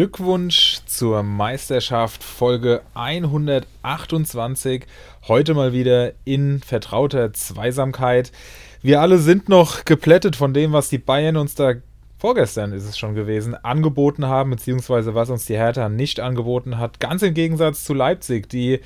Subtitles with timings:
[0.00, 4.86] Glückwunsch zur Meisterschaft Folge 128.
[5.28, 8.32] Heute mal wieder in vertrauter Zweisamkeit.
[8.80, 11.74] Wir alle sind noch geplättet von dem, was die Bayern uns da
[12.16, 16.98] vorgestern ist es schon gewesen, angeboten haben, beziehungsweise was uns die Hertha nicht angeboten hat.
[16.98, 18.80] Ganz im Gegensatz zu Leipzig, die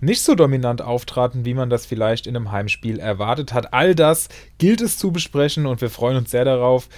[0.00, 3.74] nicht so dominant auftraten, wie man das vielleicht in einem Heimspiel erwartet hat.
[3.74, 4.28] All das
[4.58, 6.88] gilt es zu besprechen und wir freuen uns sehr darauf.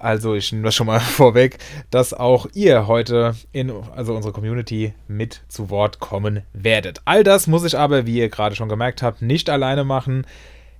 [0.00, 1.58] Also ich nehme das schon mal vorweg,
[1.90, 7.02] dass auch ihr heute in also unsere Community mit zu Wort kommen werdet.
[7.04, 10.26] All das muss ich aber, wie ihr gerade schon gemerkt habt, nicht alleine machen.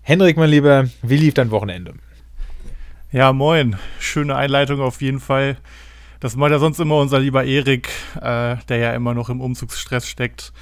[0.01, 1.95] Henrik, mein Lieber, wie lief dein Wochenende?
[3.13, 3.77] Ja, moin.
[3.99, 5.59] Schöne Einleitung auf jeden Fall.
[6.21, 10.09] Das macht ja sonst immer unser lieber Erik, äh, der ja immer noch im Umzugsstress
[10.09, 10.53] steckt.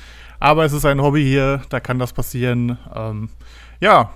[0.41, 2.79] Aber es ist ein Hobby hier, da kann das passieren.
[2.95, 3.29] Ähm,
[3.81, 4.13] ja,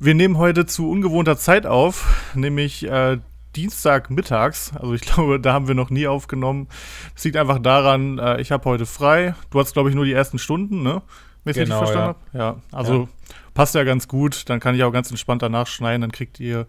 [0.00, 3.18] wir nehmen heute zu ungewohnter Zeit auf, nämlich äh,
[3.56, 4.72] Dienstagmittags.
[4.74, 6.68] Also ich glaube, da haben wir noch nie aufgenommen.
[7.14, 9.34] Es liegt einfach daran, äh, ich habe heute frei.
[9.50, 11.02] Du hast, glaube ich, nur die ersten Stunden, ne?
[11.44, 12.44] Wenn ich genau, richtig verstanden ja.
[12.44, 12.60] habe.
[12.72, 13.08] Ja, also ja.
[13.54, 14.48] passt ja ganz gut.
[14.48, 16.02] Dann kann ich auch ganz entspannt danach schneiden.
[16.02, 16.66] Dann kriegt ihr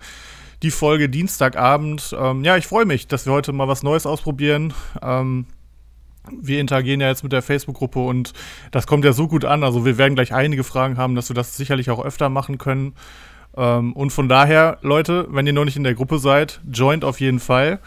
[0.63, 2.15] die Folge Dienstagabend.
[2.17, 4.73] Ähm, ja, ich freue mich, dass wir heute mal was Neues ausprobieren.
[5.01, 5.45] Ähm,
[6.31, 8.33] wir interagieren ja jetzt mit der Facebook-Gruppe und
[8.71, 9.63] das kommt ja so gut an.
[9.63, 12.93] Also wir werden gleich einige Fragen haben, dass wir das sicherlich auch öfter machen können.
[13.59, 17.19] Ähm, und von daher, Leute, wenn ihr noch nicht in der Gruppe seid, joint auf
[17.19, 17.79] jeden Fall.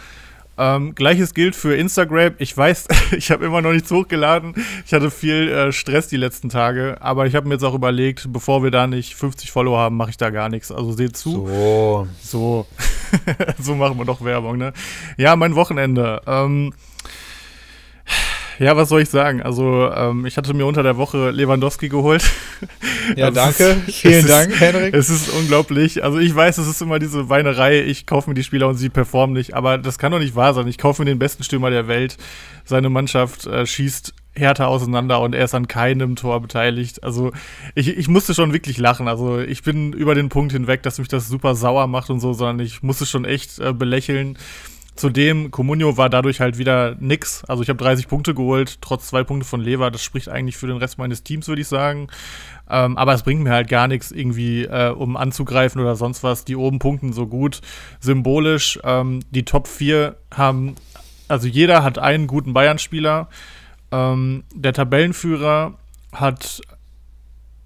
[0.59, 2.35] Ähm, Gleiches gilt für Instagram.
[2.39, 4.55] Ich weiß, ich habe immer noch nichts hochgeladen.
[4.85, 8.31] Ich hatte viel äh, Stress die letzten Tage, aber ich habe mir jetzt auch überlegt,
[8.31, 10.71] bevor wir da nicht 50 Follower haben, mache ich da gar nichts.
[10.71, 11.47] Also seht zu.
[11.47, 12.09] So.
[12.23, 12.67] So.
[13.59, 14.75] so machen wir doch Werbung, ne?
[15.17, 16.21] Ja, mein Wochenende.
[16.27, 16.75] Ähm,
[18.59, 19.43] ja, was soll ich sagen?
[19.43, 22.25] Also, ähm, ich hatte mir unter der Woche Lewandowski geholt.
[23.17, 23.83] Ja, also danke.
[23.89, 24.95] Ist, Vielen Dank, ist, Henrik.
[24.95, 26.05] Es ist unglaublich.
[26.05, 27.83] Also, ich weiß, es ist immer diese Weinerei.
[27.83, 29.55] Ich kaufe mir die Spieler und sie performen nicht.
[29.55, 30.69] Aber das kann doch nicht wahr sein.
[30.69, 32.17] Ich kaufe mir den besten Stürmer der Welt.
[32.65, 37.03] Seine Mannschaft äh, schießt härter auseinander und er ist an keinem Tor beteiligt.
[37.05, 37.33] Also
[37.75, 39.09] ich, ich musste schon wirklich lachen.
[39.09, 42.33] Also ich bin über den Punkt hinweg, dass mich das super sauer macht und so,
[42.33, 44.39] sondern ich musste schon echt äh, belächeln.
[44.95, 47.45] Zudem, Comunio war dadurch halt wieder nix.
[47.47, 49.91] Also ich habe 30 Punkte geholt, trotz zwei Punkte von Lever.
[49.91, 52.09] Das spricht eigentlich für den Rest meines Teams, würde ich sagen.
[52.69, 56.45] Ähm, aber es bringt mir halt gar nichts, irgendwie, äh, um anzugreifen oder sonst was.
[56.45, 57.61] Die oben punkten so gut.
[58.01, 60.77] Symbolisch, ähm, die Top 4 haben,
[61.27, 63.29] also jeder hat einen guten Bayern-Spieler.
[63.91, 65.75] Ähm, der Tabellenführer
[66.13, 66.61] hat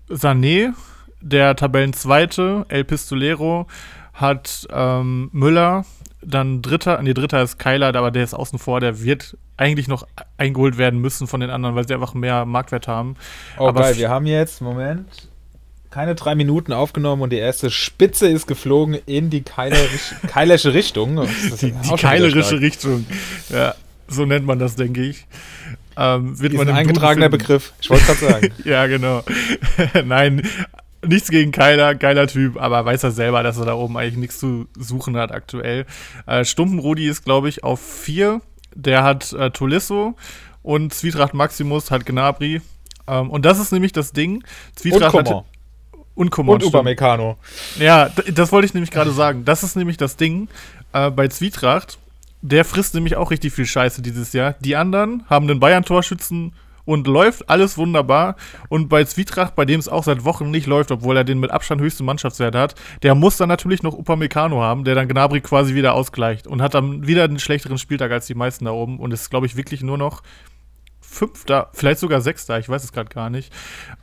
[0.09, 0.75] Sané,
[1.21, 3.67] der Tabellenzweite, El Pistolero,
[4.13, 5.85] hat ähm, Müller,
[6.27, 10.07] dann Dritter, nee, Dritter ist Kyler, aber der ist außen vor, der wird eigentlich noch
[10.37, 13.17] eingeholt werden müssen von den anderen, weil sie einfach mehr Marktwert haben.
[13.59, 15.29] Oh, aber geil, wir haben jetzt, Moment,
[15.91, 21.27] keine drei Minuten aufgenommen und die erste Spitze ist geflogen in die keilerische Richtung.
[21.61, 23.07] Die, die keilerische Richtung,
[23.49, 23.75] ja,
[24.09, 25.27] so nennt man das, denke ich.
[25.97, 28.53] Ähm, wird ist man ein eingetragener Begriff, ich wollte gerade sagen.
[28.65, 29.23] ja, genau.
[30.05, 30.43] Nein,
[31.09, 34.39] nichts gegen Keiler, geiler Typ, aber weiß er selber, dass er da oben eigentlich nichts
[34.39, 35.87] zu suchen hat aktuell.
[36.27, 38.41] Äh, Stumpen ist, glaube ich, auf vier.
[38.75, 40.17] Der hat äh, Tolisso
[40.63, 42.61] und Zwietracht Maximus hat Gnabry.
[43.07, 44.45] Ähm, und das ist nämlich das Ding.
[44.75, 45.45] Zwietracht und Hat,
[46.15, 46.39] und.
[46.39, 47.37] Und Upamecano.
[47.79, 49.45] Ja, das wollte ich nämlich gerade sagen.
[49.45, 50.49] Das ist nämlich das Ding
[50.93, 51.99] äh, bei Zwietracht.
[52.43, 54.55] Der frisst nämlich auch richtig viel Scheiße dieses Jahr.
[54.61, 56.53] Die anderen haben den Bayern-Torschützen
[56.87, 58.37] und läuft alles wunderbar.
[58.71, 61.51] Und bei Zwietracht, bei dem es auch seit Wochen nicht läuft, obwohl er den mit
[61.51, 65.75] Abstand höchsten Mannschaftswert hat, der muss dann natürlich noch Upamecano haben, der dann Gnabry quasi
[65.75, 69.13] wieder ausgleicht und hat dann wieder einen schlechteren Spieltag als die meisten da oben und
[69.13, 70.23] ist, glaube ich, wirklich nur noch
[71.09, 73.51] Fünfter, vielleicht sogar Sechster, ich weiß es gerade gar nicht.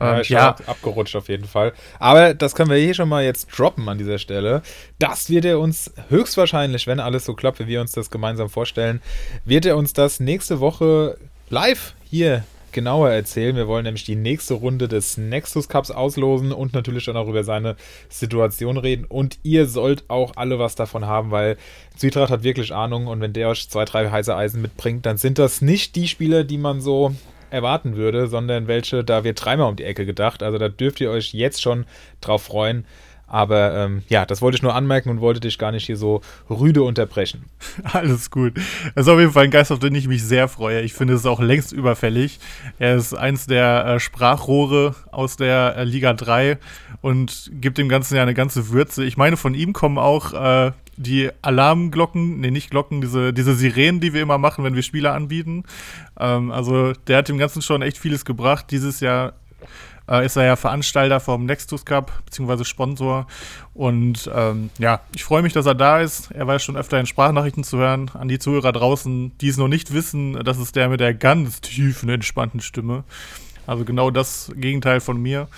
[0.00, 1.72] Ähm, ja, abgerutscht auf jeden Fall.
[2.00, 4.62] Aber das können wir hier schon mal jetzt droppen an dieser Stelle.
[4.98, 9.00] Das wird er uns höchstwahrscheinlich, wenn alles so klappt, wie wir uns das gemeinsam vorstellen,
[9.44, 11.16] wird er uns das nächste Woche
[11.50, 12.42] live hier
[12.74, 13.56] genauer erzählen.
[13.56, 17.44] Wir wollen nämlich die nächste Runde des Nexus Cups auslosen und natürlich dann auch über
[17.44, 17.76] seine
[18.10, 19.06] Situation reden.
[19.06, 21.56] Und ihr sollt auch alle was davon haben, weil
[21.96, 25.38] Zwietracht hat wirklich Ahnung und wenn der euch zwei, drei heiße Eisen mitbringt, dann sind
[25.38, 27.14] das nicht die Spieler, die man so
[27.50, 30.42] erwarten würde, sondern welche, da wird dreimal um die Ecke gedacht.
[30.42, 31.86] Also da dürft ihr euch jetzt schon
[32.20, 32.84] drauf freuen.
[33.34, 36.20] Aber ähm, ja, das wollte ich nur anmerken und wollte dich gar nicht hier so
[36.48, 37.46] rüde unterbrechen.
[37.82, 38.52] Alles gut.
[38.94, 40.82] Das ist auf jeden Fall ein Geist, auf den ich mich sehr freue.
[40.82, 42.38] Ich finde es auch längst überfällig.
[42.78, 46.58] Er ist eins der äh, Sprachrohre aus der äh, Liga 3
[47.00, 49.04] und gibt dem Ganzen ja eine ganze Würze.
[49.04, 54.00] Ich meine, von ihm kommen auch äh, die Alarmglocken, nee, nicht Glocken, diese, diese Sirenen,
[54.00, 55.64] die wir immer machen, wenn wir Spieler anbieten.
[56.20, 58.66] Ähm, also der hat dem Ganzen schon echt vieles gebracht.
[58.70, 59.32] Dieses Jahr
[60.08, 63.26] äh, ist er ja Veranstalter vom Nextus Cup, beziehungsweise Sponsor.
[63.72, 66.30] Und ähm, ja, ich freue mich, dass er da ist.
[66.30, 68.10] Er war schon öfter in Sprachnachrichten zu hören.
[68.14, 71.60] An die Zuhörer draußen, die es noch nicht wissen, das ist der mit der ganz
[71.60, 73.04] tiefen, entspannten Stimme.
[73.66, 75.48] Also genau das Gegenteil von mir.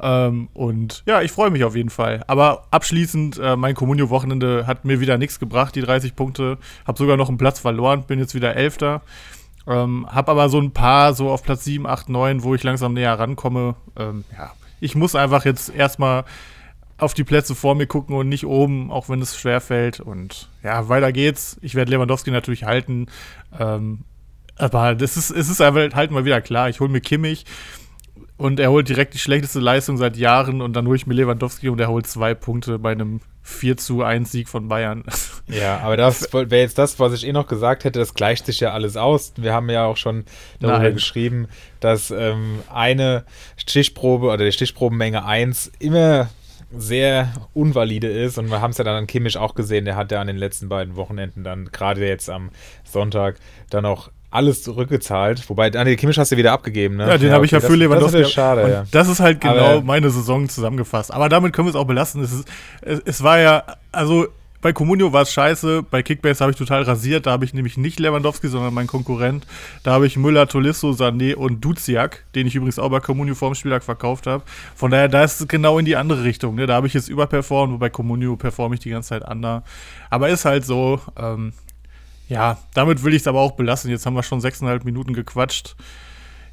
[0.00, 2.22] Ähm, und ja, ich freue mich auf jeden Fall.
[2.26, 6.58] Aber abschließend, äh, mein Communio-Wochenende hat mir wieder nichts gebracht, die 30 Punkte.
[6.86, 9.02] Hab sogar noch einen Platz verloren, bin jetzt wieder Elfter.
[9.68, 12.94] Ähm, hab aber so ein paar so auf Platz 7, 8, 9, wo ich langsam
[12.94, 13.74] näher rankomme.
[13.96, 16.24] Ähm, ja, ich muss einfach jetzt erstmal
[16.96, 20.00] auf die Plätze vor mir gucken und nicht oben, auch wenn es schwer fällt.
[20.00, 21.58] Und ja, weiter geht's.
[21.60, 23.06] Ich werde Lewandowski natürlich halten.
[23.58, 24.04] Ähm,
[24.56, 26.68] aber das ist, es ist halt mal wieder klar.
[26.68, 27.44] Ich hole mir Kimmich
[28.38, 31.68] und er holt direkt die schlechteste Leistung seit Jahren und dann hole ich mir Lewandowski
[31.68, 35.04] und er holt zwei Punkte bei einem 4 zu 1 Sieg von Bayern.
[35.50, 38.60] Ja, aber das wäre jetzt das, was ich eh noch gesagt hätte, das gleicht sich
[38.60, 39.32] ja alles aus.
[39.38, 40.26] Wir haben ja auch schon
[40.60, 40.92] darüber Nein.
[40.92, 41.48] geschrieben,
[41.80, 43.24] dass ähm, eine
[43.56, 46.28] Stichprobe oder die Stichprobenmenge 1 immer
[46.70, 50.12] sehr unvalide ist und wir haben es ja dann an Kimmich auch gesehen, der hat
[50.12, 52.50] ja an den letzten beiden Wochenenden dann gerade jetzt am
[52.84, 53.36] Sonntag
[53.70, 55.48] dann auch alles zurückgezahlt.
[55.48, 57.08] Wobei, Daniel Kimmich hast du wieder abgegeben, ne?
[57.08, 58.18] Ja, den ja, habe ich ja für Lewandowski.
[58.18, 58.84] Das ist schade, ja.
[58.90, 61.12] Das ist halt genau Aber, meine Saison zusammengefasst.
[61.12, 62.22] Aber damit können wir es auch belassen.
[62.22, 62.48] Es, ist,
[62.82, 64.28] es, es war ja, also
[64.60, 67.76] bei Comunio war es scheiße, bei Kickbase habe ich total rasiert, da habe ich nämlich
[67.76, 69.46] nicht Lewandowski, sondern meinen Konkurrent.
[69.84, 73.54] Da habe ich Müller, Tolisso, Sané und Duziak, den ich übrigens auch bei Comunio vorm
[73.54, 74.42] Spieltag verkauft habe.
[74.74, 76.56] Von daher, da ist es genau in die andere Richtung.
[76.56, 76.66] Ne?
[76.66, 79.62] Da habe ich jetzt überperformt, wobei Comunio performe ich die ganze Zeit under.
[80.10, 81.52] Aber ist halt so, ähm,
[82.28, 83.90] ja, damit will ich es aber auch belassen.
[83.90, 85.74] Jetzt haben wir schon sechseinhalb Minuten gequatscht.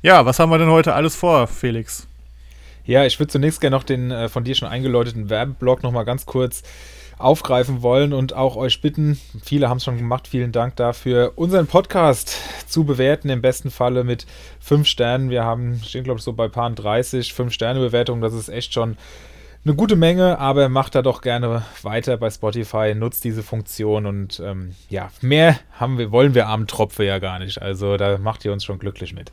[0.02, 2.08] Ja, was haben wir denn heute alles vor, Felix?
[2.86, 6.26] Ja, ich würde zunächst gerne noch den äh, von dir schon eingeläuteten Werbeblock nochmal ganz
[6.26, 6.64] kurz
[7.18, 11.66] aufgreifen wollen und auch euch bitten, viele haben es schon gemacht, vielen Dank dafür, unseren
[11.66, 12.38] Podcast
[12.68, 14.26] zu bewerten, im besten Falle mit
[14.60, 15.30] fünf Sternen.
[15.30, 18.74] Wir haben, stehen glaube ich so bei paar 30, fünf Sterne Bewertungen, das ist echt
[18.74, 18.98] schon
[19.66, 24.40] eine gute Menge, aber macht da doch gerne weiter bei Spotify, nutzt diese Funktion und
[24.44, 27.62] ähm, ja, mehr haben wir, wollen wir armen Tropfe ja gar nicht.
[27.62, 29.32] Also da macht ihr uns schon glücklich mit.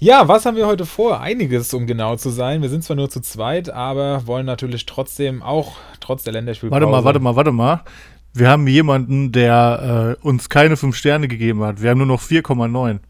[0.00, 1.20] Ja, was haben wir heute vor?
[1.20, 2.62] Einiges, um genau zu sein.
[2.62, 6.80] Wir sind zwar nur zu zweit, aber wollen natürlich trotzdem auch trotz der Länderspielpause.
[6.80, 7.82] Warte mal, warte mal, warte mal.
[8.34, 11.82] Wir haben jemanden, der äh, uns keine fünf Sterne gegeben hat.
[11.82, 13.00] Wir haben nur noch 4,9.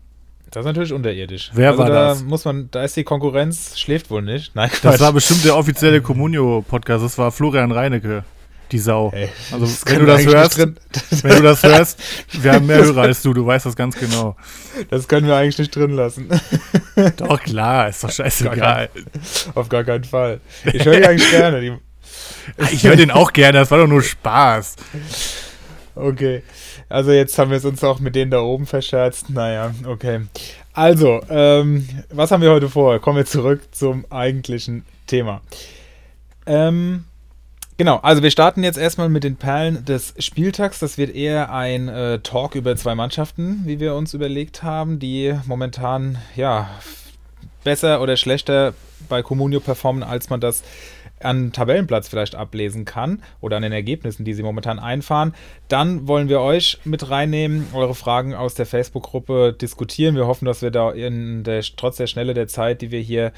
[0.50, 1.50] Das ist natürlich unterirdisch.
[1.53, 2.23] Wer also war da das?
[2.23, 4.55] Muss man, da ist die Konkurrenz, schläft wohl nicht.
[4.55, 4.95] Nein, Quatsch.
[4.95, 7.05] Das war bestimmt der offizielle Communio-Podcast.
[7.05, 8.25] Das war Florian Reinecke.
[8.71, 9.11] Die Sau.
[9.15, 12.03] Ey, also, wenn du das hörst, wenn du das hörst,
[12.33, 14.37] wir haben mehr Hörer als du, du weißt das ganz genau.
[14.91, 16.29] Das können wir eigentlich nicht drin lassen.
[17.17, 18.91] Doch, klar, ist doch scheißegal.
[19.55, 20.41] Auf gar keinen Fall.
[20.71, 21.61] Ich höre die eigentlich gerne.
[21.62, 21.73] Die
[22.73, 24.77] ich höre den auch gerne, das war doch nur Spaß.
[25.99, 26.43] Okay.
[26.89, 29.31] Also jetzt haben wir es uns auch mit denen da oben verscherzt.
[29.31, 30.21] Naja, okay.
[30.73, 32.99] Also, ähm, was haben wir heute vor?
[33.00, 35.41] Kommen wir zurück zum eigentlichen Thema.
[36.47, 37.05] Ähm,
[37.77, 40.79] genau, also wir starten jetzt erstmal mit den Perlen des Spieltags.
[40.79, 45.35] Das wird eher ein äh, Talk über zwei Mannschaften, wie wir uns überlegt haben, die
[45.47, 46.71] momentan ja
[47.65, 48.73] besser oder schlechter
[49.09, 50.62] bei Comunio performen, als man das
[51.23, 55.35] an Tabellenplatz vielleicht ablesen kann oder an den Ergebnissen, die sie momentan einfahren,
[55.69, 60.16] dann wollen wir euch mit reinnehmen, eure Fragen aus der Facebook-Gruppe diskutieren.
[60.16, 63.33] Wir hoffen, dass wir da der, trotz der Schnelle der Zeit, die wir hier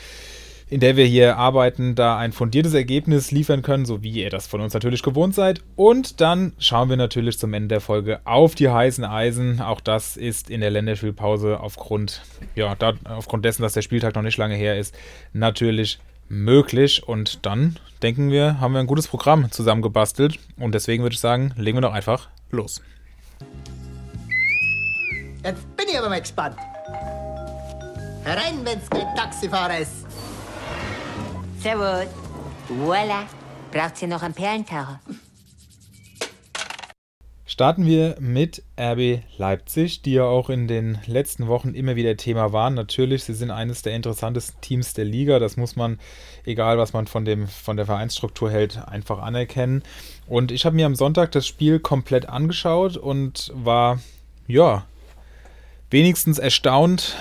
[0.71, 4.47] in der wir hier arbeiten, da ein fundiertes Ergebnis liefern können, so wie ihr das
[4.47, 5.63] von uns natürlich gewohnt seid.
[5.75, 9.61] Und dann schauen wir natürlich zum Ende der Folge auf die heißen Eisen.
[9.61, 12.23] Auch das ist in der Länderspielpause aufgrund,
[12.55, 14.97] ja, da, aufgrund dessen, dass der Spieltag noch nicht lange her ist,
[15.33, 15.99] natürlich
[16.31, 17.07] möglich.
[17.07, 20.39] Und dann denken wir, haben wir ein gutes Programm zusammengebastelt.
[20.59, 22.81] Und deswegen würde ich sagen, legen wir doch einfach los.
[25.45, 26.57] Jetzt bin ich aber mal gespannt.
[28.25, 30.07] Herein, wenn's kein Taxifahrer ist.
[31.59, 32.07] Servus.
[32.69, 33.25] Voila.
[33.73, 35.01] Braucht ihr noch einen Perlentaucher?
[37.61, 42.55] Starten wir mit RB Leipzig, die ja auch in den letzten Wochen immer wieder Thema
[42.55, 42.73] waren.
[42.73, 45.39] Natürlich, sie sind eines der interessantesten Teams der Liga.
[45.39, 45.99] Das muss man,
[46.47, 49.83] egal was man von, dem, von der Vereinsstruktur hält, einfach anerkennen.
[50.27, 54.01] Und ich habe mir am Sonntag das Spiel komplett angeschaut und war,
[54.47, 54.87] ja,
[55.91, 57.15] wenigstens erstaunt,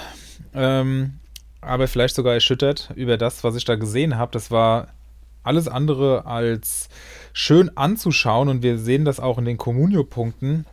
[0.53, 1.19] ähm,
[1.60, 4.31] aber vielleicht sogar erschüttert über das, was ich da gesehen habe.
[4.31, 4.88] Das war
[5.43, 6.88] alles andere als
[7.33, 10.65] schön anzuschauen und wir sehen das auch in den Comunio-Punkten.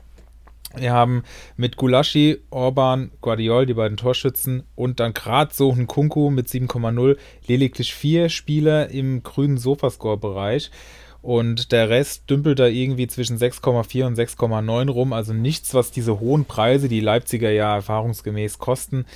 [0.74, 1.22] Wir haben
[1.56, 7.16] mit Gulaschi, Orban, Guardiol, die beiden Torschützen und dann gerade so ein Kunku mit 7,0
[7.46, 10.70] lediglich vier Spieler im grünen Sofascore-Bereich.
[11.22, 15.12] Und der Rest dümpelt da irgendwie zwischen 6,4 und 6,9 rum.
[15.12, 19.06] Also nichts, was diese hohen Preise, die Leipziger ja erfahrungsgemäß kosten,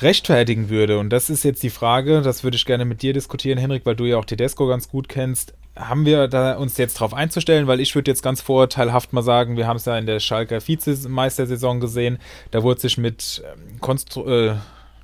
[0.00, 0.98] rechtfertigen würde.
[0.98, 3.96] Und das ist jetzt die Frage, das würde ich gerne mit dir diskutieren, Henrik, weil
[3.96, 5.54] du ja auch Tedesco ganz gut kennst.
[5.74, 7.66] Haben wir da uns jetzt darauf einzustellen?
[7.66, 10.66] Weil ich würde jetzt ganz vorteilhaft mal sagen, wir haben es ja in der Schalker
[10.66, 12.18] Vizemeistersaison gesehen,
[12.50, 14.54] da wurde sich mit ähm, Konstru äh,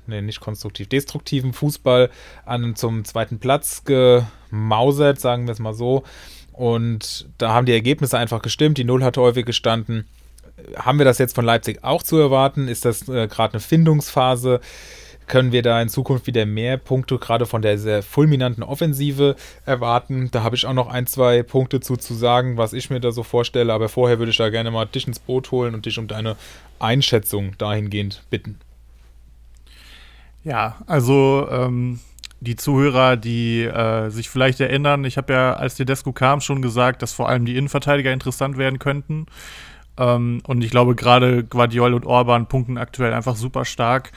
[0.07, 2.09] nee, nicht konstruktiv, destruktiven Fußball
[2.45, 6.03] an zum zweiten Platz gemausert, sagen wir es mal so.
[6.51, 10.05] Und da haben die Ergebnisse einfach gestimmt, die Null hat häufig gestanden
[10.77, 12.67] haben wir das jetzt von Leipzig auch zu erwarten?
[12.67, 14.61] Ist das äh, gerade eine Findungsphase?
[15.25, 20.29] Können wir da in Zukunft wieder mehr Punkte gerade von der sehr fulminanten Offensive erwarten?
[20.31, 23.11] Da habe ich auch noch ein, zwei Punkte zu, zu sagen, was ich mir da
[23.11, 23.71] so vorstelle.
[23.71, 26.35] Aber vorher würde ich da gerne mal dich ins Boot holen und dich um deine
[26.79, 28.59] Einschätzung dahingehend bitten.
[30.43, 32.01] Ja, also ähm,
[32.41, 37.01] die Zuhörer, die äh, sich vielleicht erinnern, ich habe ja, als Tedesco kam, schon gesagt,
[37.01, 39.25] dass vor allem die Innenverteidiger interessant werden könnten.
[39.97, 44.11] Ähm, und ich glaube, gerade Guardiol und Orban punkten aktuell einfach super stark.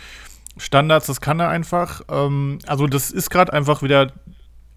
[0.57, 2.03] Standards, das kann er einfach.
[2.11, 4.13] Ähm, also, das ist gerade einfach wieder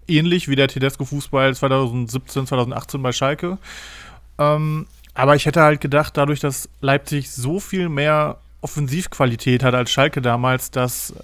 [0.06, 3.58] ähnlich wie der Tedesco-Fußball 2017, 2018 bei Schalke.
[4.38, 9.90] Ähm, aber ich hätte halt gedacht, dadurch, dass Leipzig so viel mehr Offensivqualität hat als
[9.90, 11.14] Schalke damals, dass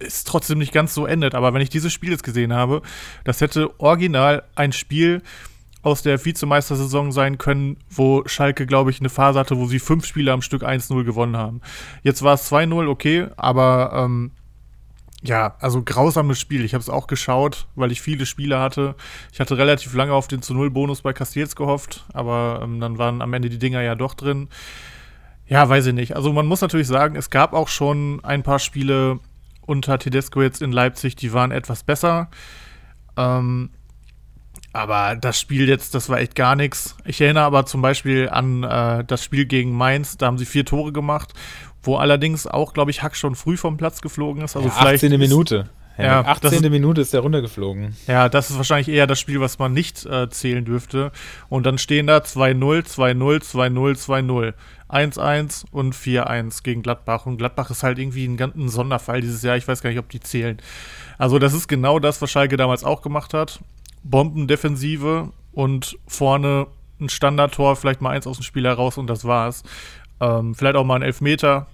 [0.00, 1.34] es trotzdem nicht ganz so endet.
[1.34, 2.82] Aber wenn ich dieses Spiel jetzt gesehen habe,
[3.24, 5.22] das hätte original ein Spiel
[5.82, 10.04] aus der Vizemeistersaison sein können, wo Schalke, glaube ich, eine Phase hatte, wo sie fünf
[10.04, 11.60] Spiele am Stück 1-0 gewonnen haben.
[12.02, 14.32] Jetzt war es 2-0, okay, aber ähm,
[15.22, 16.64] ja, also grausames Spiel.
[16.64, 18.94] Ich habe es auch geschaut, weil ich viele Spiele hatte.
[19.32, 22.98] Ich hatte relativ lange auf den zu Null Bonus bei Castells gehofft, aber ähm, dann
[22.98, 24.48] waren am Ende die Dinger ja doch drin.
[25.46, 26.14] Ja, weiß ich nicht.
[26.14, 29.18] Also man muss natürlich sagen, es gab auch schon ein paar Spiele
[29.62, 32.28] unter Tedesco jetzt in Leipzig, die waren etwas besser.
[33.16, 33.70] Ähm,
[34.78, 36.96] aber das Spiel jetzt, das war echt gar nichts.
[37.04, 40.64] Ich erinnere aber zum Beispiel an äh, das Spiel gegen Mainz, da haben sie vier
[40.64, 41.32] Tore gemacht,
[41.82, 44.56] wo allerdings auch, glaube ich, Hack schon früh vom Platz geflogen ist.
[44.56, 45.18] Also ja, 18.
[45.18, 45.68] Minute.
[45.98, 46.52] Ja, 18.
[46.52, 47.96] Ist, Minute ist der runtergeflogen.
[48.06, 51.10] Ja, das ist wahrscheinlich eher das Spiel, was man nicht äh, zählen dürfte.
[51.48, 54.54] Und dann stehen da 2-0, 2-0, 2-0, 2-0.
[54.88, 57.26] 1-1 und 4-1 gegen Gladbach.
[57.26, 59.56] Und Gladbach ist halt irgendwie ein, ein Sonderfall dieses Jahr.
[59.56, 60.58] Ich weiß gar nicht, ob die zählen.
[61.18, 63.58] Also, das ist genau das, was Schalke damals auch gemacht hat.
[64.02, 66.66] Bombendefensive und vorne
[67.00, 69.62] ein Standardtor, vielleicht mal eins aus dem Spiel heraus und das war's.
[70.20, 71.66] Ähm, vielleicht auch mal ein Elfmeter.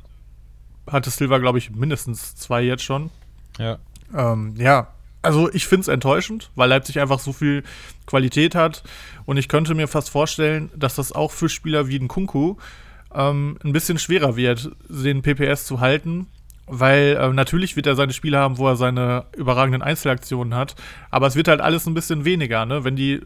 [0.86, 3.10] Hatte Silva, glaube ich, mindestens zwei jetzt schon.
[3.58, 3.78] Ja.
[4.14, 4.88] Ähm, ja,
[5.22, 7.62] also ich finde es enttäuschend, weil Leipzig einfach so viel
[8.06, 8.82] Qualität hat.
[9.24, 12.56] Und ich könnte mir fast vorstellen, dass das auch für Spieler wie den Kunku
[13.14, 16.26] ähm, ein bisschen schwerer wird, den PPS zu halten,
[16.66, 20.74] weil äh, natürlich wird er seine Spiele haben, wo er seine überragenden Einzelaktionen hat,
[21.10, 22.84] aber es wird halt alles ein bisschen weniger, ne?
[22.84, 23.20] Wenn die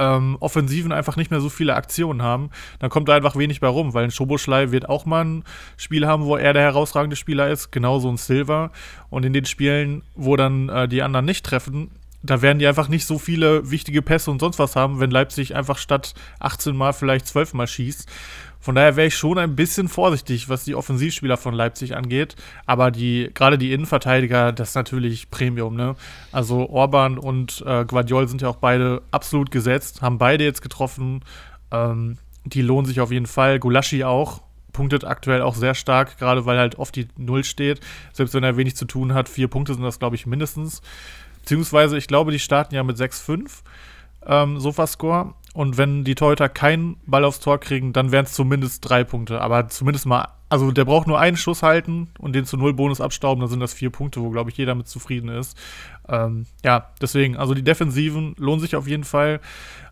[0.00, 3.68] ähm, Offensiven einfach nicht mehr so viele Aktionen haben, dann kommt da einfach wenig bei
[3.68, 5.44] rum, weil ein Schoboschlei wird auch mal ein
[5.76, 8.72] Spiel haben, wo er der herausragende Spieler ist, genauso ein Silver.
[9.10, 11.90] Und in den Spielen, wo dann äh, die anderen nicht treffen,
[12.22, 15.54] da werden die einfach nicht so viele wichtige Pässe und sonst was haben, wenn Leipzig
[15.54, 18.08] einfach statt 18 Mal vielleicht 12 Mal schießt.
[18.60, 22.36] Von daher wäre ich schon ein bisschen vorsichtig, was die Offensivspieler von Leipzig angeht.
[22.66, 25.96] Aber die, gerade die Innenverteidiger, das ist natürlich Premium, ne?
[26.30, 31.24] Also Orban und äh, Guardiol sind ja auch beide absolut gesetzt, haben beide jetzt getroffen.
[31.70, 33.58] Ähm, die lohnen sich auf jeden Fall.
[33.58, 37.80] Gulaschi auch, punktet aktuell auch sehr stark, gerade weil halt oft die Null steht.
[38.12, 40.82] Selbst wenn er wenig zu tun hat, vier Punkte sind das, glaube ich, mindestens.
[41.40, 43.62] Beziehungsweise, ich glaube, die starten ja mit 6-5
[44.26, 45.34] ähm, Sofascore.
[45.52, 49.40] Und wenn die Torhüter keinen Ball aufs Tor kriegen, dann wären es zumindest drei Punkte.
[49.40, 53.00] Aber zumindest mal, also der braucht nur einen Schuss halten und den zu null Bonus
[53.00, 55.58] abstauben, dann sind das vier Punkte, wo, glaube ich, jeder mit zufrieden ist.
[56.08, 59.40] Ähm, ja, deswegen, also die Defensiven lohnen sich auf jeden Fall.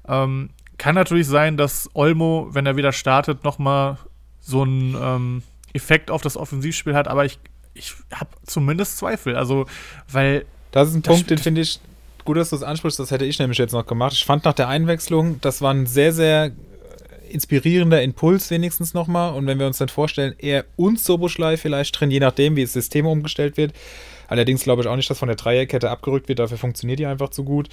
[0.06, 3.98] Ähm, kann natürlich sein, dass Olmo, wenn er wieder startet, nochmal
[4.40, 7.40] so einen ähm, Effekt auf das Offensivspiel hat, aber ich,
[7.74, 9.34] ich habe zumindest Zweifel.
[9.34, 9.66] Also,
[10.10, 10.46] weil.
[10.70, 11.80] Das ist ein Punkt, den finde ich
[12.28, 13.00] gut, dass du es ansprichst.
[13.00, 14.12] Das hätte ich nämlich jetzt noch gemacht.
[14.12, 16.52] Ich fand nach der Einwechslung, das war ein sehr, sehr
[17.30, 19.32] inspirierender Impuls wenigstens nochmal.
[19.32, 22.74] Und wenn wir uns dann vorstellen, er und Soboschlei vielleicht drin, je nachdem, wie das
[22.74, 23.72] System umgestellt wird.
[24.28, 26.38] Allerdings glaube ich auch nicht, dass von der Dreierkette abgerückt wird.
[26.38, 27.70] Dafür funktioniert die einfach zu gut.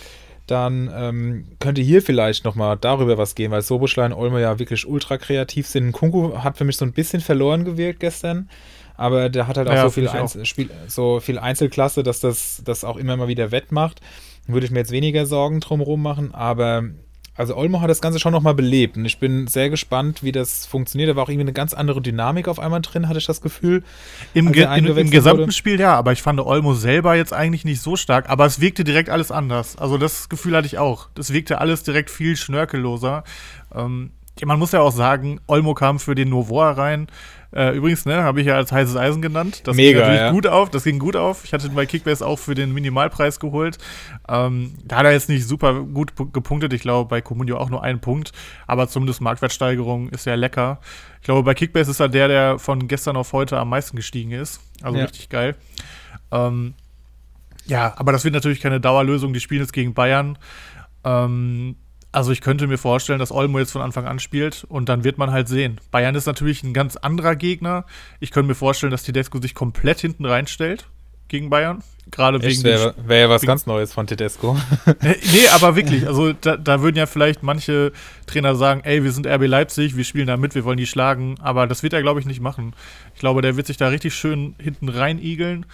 [0.47, 4.87] Dann ähm, könnte hier vielleicht nochmal darüber was gehen, weil Soboschlei und Olmo ja wirklich
[4.87, 5.91] ultra kreativ sind.
[5.91, 8.49] Kunku hat für mich so ein bisschen verloren gewirkt gestern
[8.97, 12.61] aber der hat halt auch, ja, so, viel Einzel Spiel, so viel Einzelklasse, dass das,
[12.63, 13.99] das auch immer mal wieder wettmacht
[14.47, 16.83] würde ich mir jetzt weniger Sorgen drumherum machen, aber
[17.37, 20.65] also Olmo hat das Ganze schon nochmal belebt und ich bin sehr gespannt, wie das
[20.65, 21.09] funktioniert.
[21.09, 23.83] Da war auch irgendwie eine ganz andere Dynamik auf einmal drin, hatte ich das Gefühl.
[24.33, 25.51] Im, Ge in, im gesamten wurde.
[25.51, 28.85] Spiel ja, aber ich fand Olmo selber jetzt eigentlich nicht so stark, aber es wirkte
[28.85, 29.75] direkt alles anders.
[29.75, 31.09] Also das Gefühl hatte ich auch.
[31.13, 33.25] Das wirkte alles direkt viel schnörkelloser.
[33.73, 34.11] Ähm,
[34.43, 37.07] man muss ja auch sagen, Olmo kam für den Novoa rein.
[37.55, 39.61] Äh, übrigens, ne, habe ich ja als heißes Eisen genannt.
[39.63, 40.31] Das Mega, ging natürlich ja.
[40.31, 40.69] gut auf.
[40.69, 41.45] Das ging gut auf.
[41.45, 43.77] Ich hatte ihn bei Kickbase auch für den Minimalpreis geholt.
[44.27, 46.73] Ähm, da hat er jetzt nicht super gut pu- gepunktet.
[46.73, 48.33] Ich glaube, bei Comunio auch nur einen Punkt.
[48.67, 50.79] Aber zumindest Marktwertsteigerung ist ja lecker.
[51.21, 54.31] Ich glaube, bei Kickbase ist er der, der von gestern auf heute am meisten gestiegen
[54.31, 54.59] ist.
[54.81, 55.05] Also Ja.
[55.05, 55.55] richtig geil.
[56.31, 56.73] Ähm,
[57.67, 59.31] ja, aber das wird natürlich keine Dauerlösung.
[59.33, 60.37] Die spielen jetzt gegen Bayern.
[61.05, 61.77] Ähm,
[62.15, 65.17] also ich könnte mir vorstellen, dass Olmo jetzt von Anfang an spielt und dann wird
[65.17, 65.81] man halt sehen.
[65.91, 67.85] Bayern ist natürlich ein ganz anderer Gegner.
[68.19, 70.87] Ich könnte mir vorstellen, dass Tedesco sich komplett hinten reinstellt
[71.27, 71.83] gegen Bayern.
[72.11, 74.57] Gerade wegen wäre wär ja was ganz Neues von Tedesco.
[74.85, 74.93] äh,
[75.33, 76.07] nee, aber wirklich.
[76.07, 77.91] Also da, da würden ja vielleicht manche
[78.27, 81.35] Trainer sagen, ey, wir sind RB Leipzig, wir spielen da mit, wir wollen die schlagen.
[81.41, 82.75] Aber das wird er, glaube ich, nicht machen.
[83.15, 85.65] Ich glaube, der wird sich da richtig schön hinten reinigeln.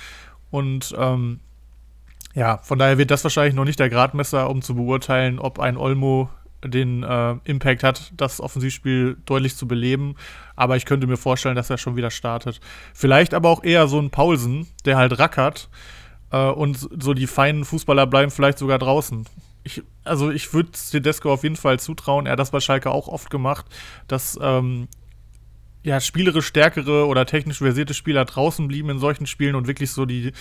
[0.50, 1.40] Und ähm,
[2.34, 5.78] ja, von daher wird das wahrscheinlich noch nicht der Gradmesser, um zu beurteilen, ob ein
[5.78, 6.30] Olmo
[6.64, 10.16] den äh, Impact hat, das Offensivspiel deutlich zu beleben.
[10.56, 12.60] Aber ich könnte mir vorstellen, dass er schon wieder startet.
[12.94, 15.70] Vielleicht aber auch eher so ein Paulsen, der halt rackert
[16.32, 19.26] äh, und so die feinen Fußballer bleiben vielleicht sogar draußen.
[19.64, 22.26] Ich, also ich würde Tedesco auf jeden Fall zutrauen.
[22.26, 23.66] Er hat das bei Schalke auch oft gemacht,
[24.08, 24.88] dass ähm,
[25.84, 30.06] ja, spielerisch stärkere oder technisch versierte Spieler draußen blieben in solchen Spielen und wirklich so
[30.06, 30.32] die,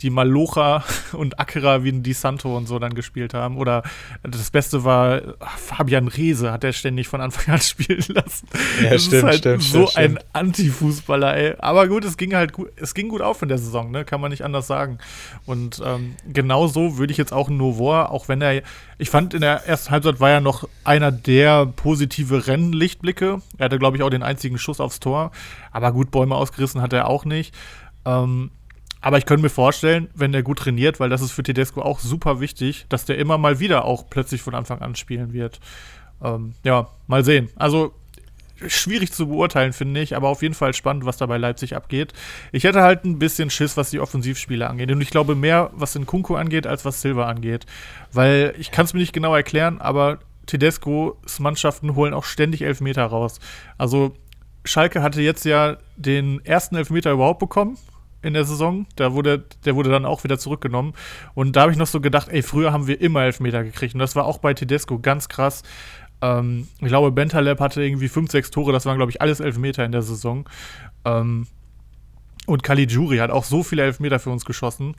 [0.00, 3.56] die Malocha und Ackerer wie ein Di Santo und so dann gespielt haben.
[3.56, 3.82] Oder
[4.22, 8.46] das Beste war, ach, Fabian Reese hat er ständig von Anfang an spielen lassen.
[8.82, 11.54] Ja, das stimmt, ist halt stimmt, so stimmt, ein Anti-Fußballer, ey.
[11.58, 14.04] Aber gut, es ging halt gut, es ging gut auf in der Saison, ne?
[14.04, 14.98] Kann man nicht anders sagen.
[15.46, 18.62] Und ähm, genau so würde ich jetzt auch Novor, auch wenn er,
[19.00, 23.40] ich fand in der ersten Halbzeit war er noch einer der positive Rennlichtblicke.
[23.56, 25.30] Er hatte, glaube ich, auch den einzigen Schuss aufs Tor.
[25.72, 27.54] Aber gut, Bäume ausgerissen hat er auch nicht.
[28.04, 28.50] Ähm,
[29.00, 32.00] aber ich könnte mir vorstellen, wenn der gut trainiert, weil das ist für Tedesco auch
[32.00, 35.60] super wichtig, dass der immer mal wieder auch plötzlich von Anfang an spielen wird.
[36.22, 37.48] Ähm, ja, mal sehen.
[37.56, 37.94] Also
[38.66, 42.12] schwierig zu beurteilen, finde ich, aber auf jeden Fall spannend, was da bei Leipzig abgeht.
[42.52, 44.90] Ich hätte halt ein bisschen Schiss, was die Offensivspiele angeht.
[44.90, 47.66] Und ich glaube mehr, was den Kunku angeht, als was Silva angeht.
[48.12, 53.04] Weil ich kann es mir nicht genau erklären, aber Tedescos Mannschaften holen auch ständig Elfmeter
[53.04, 53.40] raus.
[53.78, 54.14] Also
[54.64, 57.78] Schalke hatte jetzt ja den ersten Elfmeter überhaupt bekommen
[58.22, 58.86] in der Saison.
[58.96, 60.94] Da wurde, der wurde dann auch wieder zurückgenommen.
[61.34, 63.94] Und da habe ich noch so gedacht, ey, früher haben wir immer Elfmeter gekriegt.
[63.94, 65.62] Und das war auch bei Tedesco ganz krass.
[66.22, 68.72] Ähm, ich glaube, Bentaleb hatte irgendwie 5, 6 Tore.
[68.72, 70.48] Das waren, glaube ich, alles Elfmeter in der Saison.
[71.04, 71.46] Ähm,
[72.46, 74.96] und Caligiuri hat auch so viele Elfmeter für uns geschossen.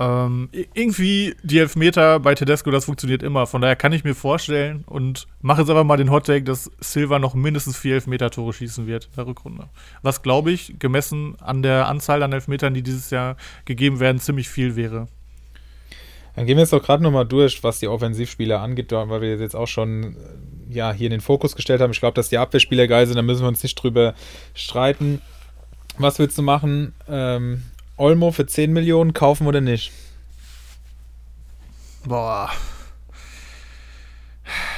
[0.00, 3.48] Ähm, irgendwie die Elfmeter bei Tedesco, das funktioniert immer.
[3.48, 7.18] Von daher kann ich mir vorstellen und mache jetzt einfach mal den Hottake, dass Silva
[7.18, 9.68] noch mindestens vier Elfmeter-Tore schießen wird in der Rückrunde.
[10.02, 14.48] Was, glaube ich, gemessen an der Anzahl an Elfmetern, die dieses Jahr gegeben werden, ziemlich
[14.48, 15.08] viel wäre.
[16.38, 19.56] Dann gehen wir jetzt doch gerade nochmal durch, was die Offensivspieler angeht, weil wir jetzt
[19.56, 20.14] auch schon
[20.70, 21.90] äh, ja, hier in den Fokus gestellt haben.
[21.90, 24.14] Ich glaube, dass die Abwehrspieler geil sind, da müssen wir uns nicht drüber
[24.54, 25.20] streiten.
[25.98, 26.94] Was willst du machen?
[27.08, 27.62] Ähm,
[27.96, 29.90] Olmo für 10 Millionen kaufen oder nicht?
[32.04, 32.50] Boah.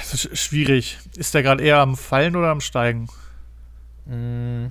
[0.01, 0.99] Das ist sch- schwierig.
[1.17, 3.09] Ist der gerade eher am Fallen oder am Steigen?
[4.07, 4.67] Mm.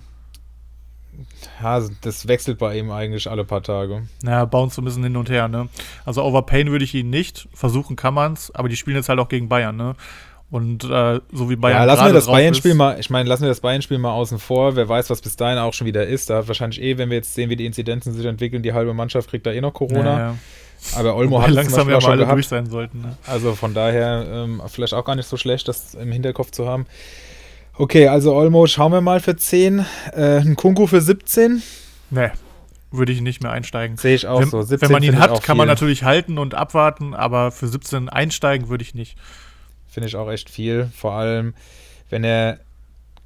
[1.61, 4.03] Ja, das wechselt bei ihm eigentlich alle paar Tage.
[4.23, 5.67] Naja, bauen so ein bisschen hin und her, ne?
[6.05, 7.49] Also overpayen würde ich ihn nicht.
[7.53, 9.95] Versuchen kann man's, aber die spielen jetzt halt auch gegen Bayern, ne?
[10.51, 13.49] Und äh, so wie Bayern ja, lassen wir das Bayern-Spiel mal, ich meine, lassen wir
[13.49, 14.75] das Bayern-Spiel mal außen vor.
[14.75, 16.29] Wer weiß, was bis dahin auch schon wieder ist.
[16.29, 18.95] Da hat wahrscheinlich eh, wenn wir jetzt sehen, wie die Inzidenzen sich entwickeln, die halbe
[18.95, 20.03] Mannschaft kriegt da eh noch Corona.
[20.03, 20.35] Ja, ja.
[20.95, 22.35] Aber Olmo Wobei hat langsam ja mal alle gehabt.
[22.35, 23.17] durch sein sollten, ne?
[23.27, 26.87] Also von daher ähm, vielleicht auch gar nicht so schlecht, das im Hinterkopf zu haben.
[27.79, 29.85] Okay, also Olmo schauen wir mal für 10.
[30.11, 31.63] Äh, ein Kunku für 17.
[32.09, 32.29] Nee,
[32.91, 33.95] würde ich nicht mehr einsteigen.
[33.95, 34.61] Sehe ich auch wenn, so.
[34.61, 35.71] 17 wenn man ihn hat, kann man viel.
[35.71, 39.17] natürlich halten und abwarten, aber für 17 einsteigen würde ich nicht.
[39.87, 40.91] Finde ich auch echt viel.
[40.93, 41.53] Vor allem,
[42.09, 42.59] wenn er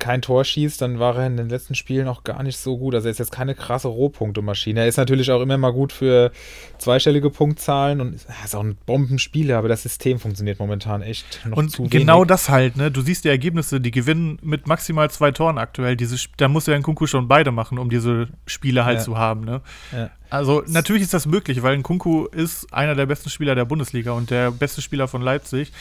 [0.04, 2.94] kein Tor schießt, dann war er in den letzten Spielen auch gar nicht so gut.
[2.94, 4.82] Also er ist jetzt keine krasse Rohpunktemaschine.
[4.82, 6.32] Er ist natürlich auch immer mal gut für
[6.78, 11.58] zweistellige Punktzahlen und er ist auch ein Bombenspieler, aber das System funktioniert momentan echt noch
[11.58, 12.28] Und zu genau wenig.
[12.28, 12.92] das halt, ne?
[12.92, 15.96] Du siehst die Ergebnisse, die gewinnen mit maximal zwei Toren aktuell.
[15.96, 19.04] Diese, da muss ja ein Kunku schon beide machen, um diese Spiele halt Ja.
[19.06, 19.62] zu haben, ne?
[19.94, 20.10] Ja.
[20.30, 24.12] Also natürlich ist das möglich, weil ein Kunku ist einer der besten Spieler der Bundesliga
[24.12, 25.72] und der beste Spieler von Leipzig.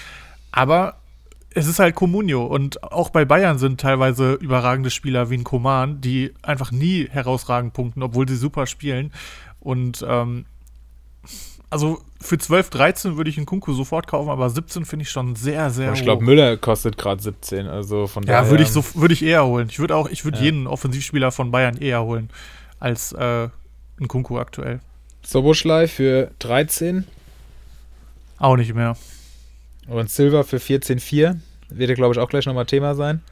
[0.53, 0.97] Aber
[1.55, 6.01] es ist halt Comunio und auch bei Bayern sind teilweise überragende Spieler wie ein Koman,
[6.01, 9.13] die einfach nie herausragend punkten, obwohl sie super spielen.
[9.61, 10.47] Und ähm,
[11.71, 15.37] also für 12, 13 würde ich einen Kunku sofort kaufen, aber 17 finde ich schon
[15.37, 16.27] sehr, sehr Aber ich glaube, hoch.
[16.27, 17.67] Müller kostet gerade 17.
[17.67, 18.51] Also von Ja, daher.
[18.51, 19.69] würde ich, so, würde ich eher holen.
[19.71, 20.45] Ich würde auch, ich würde Ja.
[20.45, 22.31] jeden Offensivspieler von Bayern eher holen
[22.79, 23.49] als äh,
[24.01, 24.81] ein Kunku aktuell.
[25.25, 27.05] Soboschlei für 13
[28.39, 28.97] Auch nicht mehr.
[29.87, 31.39] Und Silva für 14,4.
[31.71, 33.23] Wird ja, glaube ich, auch gleich nochmal Thema sein.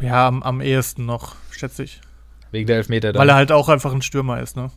[0.00, 2.00] Ja, am, am ehesten noch, schätze ich.
[2.50, 3.20] Wegen der Elfmeter dann.
[3.20, 4.70] Weil er halt auch einfach ein Stürmer ist, ne?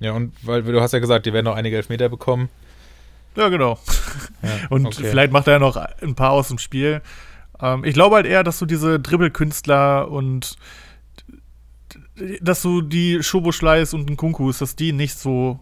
[0.00, 2.48] Ja, und weil du hast ja gesagt, die werden noch einige Elfmeter bekommen.
[3.36, 3.78] Ja, genau.
[4.42, 5.04] Ja, Und okay.
[5.10, 7.02] vielleicht macht er ja noch ein paar aus dem Spiel.
[7.60, 10.56] Ähm, ich glaube halt eher, dass du diese Dribbelkünstler und
[12.40, 15.60] dass du die Schoboschleis und den Kunkus, dass die nicht so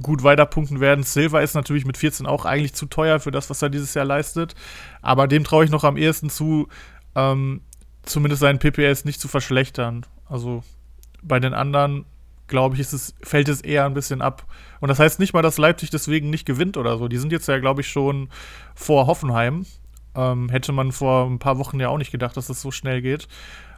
[0.00, 1.04] gut weiterpunkten werden.
[1.04, 4.04] Silva ist natürlich mit 14 auch eigentlich zu teuer für das, was er dieses Jahr
[4.04, 4.54] leistet.
[5.02, 6.68] Aber dem traue ich noch am ehesten zu,
[7.14, 7.60] ähm,
[8.02, 10.04] zumindest seinen PPS nicht zu verschlechtern.
[10.28, 10.64] Also
[11.22, 12.06] bei den anderen,
[12.48, 14.46] glaube ich, ist es, fällt es eher ein bisschen ab.
[14.80, 17.08] Und das heißt nicht mal, dass Leipzig deswegen nicht gewinnt oder so.
[17.08, 18.28] Die sind jetzt ja, glaube ich, schon
[18.74, 19.64] vor Hoffenheim.
[20.16, 23.00] Ähm, hätte man vor ein paar Wochen ja auch nicht gedacht, dass das so schnell
[23.00, 23.28] geht.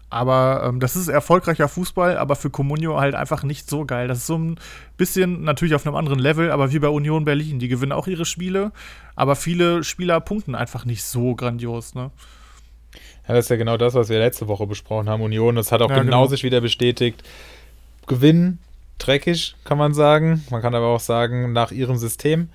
[0.09, 4.07] Aber ähm, das ist erfolgreicher Fußball, aber für Comunio halt einfach nicht so geil.
[4.07, 4.59] Das ist so ein
[4.97, 7.59] bisschen natürlich auf einem anderen Level, aber wie bei Union Berlin.
[7.59, 8.71] Die gewinnen auch ihre Spiele,
[9.17, 11.95] aber viele Spieler punkten einfach nicht so grandios.
[11.95, 12.13] Ne?
[13.27, 15.23] Ja, das ist ja genau das, was wir letzte Woche besprochen haben.
[15.23, 16.27] Union, das hat auch Ja, genau, genau.
[16.27, 17.25] sich wieder bestätigt.
[18.07, 18.59] Gewinn,
[18.99, 20.45] dreckig, kann man sagen.
[20.51, 22.49] Man kann aber auch sagen, nach ihrem System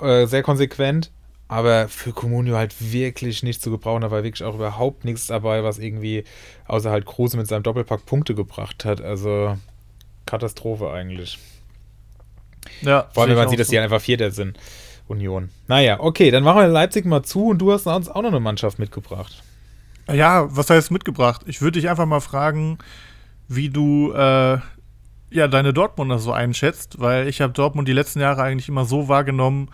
[0.00, 1.12] äh, sehr konsequent.
[1.50, 4.02] Aber für Comunio halt wirklich nicht zu gebrauchen.
[4.02, 6.22] Da war wirklich auch überhaupt nichts dabei, was irgendwie,
[6.68, 9.00] außer halt Kruse mit seinem Doppelpack Punkte gebracht hat.
[9.00, 9.56] Also
[10.26, 11.40] Katastrophe eigentlich.
[12.82, 13.82] Ja, Vor allem, wenn man sieht, auch dass die so.
[13.82, 14.60] einfach Vierter sind.
[15.08, 15.50] Union.
[15.66, 18.38] Naja, okay, dann machen wir Leipzig mal zu und du hast uns auch noch eine
[18.38, 19.42] Mannschaft mitgebracht.
[20.08, 21.42] Ja, was heißt mitgebracht?
[21.46, 22.78] Ich würde dich einfach mal fragen,
[23.48, 24.58] wie du äh,
[25.32, 29.08] ja deine Dortmunder so einschätzt, weil ich habe Dortmund die letzten Jahre eigentlich immer so
[29.08, 29.68] wahrgenommen,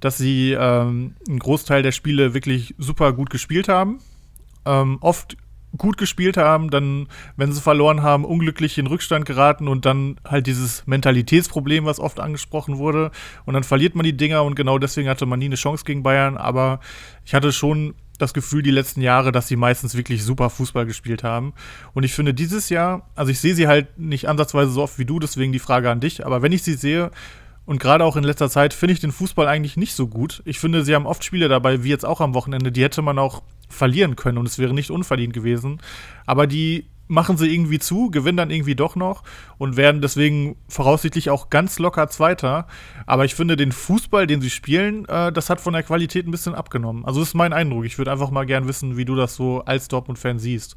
[0.00, 4.00] dass sie ähm, einen Großteil der Spiele wirklich super gut gespielt haben,
[4.64, 5.36] ähm, oft
[5.76, 10.46] gut gespielt haben, dann, wenn sie verloren haben, unglücklich in Rückstand geraten und dann halt
[10.46, 13.10] dieses Mentalitätsproblem, was oft angesprochen wurde.
[13.44, 16.02] Und dann verliert man die Dinger und genau deswegen hatte man nie eine Chance gegen
[16.02, 16.36] Bayern.
[16.36, 16.80] Aber
[17.24, 21.22] ich hatte schon das Gefühl die letzten Jahre, dass sie meistens wirklich super Fußball gespielt
[21.22, 21.52] haben.
[21.92, 25.04] Und ich finde dieses Jahr, also ich sehe sie halt nicht ansatzweise so oft wie
[25.04, 26.24] du, deswegen die Frage an dich.
[26.24, 27.10] Aber wenn ich sie sehe,
[27.66, 30.40] und gerade auch in letzter Zeit finde ich den Fußball eigentlich nicht so gut.
[30.44, 33.18] Ich finde, sie haben oft Spiele dabei, wie jetzt auch am Wochenende, die hätte man
[33.18, 35.80] auch verlieren können und es wäre nicht unverdient gewesen.
[36.24, 39.22] Aber die machen sie irgendwie zu, gewinnen dann irgendwie doch noch
[39.58, 42.66] und werden deswegen voraussichtlich auch ganz locker Zweiter.
[43.06, 46.30] Aber ich finde, den Fußball, den sie spielen, äh, das hat von der Qualität ein
[46.30, 47.04] bisschen abgenommen.
[47.04, 47.84] Also das ist mein Eindruck.
[47.84, 50.76] Ich würde einfach mal gern wissen, wie du das so als Dortmund-Fan siehst.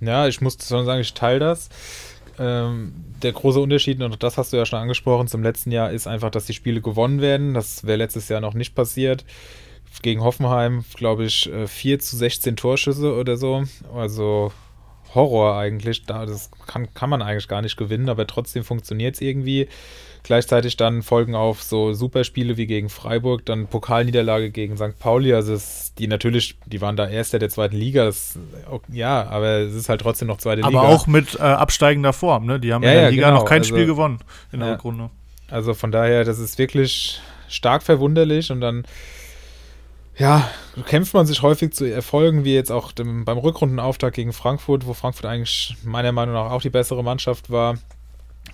[0.00, 1.68] Ja, ich muss sagen, ich teile das.
[2.38, 6.06] Ähm, der große Unterschied, und das hast du ja schon angesprochen, zum letzten Jahr ist
[6.06, 7.54] einfach, dass die Spiele gewonnen werden.
[7.54, 9.24] Das wäre letztes Jahr noch nicht passiert.
[10.02, 13.64] Gegen Hoffenheim, glaube ich, äh, 4 zu 16 Torschüsse oder so.
[13.94, 14.52] Also
[15.14, 16.04] Horror eigentlich.
[16.04, 19.68] Da, das kann, kann man eigentlich gar nicht gewinnen, aber trotzdem funktioniert es irgendwie.
[20.22, 24.98] Gleichzeitig dann folgen auf so Superspiele wie gegen Freiburg, dann Pokalniederlage gegen St.
[24.98, 25.32] Pauli.
[25.32, 28.04] Also es, die natürlich, die waren da Erster der zweiten Liga.
[28.04, 28.38] Das,
[28.92, 30.68] ja, aber es ist halt trotzdem noch zweite Liga.
[30.78, 32.60] Aber auch mit äh, absteigender Form, ne?
[32.60, 33.40] Die haben Ja, in der ja, Liga genau.
[33.40, 34.18] noch kein Also- Spiel gewonnen
[34.52, 34.74] in der Ja.
[34.74, 35.10] Rückrunde.
[35.50, 38.84] Also von daher, das ist wirklich stark verwunderlich und dann,
[40.18, 40.50] ja,
[40.86, 44.92] kämpft man sich häufig zu Erfolgen, wie jetzt auch dem, beim Rückrundenauftakt gegen Frankfurt, wo
[44.94, 47.76] Frankfurt eigentlich meiner Meinung nach auch die bessere Mannschaft war.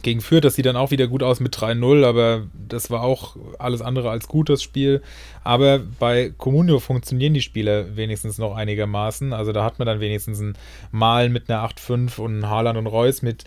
[0.04, 3.36] Gegen Fürth, das sieht dann auch wieder gut aus mit 3-0, aber das war auch
[3.58, 5.00] alles andere als gut, das Spiel.
[5.42, 9.32] Aber bei Comunio funktionieren die Spiele wenigstens noch einigermaßen.
[9.32, 10.58] Also da hat man dann wenigstens ein
[10.92, 13.44] Malen mit einer 8-5 und Haaland und Reus mit,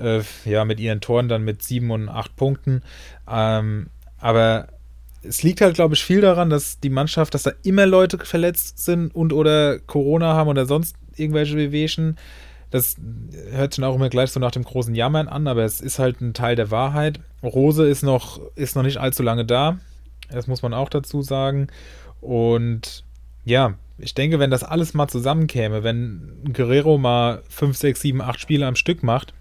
[0.00, 2.82] äh, ja, mit ihren Toren dann mit 7 und 8 Punkten.
[3.30, 3.86] Ähm,
[4.18, 4.66] aber
[5.22, 8.84] es liegt halt, glaube ich, viel daran, dass die Mannschaft, dass da immer Leute verletzt
[8.84, 12.16] sind und oder Corona haben oder sonst irgendwelche Wehwehchen.
[12.70, 12.96] Das
[13.50, 16.20] hört sich auch immer gleich so nach dem großen Jammern an, aber es ist halt
[16.20, 17.20] ein Teil der Wahrheit.
[17.42, 19.78] Rose ist noch, ist noch nicht allzu lange da.
[20.30, 21.66] Das muss man auch dazu sagen.
[22.20, 23.04] Und
[23.44, 28.40] ja, ich denke, wenn das alles mal zusammenkäme, wenn Guerrero mal 5, 6, 7, 8
[28.40, 29.34] Spiele am Stück macht,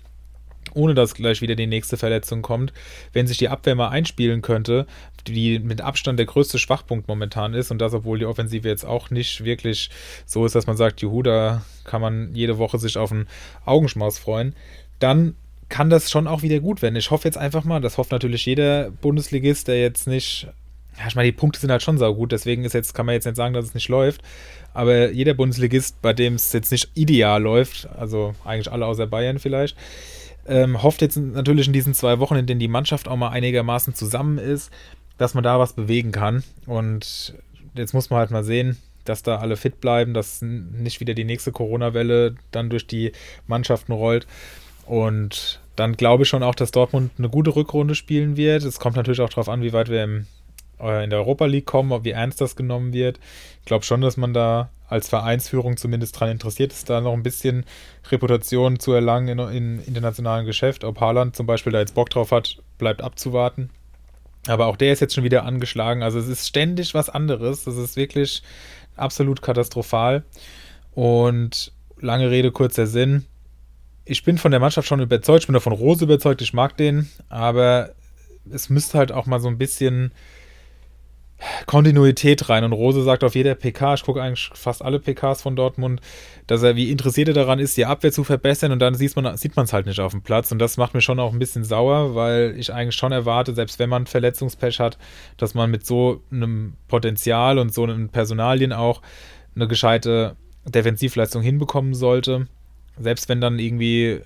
[0.73, 2.73] ohne dass gleich wieder die nächste Verletzung kommt,
[3.13, 4.85] wenn sich die Abwehr mal einspielen könnte,
[5.27, 9.09] die mit Abstand der größte Schwachpunkt momentan ist und das, obwohl die Offensive jetzt auch
[9.09, 9.89] nicht wirklich
[10.25, 13.27] so ist, dass man sagt, juhu, da kann man jede Woche sich auf einen
[13.65, 14.55] Augenschmaus freuen,
[14.99, 15.35] dann
[15.69, 16.95] kann das schon auch wieder gut werden.
[16.95, 20.47] Ich hoffe jetzt einfach mal, das hofft natürlich jeder Bundesligist, der jetzt nicht,
[20.97, 23.25] ja, ich meine, die Punkte sind halt schon saugut, deswegen ist jetzt, kann man jetzt
[23.25, 24.21] nicht sagen, dass es nicht läuft,
[24.73, 29.39] aber jeder Bundesligist, bei dem es jetzt nicht ideal läuft, also eigentlich alle außer Bayern
[29.39, 29.77] vielleicht,
[30.49, 33.93] ähm, hofft jetzt natürlich in diesen zwei Wochen, in denen die Mannschaft auch mal einigermaßen
[33.93, 34.71] zusammen ist,
[35.17, 36.43] dass man da was bewegen kann.
[36.65, 37.35] Und
[37.75, 41.23] jetzt muss man halt mal sehen, dass da alle fit bleiben, dass nicht wieder die
[41.23, 43.11] nächste Corona-Welle dann durch die
[43.47, 44.27] Mannschaften rollt.
[44.85, 48.63] Und dann glaube ich schon auch, dass Dortmund eine gute Rückrunde spielen wird.
[48.63, 50.25] Es kommt natürlich auch darauf an, wie weit wir im
[50.79, 53.19] in der Europa League kommen, wie ernst das genommen wird.
[53.59, 57.23] Ich glaube schon, dass man da als Vereinsführung zumindest daran interessiert ist, da noch ein
[57.23, 57.65] bisschen
[58.09, 60.83] Reputation zu erlangen in, in internationalen Geschäft.
[60.83, 63.69] Ob Haaland zum Beispiel da jetzt Bock drauf hat, bleibt abzuwarten.
[64.47, 66.01] Aber auch der ist jetzt schon wieder angeschlagen.
[66.01, 67.65] Also es ist ständig was anderes.
[67.65, 68.41] Das ist wirklich
[68.95, 70.23] absolut katastrophal.
[70.95, 73.25] Und lange Rede, kurzer Sinn.
[74.05, 75.41] Ich bin von der Mannschaft schon überzeugt.
[75.41, 76.41] Ich bin davon Rose überzeugt.
[76.41, 77.09] Ich mag den.
[77.27, 77.91] Aber
[78.51, 80.11] es müsste halt auch mal so ein bisschen
[81.65, 82.63] Kontinuität rein.
[82.63, 86.01] Und Rose sagt auf jeder PK, ich gucke eigentlich fast alle PKs von Dortmund,
[86.47, 89.25] dass er wie interessiert er daran ist, die Abwehr zu verbessern und dann sieht man
[89.25, 90.51] es halt nicht auf dem Platz.
[90.51, 93.79] Und das macht mir schon auch ein bisschen sauer, weil ich eigentlich schon erwarte, selbst
[93.79, 94.97] wenn man Verletzungspech hat,
[95.37, 99.01] dass man mit so einem Potenzial und so einem Personalien auch
[99.55, 102.47] eine gescheite Defensivleistung hinbekommen sollte.
[102.99, 104.19] Selbst wenn dann irgendwie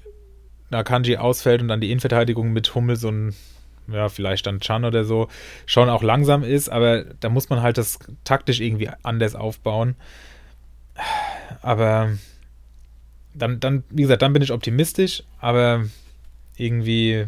[0.70, 3.36] Nakanji ausfällt und dann die Innenverteidigung mit Hummels und
[3.92, 5.28] ja, vielleicht dann Chan oder so,
[5.66, 9.96] schon auch langsam ist, aber da muss man halt das taktisch irgendwie anders aufbauen.
[11.62, 12.12] Aber
[13.34, 15.86] dann, dann, wie gesagt, dann bin ich optimistisch, aber
[16.58, 17.26] irgendwie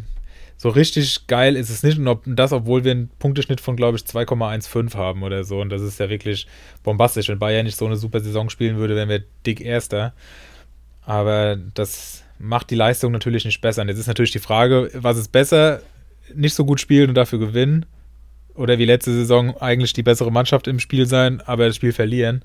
[0.57, 1.99] so richtig geil ist es nicht.
[1.99, 5.59] Und das, obwohl wir einen Punkteschnitt von, glaube ich, 2,15 haben oder so.
[5.59, 6.47] Und das ist ja wirklich
[6.83, 7.27] bombastisch.
[7.27, 10.13] Wenn Bayern nicht so eine super Saison spielen würde, wären wir dick Erster.
[11.01, 13.81] Aber das macht die Leistung natürlich nicht besser.
[13.81, 15.81] Und jetzt ist natürlich die Frage, was ist besser?
[16.33, 17.85] Nicht so gut spielen und dafür gewinnen.
[18.55, 22.43] Oder wie letzte Saison eigentlich die bessere Mannschaft im Spiel sein, aber das Spiel verlieren.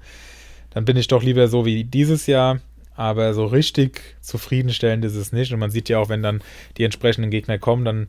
[0.70, 2.60] Dann bin ich doch lieber so wie dieses Jahr.
[2.96, 5.52] Aber so richtig zufriedenstellend ist es nicht.
[5.52, 6.42] Und man sieht ja auch, wenn dann
[6.76, 8.08] die entsprechenden Gegner kommen, dann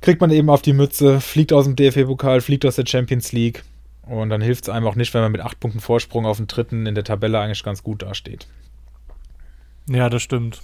[0.00, 3.62] kriegt man eben auf die Mütze, fliegt aus dem DFB-Pokal, fliegt aus der Champions League.
[4.02, 6.46] Und dann hilft es einem auch nicht, wenn man mit acht Punkten Vorsprung auf den
[6.46, 8.46] dritten in der Tabelle eigentlich ganz gut dasteht.
[9.88, 10.60] Ja, das stimmt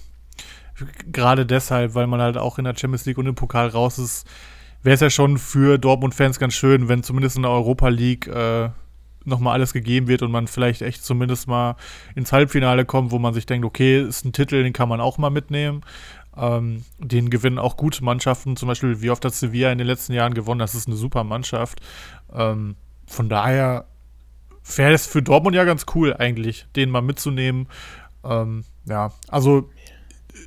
[1.11, 4.26] gerade deshalb, weil man halt auch in der Champions League und im Pokal raus ist,
[4.82, 8.70] wäre es ja schon für Dortmund-Fans ganz schön, wenn zumindest in der Europa League äh,
[9.24, 11.76] nochmal alles gegeben wird und man vielleicht echt zumindest mal
[12.14, 15.18] ins Halbfinale kommt, wo man sich denkt, okay, ist ein Titel, den kann man auch
[15.18, 15.82] mal mitnehmen.
[16.37, 20.14] Ähm, den gewinnen auch gute Mannschaften, zum Beispiel wie oft hat Sevilla in den letzten
[20.14, 21.80] Jahren gewonnen, das ist eine super Mannschaft.
[22.32, 23.87] Ähm, von daher
[24.76, 27.68] wäre es für Dortmund ja ganz cool eigentlich, den mal mitzunehmen.
[28.24, 29.70] Ähm, ja, also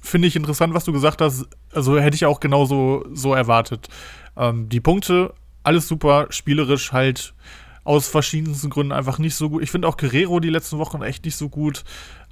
[0.01, 1.45] finde ich interessant, was du gesagt hast.
[1.73, 3.87] Also hätte ich auch genauso so erwartet.
[4.37, 7.33] Ähm, die Punkte, alles super, spielerisch halt
[7.83, 9.61] aus verschiedensten Gründen einfach nicht so gut.
[9.61, 11.83] Ich finde auch Guerrero die letzten Wochen echt nicht so gut.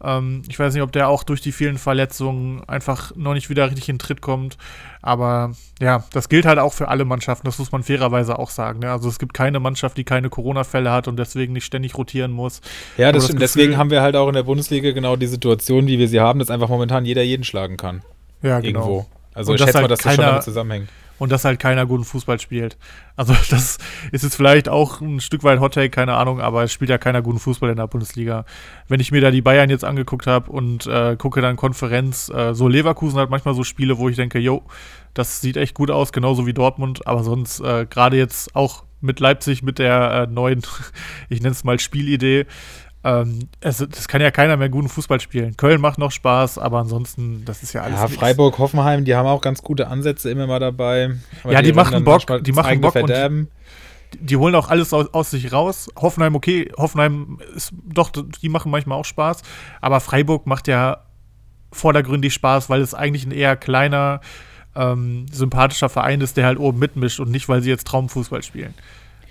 [0.03, 3.67] Ähm, ich weiß nicht, ob der auch durch die vielen Verletzungen einfach noch nicht wieder
[3.67, 4.57] richtig in den Tritt kommt.
[5.01, 8.79] Aber ja, das gilt halt auch für alle Mannschaften, das muss man fairerweise auch sagen.
[8.79, 8.91] Ne?
[8.91, 12.61] Also es gibt keine Mannschaft, die keine Corona-Fälle hat und deswegen nicht ständig rotieren muss.
[12.97, 13.39] Ja, das, das stimmt.
[13.39, 16.19] Gefühl, deswegen haben wir halt auch in der Bundesliga genau die Situation, wie wir sie
[16.19, 18.01] haben, dass einfach momentan jeder jeden schlagen kann.
[18.41, 18.79] Ja, genau.
[18.79, 19.05] Irgendwo.
[19.33, 21.85] Also und ich schätze halt mal, dass das schon damit zusammenhängt und dass halt keiner
[21.85, 22.77] guten Fußball spielt.
[23.15, 23.77] Also das
[24.11, 27.21] ist jetzt vielleicht auch ein Stück weit Hottake, keine Ahnung, aber es spielt ja keiner
[27.21, 28.45] guten Fußball in der Bundesliga.
[28.87, 32.53] Wenn ich mir da die Bayern jetzt angeguckt habe und äh, gucke dann Konferenz, äh,
[32.53, 34.63] so Leverkusen hat manchmal so Spiele, wo ich denke, yo,
[35.13, 39.19] das sieht echt gut aus, genauso wie Dortmund, aber sonst äh, gerade jetzt auch mit
[39.19, 40.61] Leipzig, mit der äh, neuen,
[41.29, 42.45] ich nenne es mal Spielidee,
[43.03, 45.57] ähm, es, das kann ja keiner mehr guten Fußball spielen.
[45.57, 47.99] Köln macht noch Spaß, aber ansonsten, das ist ja alles.
[47.99, 51.15] Ja, Freiburg, Hoffenheim, die haben auch ganz gute Ansätze immer mal dabei.
[51.43, 53.49] ja, die, die machen Bock, die machen Bock verderben.
[54.13, 55.89] Die, die, holen auch alles aus, aus, sich raus.
[55.97, 59.41] Hoffenheim, okay, Hoffenheim ist doch, die machen manchmal auch Spaß,
[59.81, 60.99] aber Freiburg macht ja
[61.73, 64.21] vordergründig Spaß, weil es eigentlich ein eher kleiner,
[64.75, 68.73] ähm, sympathischer Verein ist, der halt oben mitmischt und nicht, weil sie jetzt Traumfußball spielen.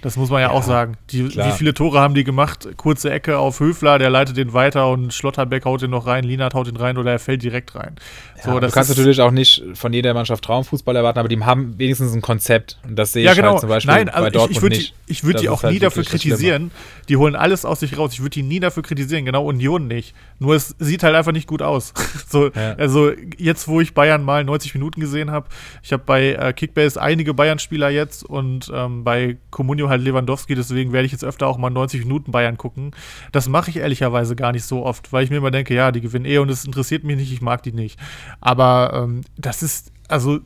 [0.03, 0.97] Das muss man ja, ja auch sagen.
[1.11, 2.69] Die, wie viele Tore haben die gemacht?
[2.77, 6.55] Kurze Ecke auf Höfler, der leitet den weiter und Schlotterbeck haut den noch rein, Lienert
[6.55, 7.97] haut den rein oder er fällt direkt rein.
[8.45, 12.13] So, du kannst natürlich auch nicht von jeder Mannschaft Traumfußball erwarten, aber die haben wenigstens
[12.13, 12.79] ein Konzept.
[12.83, 13.53] Und das sehe ja, ich halt genau.
[13.53, 14.95] halt zum Beispiel Nein, also bei Dortmund ich, ich nicht.
[15.07, 16.73] Die, ich würde die auch halt nie dafür kritisieren.
[17.09, 18.13] Die holen alles aus sich raus.
[18.15, 19.25] Ich würde die nie dafür kritisieren.
[19.25, 20.15] Genau, Union nicht.
[20.41, 21.95] Nur es sieht halt einfach nicht gut aus.
[22.29, 22.75] so, ja.
[22.75, 25.47] Also jetzt, wo ich Bayern mal 90 Minuten gesehen habe,
[25.83, 30.93] ich habe bei äh, Kickbase einige Bayern-Spieler jetzt und ähm, bei Comunio halt Lewandowski, deswegen
[30.93, 32.91] werde ich jetzt öfter auch mal 90 Minuten Bayern gucken.
[33.31, 36.01] Das mache ich ehrlicherweise gar nicht so oft, weil ich mir immer denke, ja, die
[36.01, 37.99] gewinnen eh und es interessiert mich nicht, ich mag die nicht.
[38.41, 40.41] Aber ähm, das ist, also,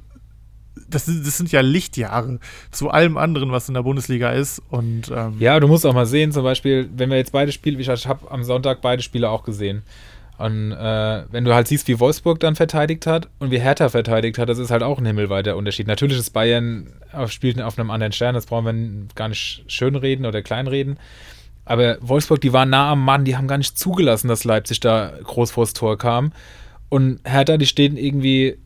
[0.88, 2.38] das, das, sind ja Lichtjahre
[2.70, 4.62] zu allem anderen, was in der Bundesliga ist.
[4.68, 7.80] Und, ähm ja, du musst auch mal sehen, zum Beispiel, wenn wir jetzt beide Spiele,
[7.80, 9.82] ich habe am Sonntag beide Spiele auch gesehen.
[10.38, 14.38] Und äh, wenn du halt siehst, wie Wolfsburg dann verteidigt hat und wie Hertha verteidigt
[14.38, 15.86] hat, das ist halt auch ein himmelweiter Unterschied.
[15.86, 20.26] Natürlich ist Bayern auf, spielt auf einem anderen Stern, das brauchen wir gar nicht schönreden
[20.26, 20.98] oder kleinreden.
[21.64, 25.12] Aber Wolfsburg, die waren nah am Mann, die haben gar nicht zugelassen, dass Leipzig da
[25.24, 26.32] groß vors Tor kam.
[26.90, 28.58] Und Hertha, die stehen irgendwie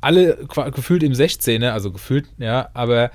[0.00, 3.10] alle gefühlt im 16er, also gefühlt, ja, aber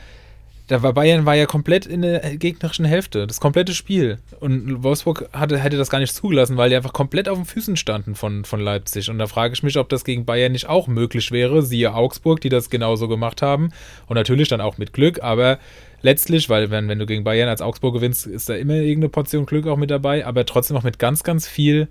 [0.70, 4.20] Da war Bayern war ja komplett in der gegnerischen Hälfte, das komplette Spiel.
[4.40, 7.76] Und Wolfsburg hatte, hätte das gar nicht zugelassen, weil die einfach komplett auf den Füßen
[7.76, 9.10] standen von, von Leipzig.
[9.10, 11.64] Und da frage ich mich, ob das gegen Bayern nicht auch möglich wäre.
[11.64, 13.72] Siehe Augsburg, die das genauso gemacht haben.
[14.06, 15.58] Und natürlich dann auch mit Glück, aber
[16.04, 19.48] letztlich, weil wenn, wenn du gegen Bayern als Augsburg gewinnst, ist da immer irgendeine Portion
[19.48, 21.88] Glück auch mit dabei, aber trotzdem auch mit ganz, ganz viel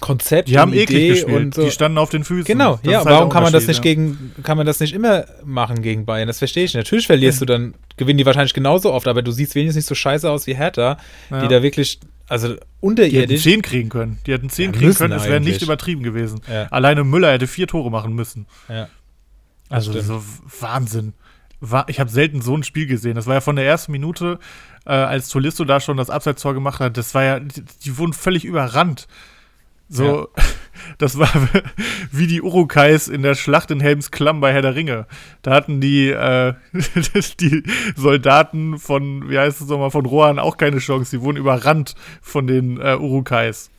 [0.00, 1.36] Konzept Die haben und eklig Idee gespielt.
[1.36, 1.64] und so.
[1.64, 2.44] Die standen auf den Füßen.
[2.44, 3.96] Genau, Das ja, halt warum kann man das nicht Unterschied,
[4.36, 6.26] gegen, kann man das nicht immer machen gegen Bayern?
[6.26, 6.74] Das verstehe ich.
[6.74, 9.94] Natürlich verlierst du dann, gewinnen die wahrscheinlich genauso oft, aber du siehst wenigstens nicht so
[9.94, 10.98] scheiße aus wie Hertha,
[11.30, 11.40] Ja.
[11.42, 13.42] die da wirklich, also Die hätten unterirdisch.
[13.42, 14.18] 10 kriegen können.
[14.26, 16.40] Die hätten 10 Ja, kriegen können, es wäre nicht übertrieben gewesen.
[16.50, 16.64] Ja.
[16.66, 18.46] Alleine Müller hätte vier Tore machen müssen.
[18.68, 18.88] Ja.
[19.68, 20.22] Also so
[20.60, 21.12] Wahnsinn.
[21.60, 23.16] Wa- Ich habe selten so ein Spiel gesehen.
[23.16, 24.38] Das war ja von der ersten Minute,
[24.86, 28.12] äh, als Tolisso da schon das Abseitstor gemacht hat, das war ja, die, die wurden
[28.12, 29.08] völlig überrannt.
[29.88, 30.28] So,
[30.98, 31.30] das war
[32.12, 35.06] wie die Urukais in der Schlacht in Helms Klamm bei Herr der Ringe.
[35.42, 36.54] Da hatten die, äh,
[37.40, 37.62] die
[37.96, 41.16] Soldaten von, wie heißt es nochmal, von Rohan auch keine Chance.
[41.16, 43.70] Die wurden überrannt von den äh, Urukais.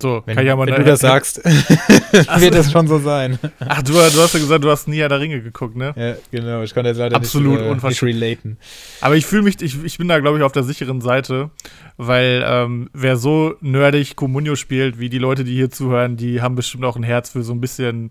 [0.00, 3.36] So, Wenn, mal wenn du das sagst, wird das schon so sein.
[3.58, 5.92] Ach, du, du hast ja gesagt, du hast nie Herr der Ringe geguckt, ne?
[5.96, 6.62] Ja, genau.
[6.62, 8.58] Ich kann jetzt leider Absolut nicht, äh, nicht relaten.
[9.00, 11.50] Aber ich fühle mich, ich, ich bin da, glaube ich, auf der sicheren Seite,
[11.96, 16.54] weil ähm, wer so nerdig Comunio spielt, wie die Leute, die hier zuhören, die haben
[16.54, 18.10] bestimmt auch ein Herz für so ein bisschen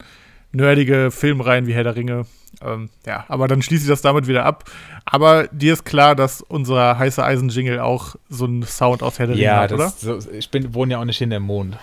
[0.51, 2.25] nerdige Filmreihen wie Herr der Ringe.
[2.61, 4.63] Ähm, ja, aber dann schließe ich das damit wieder ab.
[5.05, 9.35] Aber dir ist klar, dass unser heiße Eisen-Jingle auch so einen Sound aus Herr der
[9.35, 9.83] Ringe Ja, hat, oder?
[9.83, 11.77] das, so, ich bin, wohne ja auch nicht hinterm Mond.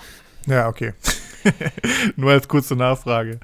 [0.46, 0.92] Ja, okay.
[2.16, 3.38] Nur als kurze Nachfrage.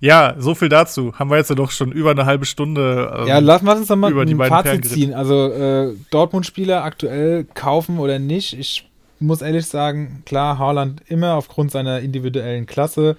[0.00, 1.14] Ja, so viel dazu.
[1.18, 3.14] Haben wir jetzt ja doch schon über eine halbe Stunde.
[3.20, 5.14] ähm, Ja, lass mal uns doch mal über die ein beiden Fazit ziehen.
[5.14, 8.58] Also äh, Dortmund-Spieler aktuell kaufen oder nicht.
[8.58, 8.88] Ich
[9.20, 13.16] muss ehrlich sagen, klar, Haaland immer aufgrund seiner individuellen Klasse.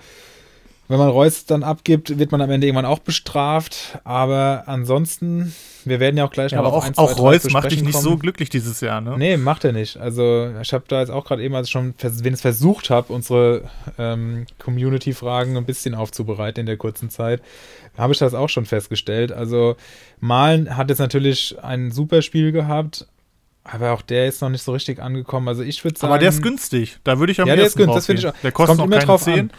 [0.94, 3.98] Wenn man Reus dann abgibt, wird man am Ende irgendwann auch bestraft.
[4.04, 5.52] Aber ansonsten,
[5.86, 7.72] wir werden ja auch gleich ja, noch aber auf auch, ein, zwei, auch Reus macht
[7.72, 8.04] dich nicht kommen.
[8.04, 9.18] so glücklich dieses Jahr, ne?
[9.18, 9.98] Nee, macht er nicht.
[9.98, 13.12] Also ich habe da jetzt auch gerade eben, als ich schon vers wenigstens versucht habe,
[13.12, 13.64] unsere
[13.98, 17.42] ähm, Community-Fragen ein bisschen aufzubereiten in der kurzen Zeit,
[17.98, 19.32] habe ich das auch schon festgestellt.
[19.32, 19.76] Also
[20.20, 23.08] Malen hat jetzt natürlich ein super Spiel gehabt,
[23.64, 25.48] aber auch der ist noch nicht so richtig angekommen.
[25.48, 26.14] Also ich würde sagen...
[26.14, 27.00] Aber der ist günstig.
[27.04, 28.34] Da würde ich am Ja, der ist günstig, das ich auch.
[28.44, 29.40] Der Es kostet kommt noch immer drauf 10.
[29.40, 29.52] an.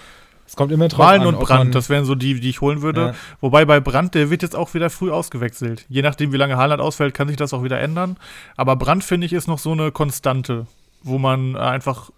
[0.46, 2.83] Es kommt immer drauf Malen an, und Brand, das wären so die, die ich holen
[2.83, 3.00] würde.
[3.00, 3.14] Ja.
[3.40, 5.87] Wobei bei Brand, der wird jetzt auch wieder früh ausgewechselt.
[5.88, 8.16] Je nachdem, wie lange Haaland ausfällt, kann sich das auch wieder ändern.
[8.57, 10.66] Aber Brand, finde ich, ist noch so eine Konstante,
[11.02, 12.11] wo man einfach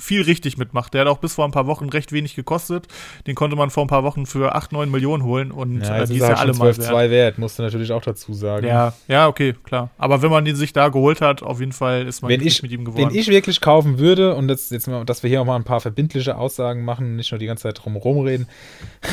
[0.00, 0.94] viel richtig mitmacht.
[0.94, 2.88] Der hat auch bis vor ein paar Wochen recht wenig gekostet.
[3.26, 6.00] Den konnte man vor ein paar Wochen für 8, 9 Millionen holen und Ja, äh,
[6.00, 7.10] jetzt die ist ja alle mal 12,2 wert.
[7.10, 8.66] wert, musst du natürlich auch dazu sagen.
[8.66, 9.90] Ja, ja, okay, klar.
[9.98, 12.62] Aber wenn man den sich da geholt hat, auf jeden Fall ist man wenn ich,
[12.62, 13.10] mit ihm geworden.
[13.10, 15.64] wenn ich wirklich kaufen würde, und das jetzt mal, dass wir hier auch mal ein
[15.64, 18.46] paar verbindliche Aussagen machen, nicht nur die ganze Zeit drum rumreden,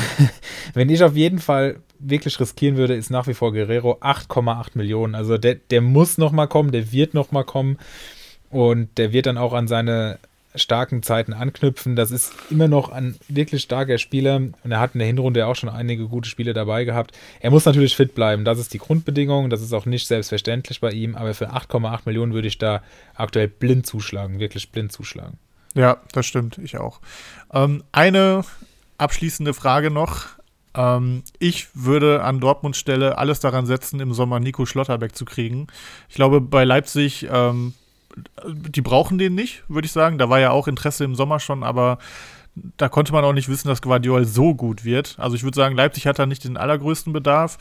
[0.74, 5.16] wenn ich auf jeden Fall wirklich riskieren würde, ist nach wie vor Guerrero 8,8 Millionen.
[5.16, 7.78] Also der, der muss noch mal kommen, der wird noch mal kommen
[8.50, 10.20] und der wird dann auch an seine
[10.58, 11.96] starken Zeiten anknüpfen.
[11.96, 15.56] Das ist immer noch ein wirklich starker Spieler und er hat in der Hinrunde auch
[15.56, 17.18] schon einige gute Spiele dabei gehabt.
[17.40, 20.92] Er muss natürlich fit bleiben, das ist die Grundbedingung, das ist auch nicht selbstverständlich bei
[20.92, 22.82] ihm, aber für 8,8 Millionen würde ich da
[23.16, 25.38] aktuell blind zuschlagen, wirklich blind zuschlagen.
[25.74, 27.00] Ja, das stimmt, ich auch.
[27.54, 28.44] Ähm, eine
[28.98, 30.26] abschließende Frage noch.
[30.74, 35.68] Ähm, ich würde an Dortmunds Stelle alles daran setzen, im Sommer Nico Schlotterbeck zu kriegen.
[36.10, 37.74] Ich glaube, bei Leipzig, ähm,
[38.46, 40.18] die brauchen den nicht, würde ich sagen.
[40.18, 41.98] Da war ja auch Interesse im Sommer schon, aber
[42.78, 45.16] da konnte man auch nicht wissen, dass Guardiol so gut wird.
[45.20, 47.58] Also ich würde sagen, Leipzig hat da nicht den allergrößten Bedarf.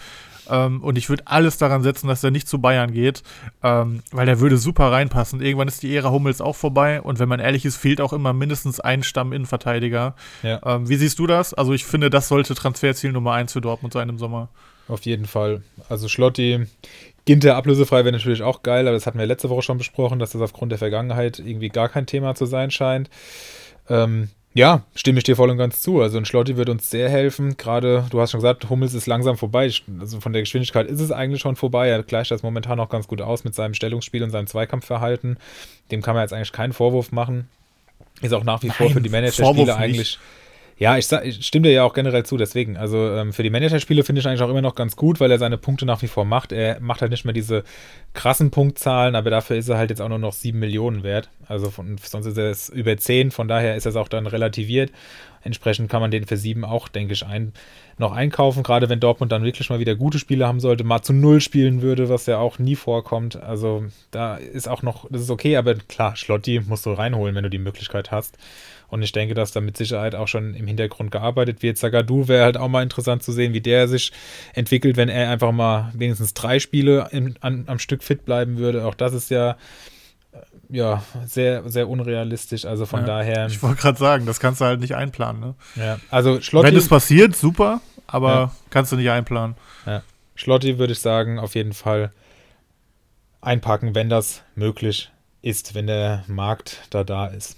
[0.49, 3.23] Ähm, und ich würde alles daran setzen, dass er nicht zu Bayern geht,
[3.63, 5.41] ähm, weil der würde super reinpassen.
[5.41, 8.33] Irgendwann ist die Ära Hummels auch vorbei und wenn man ehrlich ist, fehlt auch immer
[8.33, 10.15] mindestens ein Stamm-Innenverteidiger.
[10.43, 10.61] Ja.
[10.65, 11.53] Ähm, wie siehst du das?
[11.53, 14.49] Also ich finde, das sollte Transferziel Nummer eins für Dortmund sein im Sommer.
[14.89, 15.63] Auf jeden Fall.
[15.89, 16.67] Also Schlotti,
[17.27, 20.31] Ginter ablösefrei wäre natürlich auch geil, aber das hatten wir letzte Woche schon besprochen, dass
[20.31, 23.11] das aufgrund der Vergangenheit irgendwie gar kein Thema zu sein scheint.
[23.89, 26.01] Ähm, ja, stimme ich dir voll und ganz zu.
[26.01, 27.59] Also ein Schlotti wird uns sehr helfen.
[27.59, 29.71] Gerade, du hast schon gesagt, Hummels ist langsam vorbei.
[30.01, 31.89] Also von der Geschwindigkeit ist es eigentlich schon vorbei.
[31.89, 35.37] Er gleicht das momentan noch ganz gut aus mit seinem Stellungsspiel und seinem Zweikampfverhalten.
[35.91, 37.49] Dem kann man jetzt eigentlich keinen Vorwurf machen.
[38.23, 40.19] Ist auch nach wie vor Nein, für die Managerspiele nicht.
[40.79, 42.77] Ja, ich, ich stimme dir ja auch generell zu, deswegen.
[42.77, 45.39] Also ähm, für die Managerspiele finde ich eigentlich auch immer noch ganz gut, weil er
[45.39, 46.53] seine Punkte nach wie vor macht.
[46.53, 47.65] Er macht halt nicht mehr diese
[48.13, 51.31] krassen Punktzahlen, aber dafür ist er halt jetzt auch nur noch 7 Millionen wert.
[51.47, 54.93] Also von, sonst ist er es über 10, von daher ist das auch dann relativiert.
[55.43, 57.25] Entsprechend kann man den für 7 auch, denke ich,
[57.99, 61.13] noch einkaufen, gerade wenn Dortmund dann wirklich mal wieder gute Spiele haben sollte, mal zu
[61.13, 63.37] Null spielen würde, was ja auch nie vorkommt.
[63.37, 67.45] Also da ist auch noch, das ist okay, aber klar, Schlotti musst du reinholen, wenn
[67.45, 68.37] du die Möglichkeit hast.
[68.89, 71.77] Und ich denke, dass da mit Sicherheit auch schon im Hintergrund gearbeitet wird.
[71.79, 74.13] Sagadu wäre halt auch mal interessant zu sehen, wie der sich
[74.55, 78.85] entwickelt, wenn er einfach mal wenigstens drei Spiele im, an, am Stück fit bleiben würde.
[78.87, 79.57] Auch das ist ja
[80.69, 82.65] ja, sehr, sehr unrealistisch.
[82.65, 83.47] Also von Ja, daher.
[83.47, 85.41] Ich wollte gerade sagen, das kannst du halt nicht einplanen.
[85.41, 85.55] Ne?
[85.77, 88.53] Ja, also Schlotti, Wenn es passiert, super, aber Ja.
[88.71, 89.57] kannst du nicht einplanen.
[89.87, 90.03] ja,
[90.35, 92.11] Schlotti würde ich sagen, auf jeden Fall
[93.41, 95.11] einpacken, wenn das möglich
[95.43, 97.57] ist, wenn der Markt da da ist.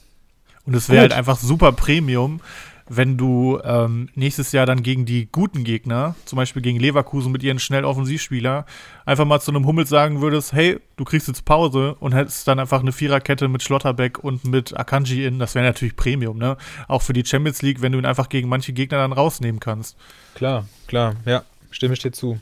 [0.69, 2.43] Und es wäre halt einfach super Premium,
[2.91, 7.43] wenn du ähm, nächstes Jahr dann gegen die guten Gegner, zum Beispiel gegen Leverkusen mit
[7.43, 8.66] ihren schnell Offensivspieler,
[9.07, 12.59] einfach mal zu einem Hummels sagen würdest, hey, du kriegst jetzt Pause und hättest dann
[12.59, 15.39] einfach eine Viererkette mit Schlotterbeck und mit Akanji in.
[15.39, 16.59] Das wäre natürlich Premium, ne?
[16.87, 19.97] Auch für die Champions League, wenn du ihn einfach gegen manche Gegner dann rausnehmen kannst.
[20.35, 22.39] Klar, klar, ja, stimme ich dir zu.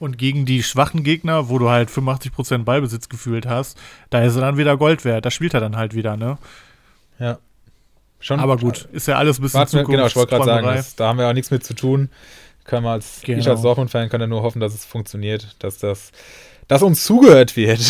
[0.00, 3.78] Und gegen die schwachen Gegner, wo du halt 85% Ballbesitz gefühlt hast,
[4.10, 5.24] da ist er dann wieder Gold wert.
[5.24, 6.38] Da spielt er dann halt wieder, ne?
[7.20, 7.38] Ja.
[8.20, 10.96] Schon, Aber gut, ist ja alles ein bisschen Warte, genau, ich wollte gerade sagen, das,
[10.96, 12.10] da haben wir auch nichts mit zu tun.
[12.64, 13.50] Können wir als, Ich Genau.
[13.50, 16.10] als Dortmund-Fan kann ja nur hoffen, dass es funktioniert, dass das,
[16.66, 17.80] dass uns zugehört wird.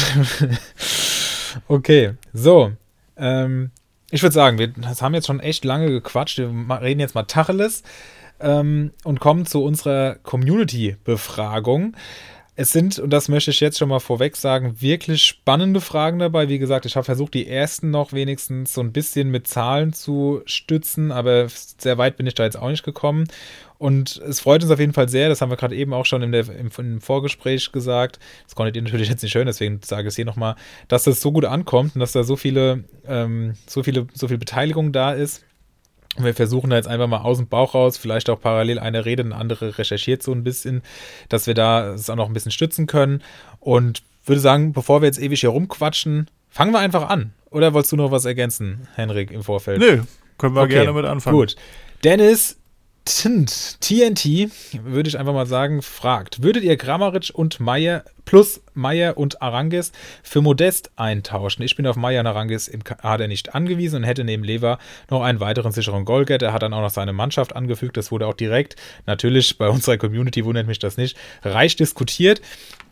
[1.68, 2.72] okay, so.
[3.16, 3.70] Ähm,
[4.10, 6.38] ich würde sagen, wir das haben jetzt schon echt lange gequatscht.
[6.38, 6.48] Wir
[6.80, 7.82] reden jetzt mal Tacheles
[8.40, 11.96] ähm, und kommen zu unserer Community-Befragung.
[12.60, 16.48] Es sind, und das möchte ich jetzt schon mal vorweg sagen, wirklich spannende Fragen dabei.
[16.48, 20.42] Wie gesagt, ich habe versucht, die ersten noch wenigstens so ein bisschen mit Zahlen zu
[20.44, 23.28] stützen, aber sehr weit bin ich da jetzt auch nicht gekommen.
[23.78, 26.32] Und es freut uns auf jeden Fall sehr, das haben wir gerade eben auch schon
[26.32, 28.18] der, im, im Vorgespräch gesagt.
[28.46, 30.56] Das konntet ihr natürlich jetzt nicht hören, deswegen sage ich es hier nochmal,
[30.88, 34.38] dass das so gut ankommt und dass da so viele, ähm, so viele, so viel
[34.38, 35.44] Beteiligung da ist.
[36.16, 39.04] Und wir versuchen da jetzt einfach mal aus dem Bauch raus, vielleicht auch parallel eine
[39.04, 40.82] Rede, eine andere recherchiert so ein bisschen,
[41.28, 43.22] dass wir da es auch noch ein bisschen stützen können.
[43.60, 47.32] Und würde sagen, bevor wir jetzt ewig hier rumquatschen, fangen wir einfach an.
[47.50, 49.80] Oder wolltest du noch was ergänzen, Henrik, im Vorfeld?
[49.80, 50.02] Nö,
[50.38, 51.36] können wir Okay, gerne mit anfangen.
[51.36, 51.56] Gut.
[52.04, 52.58] Dennis
[53.04, 54.50] TNT,
[54.84, 59.90] würde ich einfach mal sagen, fragt: Würdet ihr Grammaric und Meier plus Meier und Arangis
[60.22, 61.62] für Modest eintauschen?
[61.62, 65.22] Ich bin auf Meier und Arangis im Kader nicht angewiesen und hätte neben Lever noch
[65.22, 66.48] einen weiteren sicheren Goalgetter.
[66.48, 67.96] Er hat dann auch noch seine Mannschaft angefügt.
[67.96, 68.76] Das wurde auch direkt,
[69.06, 72.42] natürlich bei unserer Community wundert mich das nicht, reich diskutiert.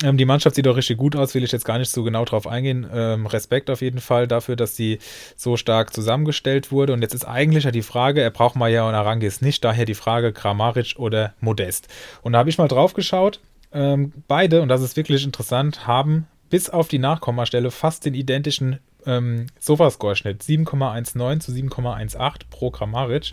[0.02, 2.24] Ähm, die Mannschaft sieht auch richtig gut aus, will ich jetzt gar nicht so genau
[2.24, 2.86] drauf eingehen.
[2.90, 5.00] Ähm, Respekt auf jeden Fall dafür, dass sie
[5.36, 6.94] so stark zusammengestellt wurde.
[6.94, 9.94] Und jetzt ist eigentlich ja die Frage, er braucht Meier und Arangis nicht, daher die
[9.94, 11.88] Frage Kramaric oder Modest.
[12.22, 13.38] Und da habe ich mal drauf geschaut.
[13.76, 18.78] Ähm, beide, und das ist wirklich interessant, haben bis auf die Nachkommastelle fast den identischen
[19.04, 20.42] ähm, Sofascore-Schnitt.
[20.42, 23.32] 7,19 zu 7,18 pro Kramaric.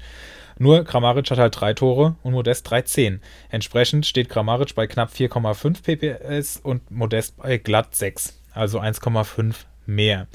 [0.59, 3.19] Nur Kramaric hat halt drei Tore und Modest 3,10.
[3.49, 10.27] Entsprechend steht Kramaric bei knapp 4,5 PPS und Modest bei glatt 6, also 1,5 mehr.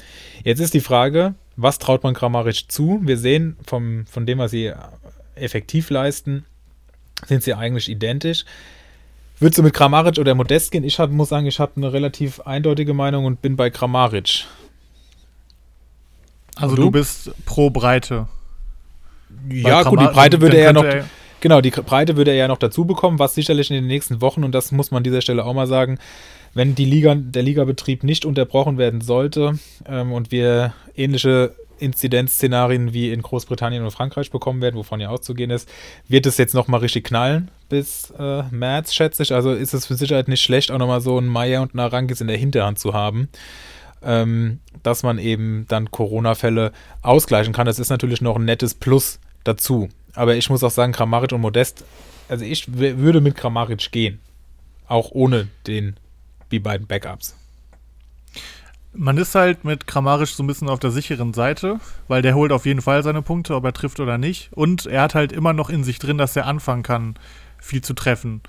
[0.43, 3.01] Jetzt ist die Frage, was traut man Kramaric zu?
[3.03, 4.73] Wir sehen, vom, von dem, was sie
[5.35, 6.47] effektiv leisten,
[7.27, 8.45] sind sie eigentlich identisch.
[9.41, 10.85] Würdest du mit Kramaric oder Modest gehen?
[10.85, 14.47] Ich hab, muss sagen, ich habe eine relativ eindeutige Meinung und bin bei Kramaric.
[16.57, 16.83] Also du?
[16.83, 18.27] du bist pro Breite.
[19.49, 20.85] Ja, gut, die Breite würde er ja noch.
[21.41, 24.43] Genau, die Breite würde er ja noch dazu bekommen, was sicherlich in den nächsten Wochen,
[24.43, 25.99] und das muss man an dieser Stelle auch mal sagen,
[26.55, 33.13] wenn die Liga, der Ligabetrieb nicht unterbrochen werden sollte ähm, und wir ähnliche Inzidenzszenarien wie
[33.13, 35.69] in Großbritannien und Frankreich bekommen werden, wovon ja auszugehen ist,
[36.07, 39.35] wird es jetzt nochmal richtig knallen bis äh, März, schätze ich.
[39.35, 42.21] Also ist es für Sicherheit nicht schlecht, auch nochmal so einen Meier und einen Arangis
[42.21, 43.29] in der Hinterhand zu haben
[44.03, 46.73] ähm, dass man eben dann Corona-Fälle
[47.03, 47.67] ausgleichen kann.
[47.67, 49.89] Das ist natürlich noch ein nettes Plus dazu.
[50.15, 51.85] Aber ich muss auch sagen, Kramaric und Modest,
[52.29, 54.21] also ich würde mit Kramaric gehen.
[54.87, 55.97] Auch ohne den,
[56.51, 57.37] die beiden Backups.
[58.93, 61.79] Man ist halt mit Kramaric so ein bisschen auf der sicheren Seite,
[62.09, 64.51] weil der holt auf jeden Fall seine Punkte, ob er trifft oder nicht.
[64.53, 67.15] Und er hat halt immer noch in sich drin, dass er anfangen kann,
[67.59, 68.41] viel zu treffen.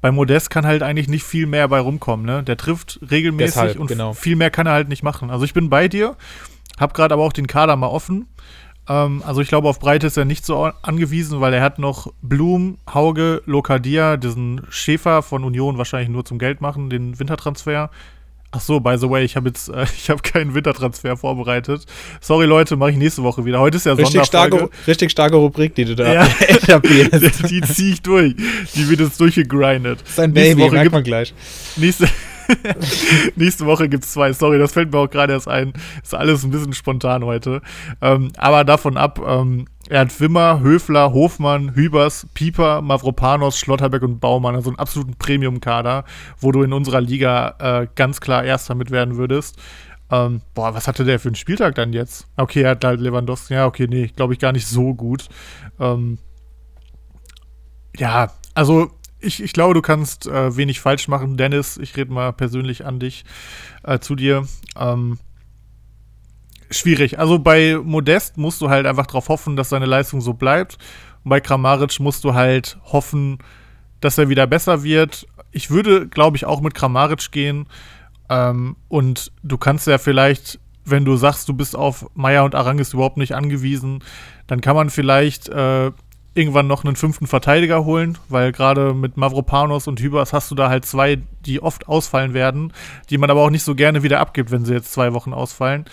[0.00, 2.42] Bei Modest kann halt eigentlich nicht viel mehr bei rumkommen, ne?
[2.42, 4.12] Der trifft regelmäßig Deshalb, und genau.
[4.12, 5.30] viel mehr kann er halt nicht machen.
[5.30, 6.16] Also ich bin bei dir,
[6.78, 8.28] hab gerade aber auch den Kader mal offen.
[8.88, 12.12] Ähm, also ich glaube, auf Breite ist er nicht so angewiesen, weil er hat noch
[12.22, 17.90] Blum, Hauge, Lokadia, diesen Schäfer von Union wahrscheinlich nur zum Geld machen, den Wintertransfer.
[18.56, 21.84] Ach so, by the way, ich habe jetzt, äh, ich habe keinen Wintertransfer vorbereitet.
[22.20, 23.60] Sorry Leute, mache ich nächste Woche wieder.
[23.60, 24.56] Heute ist ja Richtig Sonderfolge.
[24.56, 26.26] starke, richtig starke Rubrik, die du da Ja.
[26.48, 27.50] etablierst.
[27.50, 28.34] die ziehe ich durch.
[28.74, 30.00] Die wird jetzt durchgegrindet.
[30.00, 31.34] Das ist ein Nächste Baby, Woche merkt gibt- man gleich.
[31.76, 32.08] Nächste,
[33.36, 34.32] nächste Woche gibt es zwei.
[34.32, 35.72] Sorry, das fällt mir auch gerade erst ein.
[36.02, 37.60] Ist alles ein bisschen spontan heute.
[38.00, 44.18] Ähm, aber davon ab, ähm, Er hat Wimmer, Höfler, Hofmann, Hübers, Pieper, Mavropanos, Schlotterbeck und
[44.18, 44.56] Baumann.
[44.56, 46.04] Also einen absoluten Premium-Kader,
[46.40, 49.56] wo du in unserer Liga äh, ganz klar Erster mit werden würdest.
[50.10, 52.26] Ähm, boah, was hatte der für einen Spieltag dann jetzt?
[52.36, 53.54] Okay, er hat halt Lewandowski.
[53.54, 55.28] Ja, okay, nee, glaube ich gar nicht so gut.
[55.78, 56.18] Ähm,
[57.96, 61.36] ja, also ich, ich glaube, du kannst äh, wenig falsch machen.
[61.36, 63.24] Dennis, ich rede mal persönlich an dich,
[63.84, 64.46] äh, zu dir.
[64.78, 65.18] Ähm,
[66.70, 67.18] schwierig.
[67.18, 70.78] Also bei Modest musst du halt einfach darauf hoffen, dass seine Leistung so bleibt.
[71.24, 73.38] Und bei Kramaric musst du halt hoffen,
[74.00, 75.26] dass er wieder besser wird.
[75.52, 77.66] Ich würde, glaube ich, auch mit Kramaric gehen.
[78.28, 82.92] Ähm, und du kannst ja vielleicht, wenn du sagst, du bist auf Meier und Arangis
[82.92, 84.02] überhaupt nicht angewiesen,
[84.46, 85.90] dann kann man vielleicht äh,
[86.36, 90.68] irgendwann noch einen fünften Verteidiger holen, weil gerade mit Mavropanos und Hübers hast du da
[90.68, 92.72] halt zwei, die oft ausfallen werden,
[93.08, 95.86] die man aber auch nicht so gerne wieder abgibt, wenn sie jetzt zwei Wochen ausfallen.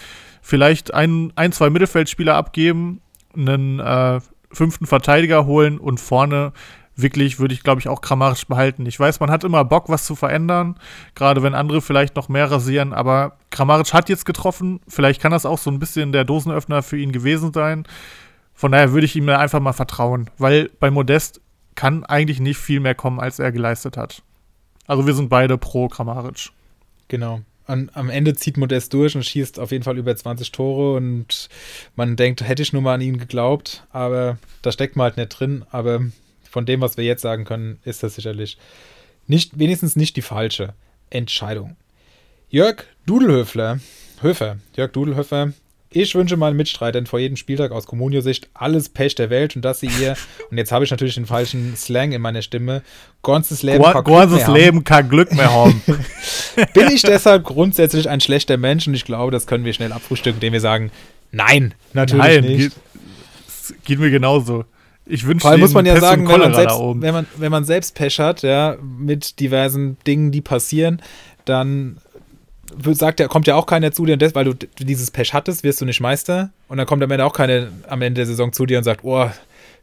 [0.46, 3.02] Vielleicht ein, ein zwei Mittelfeldspieler abgeben,
[3.34, 4.20] einen äh,
[4.52, 6.52] fünften Verteidiger holen und vorne
[6.98, 8.86] wirklich würde ich, glaube ich, auch grammarisch behalten.
[8.86, 10.76] Ich weiß, man hat immer Bock, was zu verändern,
[11.16, 14.82] gerade wenn andere vielleicht noch mehr rasieren, aber grammarisch hat jetzt getroffen.
[14.86, 17.86] Vielleicht kann das auch so ein bisschen der Dosenöffner für ihn gewesen sein.
[18.54, 21.40] Von daher würde ich ihm einfach mal vertrauen, weil bei Modest
[21.76, 24.22] kann eigentlich nicht viel mehr kommen, als er geleistet hat.
[24.88, 26.50] Also wir sind beide pro Grammaric.
[27.08, 27.40] Genau.
[27.66, 31.48] An, am Ende zieht Modest durch und schießt auf jeden Fall über 20 Tore und
[31.96, 35.30] man denkt, hätte ich nur mal an ihn geglaubt, aber da steckt man halt nicht
[35.30, 35.64] drin.
[35.72, 36.02] Aber
[36.50, 38.58] von dem, was wir jetzt sagen können, ist das sicherlich
[39.28, 40.74] nicht, wenigstens nicht die falsche
[41.10, 41.78] Entscheidung.
[42.50, 43.80] Jörg Dudelhöfler,
[44.22, 45.54] Höfer, Jörg Dudelhöfer
[45.94, 49.80] ich wünsche meinen Mitstreitern vor jedem Spieltag aus Communio-Sicht alles Pech der Welt und dass
[49.80, 50.16] sie ihr,
[50.52, 52.82] und jetzt habe ich natürlich den falschen Slang in meiner Stimme,
[53.22, 55.82] ganzes Leben, kein Glück, Leben kein Glück mehr haben.
[56.74, 60.38] Bin ich deshalb grundsätzlich ein schlechter Mensch und ich glaube, das können wir schnell abfrühstücken,
[60.38, 60.92] indem wir sagen,
[61.32, 62.76] nein, natürlich nein, nicht.
[63.68, 64.66] Geht, geht mir genauso.
[65.06, 67.52] Ich wünsche Vor allem muss man ja Pest sagen, wenn man, selbst, wenn, man, wenn
[67.52, 71.02] man selbst Pech hat, ja, mit diversen Dingen, die passieren,
[71.46, 71.98] dann
[72.94, 75.64] sagt ja, kommt ja auch keiner zu dir, und das, weil du dieses Pech hattest,
[75.64, 76.52] wirst du nicht Meister.
[76.68, 79.04] Und dann kommt am Ende auch keiner am Ende der Saison zu dir und sagt,
[79.04, 79.30] oh,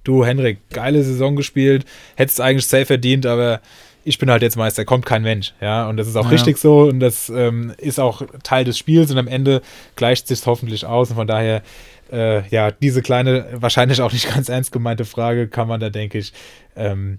[0.05, 1.85] du Henrik, geile Saison gespielt,
[2.17, 3.61] hättest eigentlich safe verdient, aber
[4.05, 6.31] ich bin halt jetzt Meister, kommt kein Mensch, ja, und das ist auch ja.
[6.31, 9.61] richtig so und das ähm, ist auch Teil des Spiels und am Ende
[9.97, 11.63] gleicht sich hoffentlich aus und von daher,
[12.11, 16.19] äh, ja, diese kleine, wahrscheinlich auch nicht ganz ernst gemeinte Frage kann man da, denke
[16.19, 16.33] ich,
[16.77, 17.19] ähm,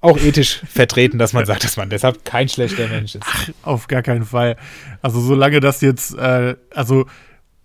[0.00, 3.24] auch ethisch vertreten, dass man sagt, dass man deshalb kein schlechter Mensch ist.
[3.26, 4.56] Ach, auf gar keinen Fall.
[5.02, 7.06] Also solange das jetzt, äh, also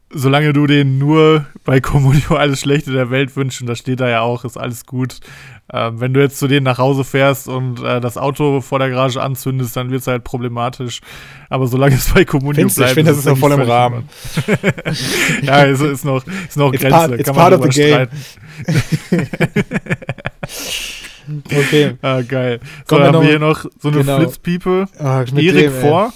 [0.10, 4.10] solange du denen nur bei Communio alles Schlechte der Welt wünschst, und das steht da
[4.10, 5.20] ja auch, ist alles gut.
[5.74, 8.92] Ähm, wenn du jetzt zu denen nach Hause fährst und äh, das Auto vor der
[8.92, 11.02] Garage anzündest, dann wird es halt problematisch.
[11.50, 12.90] Aber solange es bei Communio bleibt.
[12.90, 14.08] Ich finde, das ist noch voll im Rahmen.
[15.42, 16.98] ja, ist, ist, noch, ist noch it's Grenze.
[17.10, 18.18] Part, Kann man drüber streiten.
[21.28, 21.98] Okay.
[22.04, 22.60] Ah, geil.
[22.88, 24.20] So, dann haben wir hier noch so eine genau.
[24.20, 24.86] Flitzpiepe.
[25.00, 26.14] Ah, Erik vor.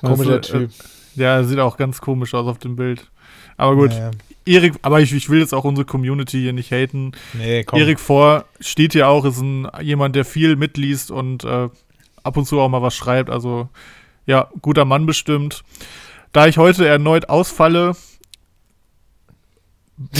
[0.00, 0.70] Komischer also, Typ.
[1.16, 3.08] Äh, ja, sieht auch ganz komisch aus auf dem Bild.
[3.56, 3.90] Aber gut.
[3.90, 4.10] Naja.
[4.48, 7.12] Erik, aber ich, ich, will jetzt auch unsere Community hier nicht haten.
[7.34, 7.78] Nee, komm.
[7.78, 11.68] Erik vor steht hier auch, ist ein, jemand, der viel mitliest und äh,
[12.22, 13.30] ab und zu auch mal was schreibt.
[13.30, 13.68] Also,
[14.26, 15.62] ja, guter Mann bestimmt.
[16.32, 17.94] Da ich heute erneut ausfalle,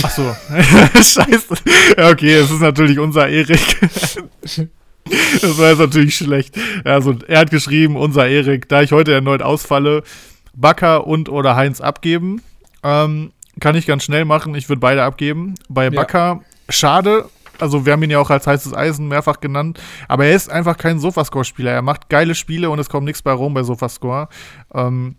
[0.03, 0.23] Ach so.
[0.95, 1.55] Scheiße.
[1.97, 3.61] Ja, okay, es ist natürlich unser Erik.
[4.43, 6.57] das war jetzt natürlich schlecht.
[6.85, 10.03] Also, er hat geschrieben, unser Erik, da ich heute erneut ausfalle,
[10.55, 12.43] Bakker und oder Heinz abgeben.
[12.83, 13.31] Ähm,
[13.61, 14.55] kann ich ganz schnell machen.
[14.55, 15.55] Ich würde beide abgeben.
[15.69, 15.91] Bei ja.
[15.91, 17.29] Bakker, schade.
[17.61, 19.81] Also, wir haben ihn ja auch als heißes Eisen mehrfach genannt.
[20.07, 21.73] Aber er ist einfach kein Sofascore-Spieler.
[21.73, 24.29] Er macht geile Spiele und es kommt nichts bei rum bei Sofascore.
[24.73, 25.17] Ähm,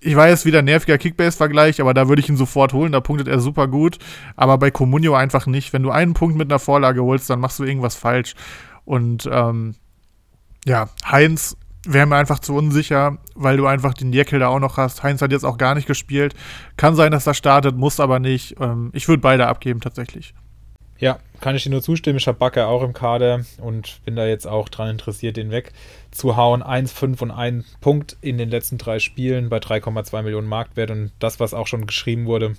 [0.00, 2.92] ich weiß, wieder nerviger Kickbase-Vergleich, aber da würde ich ihn sofort holen.
[2.92, 3.98] Da punktet er super gut.
[4.36, 5.72] Aber bei Comunio einfach nicht.
[5.72, 8.34] Wenn du einen Punkt mit einer Vorlage holst, dann machst du irgendwas falsch.
[8.84, 9.74] Und ähm,
[10.64, 11.56] ja, Heinz
[11.92, 15.02] wäre mir einfach zu unsicher, weil du einfach den Jekyll da auch noch hast.
[15.02, 16.34] Heinz hat jetzt auch gar nicht gespielt.
[16.76, 18.56] Kann sein, dass er startet, muss aber nicht.
[18.60, 20.34] Ähm, ich würde beide abgeben tatsächlich.
[20.98, 22.18] Ja, kann ich dir nur zustimmen.
[22.18, 26.62] Ich habe Backe auch im Kader und bin da jetzt auch dran interessiert, den wegzuhauen.
[26.62, 31.12] 1, 5 und 1 Punkt in den letzten drei Spielen bei 3,2 Millionen Marktwert und
[31.18, 32.56] das, was auch schon geschrieben wurde,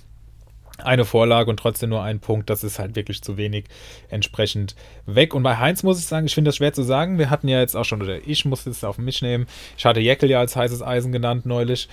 [0.78, 3.64] eine Vorlage und trotzdem nur ein Punkt, das ist halt wirklich zu wenig
[4.08, 4.74] entsprechend
[5.06, 5.34] weg.
[5.34, 7.18] Und bei Heinz muss ich sagen, ich finde das schwer zu sagen.
[7.18, 9.46] Wir hatten ja jetzt auch schon, oder ich muss es auf mich nehmen.
[9.76, 11.88] Ich hatte Jeckel ja als heißes Eisen genannt neulich.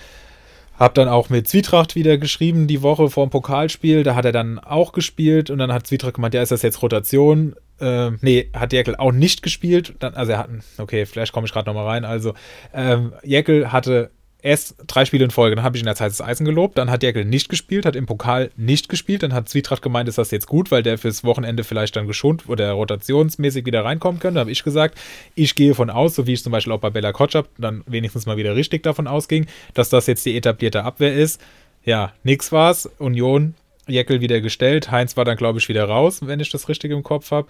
[0.78, 4.02] Hab dann auch mit Zwietracht wieder geschrieben, die Woche vor dem Pokalspiel.
[4.02, 6.82] Da hat er dann auch gespielt und dann hat Zwietracht gemeint, ja, ist das jetzt
[6.82, 7.56] Rotation?
[7.80, 9.94] Ähm, nee, hat Jäckel auch nicht gespielt.
[10.00, 12.04] Dann, also er hat, okay, vielleicht komme ich gerade nochmal rein.
[12.04, 12.34] Also,
[12.74, 14.10] ähm, Jäckel hatte
[14.42, 16.90] erst drei Spiele in Folge, dann habe ich in der Zeit das Eisen gelobt, dann
[16.90, 20.30] hat Jäckel nicht gespielt, hat im Pokal nicht gespielt, dann hat Zwietracht gemeint, ist das
[20.30, 24.34] jetzt gut, weil der fürs Wochenende vielleicht dann geschont oder rotationsmäßig wieder reinkommen könnte.
[24.36, 24.98] Da habe ich gesagt,
[25.34, 28.26] ich gehe von aus, so wie ich zum Beispiel auch bei Bella Kotschap dann wenigstens
[28.26, 31.40] mal wieder richtig davon ausging, dass das jetzt die etablierte Abwehr ist.
[31.84, 32.86] Ja, nix war's.
[32.98, 33.54] Union
[33.88, 34.90] Jäckel wieder gestellt.
[34.90, 37.48] Heinz war dann, glaube ich, wieder raus, wenn ich das richtig im Kopf habe.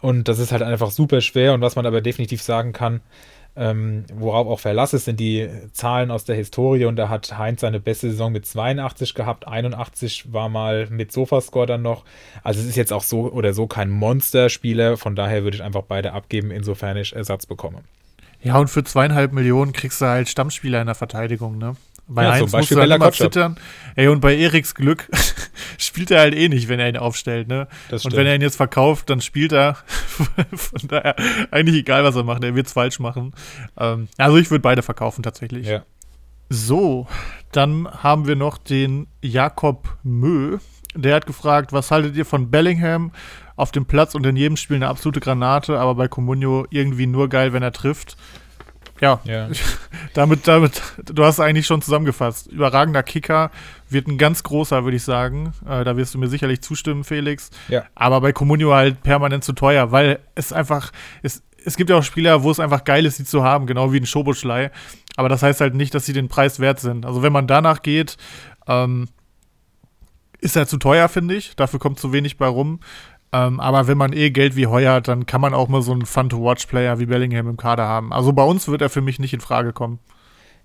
[0.00, 1.54] Und das ist halt einfach super schwer.
[1.54, 3.00] Und was man aber definitiv sagen kann,
[3.58, 6.84] ähm, worauf auch Verlass ist, sind die Zahlen aus der Historie.
[6.84, 9.48] Und da hat Heinz seine beste Saison mit 82 gehabt.
[9.48, 12.04] 81 war mal mit Sofascore dann noch.
[12.44, 14.96] Also es ist jetzt auch so oder so kein Monsterspieler.
[14.96, 17.82] Von daher würde ich einfach beide abgeben, insofern ich Ersatz bekomme.
[18.42, 21.74] Ja, und für zweieinhalb Millionen kriegst du halt Stammspieler in der Verteidigung, ne?
[22.08, 23.56] Bei Ja, Heinz musst du halt immer zittern.
[23.94, 25.08] Ey, und bei Eriks Glück
[25.78, 27.68] spielt er halt eh nicht, wenn er ihn aufstellt, ne?
[27.90, 29.74] Und wenn er ihn jetzt verkauft, dann spielt er.
[30.54, 31.16] Von daher
[31.50, 33.34] eigentlich egal, was er macht, er wird's falsch machen.
[33.78, 35.66] Ähm, also ich würde beide verkaufen tatsächlich.
[35.66, 35.84] Ja.
[36.48, 37.06] So,
[37.52, 40.58] dann haben wir noch den Jakob Mö.
[40.94, 43.12] Der hat gefragt, was haltet ihr von Bellingham?
[43.56, 47.28] Auf dem Platz und in jedem Spiel eine absolute Granate, aber bei Comunio irgendwie nur
[47.28, 48.16] geil, wenn er trifft.
[49.00, 49.48] Ja, Ja.
[50.14, 52.48] damit, damit, du hast eigentlich schon zusammengefasst.
[52.48, 53.50] Überragender Kicker,
[53.88, 55.52] wird ein ganz großer, würde ich sagen.
[55.66, 57.50] Äh, da wirst du mir sicherlich zustimmen, Felix.
[57.68, 57.84] Ja.
[57.94, 60.92] Aber bei Comunio halt permanent zu teuer, weil es einfach,
[61.22, 63.92] es, es gibt ja auch Spieler, wo es einfach geil ist, sie zu haben, genau
[63.92, 64.70] wie ein Schoboschlei.
[65.16, 67.04] Aber das heißt halt nicht, dass sie den Preis wert sind.
[67.04, 68.16] Also wenn man danach geht,
[68.66, 69.08] ähm,
[70.40, 71.56] ist er zu teuer, finde ich.
[71.56, 72.80] Dafür kommt zu wenig bei rum.
[73.32, 75.92] Ähm, aber wenn man eh Geld wie Heuer hat, dann kann man auch mal so
[75.92, 78.12] einen Fun-to-Watch-Player wie Bellingham im Kader haben.
[78.12, 79.98] Also bei uns wird er für mich nicht in Frage kommen.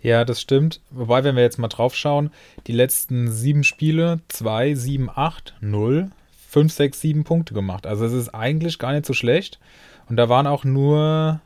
[0.02, 0.82] Ja, das stimmt.
[0.92, 2.32] Wobei, wenn wir jetzt mal drauf schauen,
[2.68, 6.12] die letzten sieben Spiele, 2, 7, 8, 0,
[6.50, 7.88] 5, 6, 7 Punkte gemacht.
[7.88, 9.60] Also es ist eigentlich gar nicht so schlecht.
[10.10, 11.40] Und da waren auch nur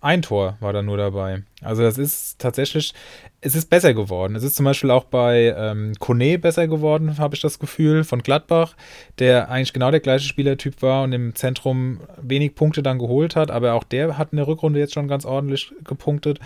[0.00, 1.42] ein Tor war da nur dabei.
[1.62, 2.94] Also das ist tatsächlich,
[3.40, 4.34] es ist besser geworden.
[4.34, 8.22] Es ist zum Beispiel auch bei ähm, Kone besser geworden, habe ich das Gefühl, von
[8.22, 8.76] Gladbach,
[9.18, 13.50] der eigentlich genau der gleiche Spielertyp war und im Zentrum wenig Punkte dann geholt hat.
[13.50, 16.40] Aber auch der hat in der Rückrunde jetzt schon ganz ordentlich gepunktet.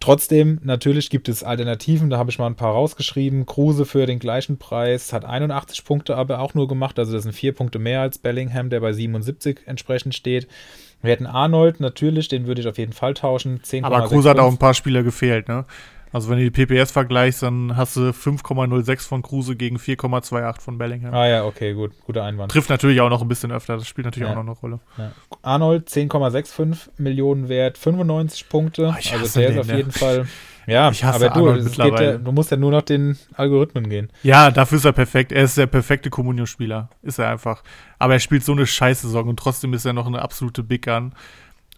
[0.00, 3.46] Trotzdem, natürlich gibt es Alternativen, da habe ich mal ein paar rausgeschrieben.
[3.46, 7.32] Kruse für den gleichen Preis hat 81 Punkte aber auch nur gemacht, also das sind
[7.32, 10.46] vier Punkte mehr als Bellingham, der bei 77 entsprechend steht.
[11.04, 13.60] Wir hätten Arnold, natürlich, den würde ich auf jeden Fall tauschen.
[13.60, 13.84] 10,65.
[13.84, 15.64] Aber Kruse hat auch ein paar Spieler gefehlt, ne?
[16.12, 20.78] Also wenn du die PPS vergleichst, dann hast du 5,06 von Kruse gegen 4,28 von
[20.78, 21.12] Bellingham.
[21.12, 22.52] Ah ja, okay, gut, guter Einwand.
[22.52, 24.32] Trifft natürlich auch noch ein bisschen öfter, das spielt natürlich Ja.
[24.32, 24.80] auch noch eine Rolle.
[24.96, 25.10] Ja.
[25.42, 28.92] Arnold 10,65 Millionen wert, 95 Punkte.
[28.94, 29.76] Oh, ich also der den, ist auf ne?
[29.76, 30.26] jeden Fall.
[30.66, 32.12] Ja, Ich hasse aber du, Arnold mittlerweile.
[32.12, 34.10] ja, du musst ja nur nach den Algorithmen gehen.
[34.22, 35.32] Ja, dafür ist er perfekt.
[35.32, 36.88] Er ist der perfekte Comunio-Spieler.
[37.02, 37.62] Ist er einfach.
[37.98, 41.12] Aber er spielt so eine Scheißsaison und trotzdem ist er noch eine absolute Big Gun.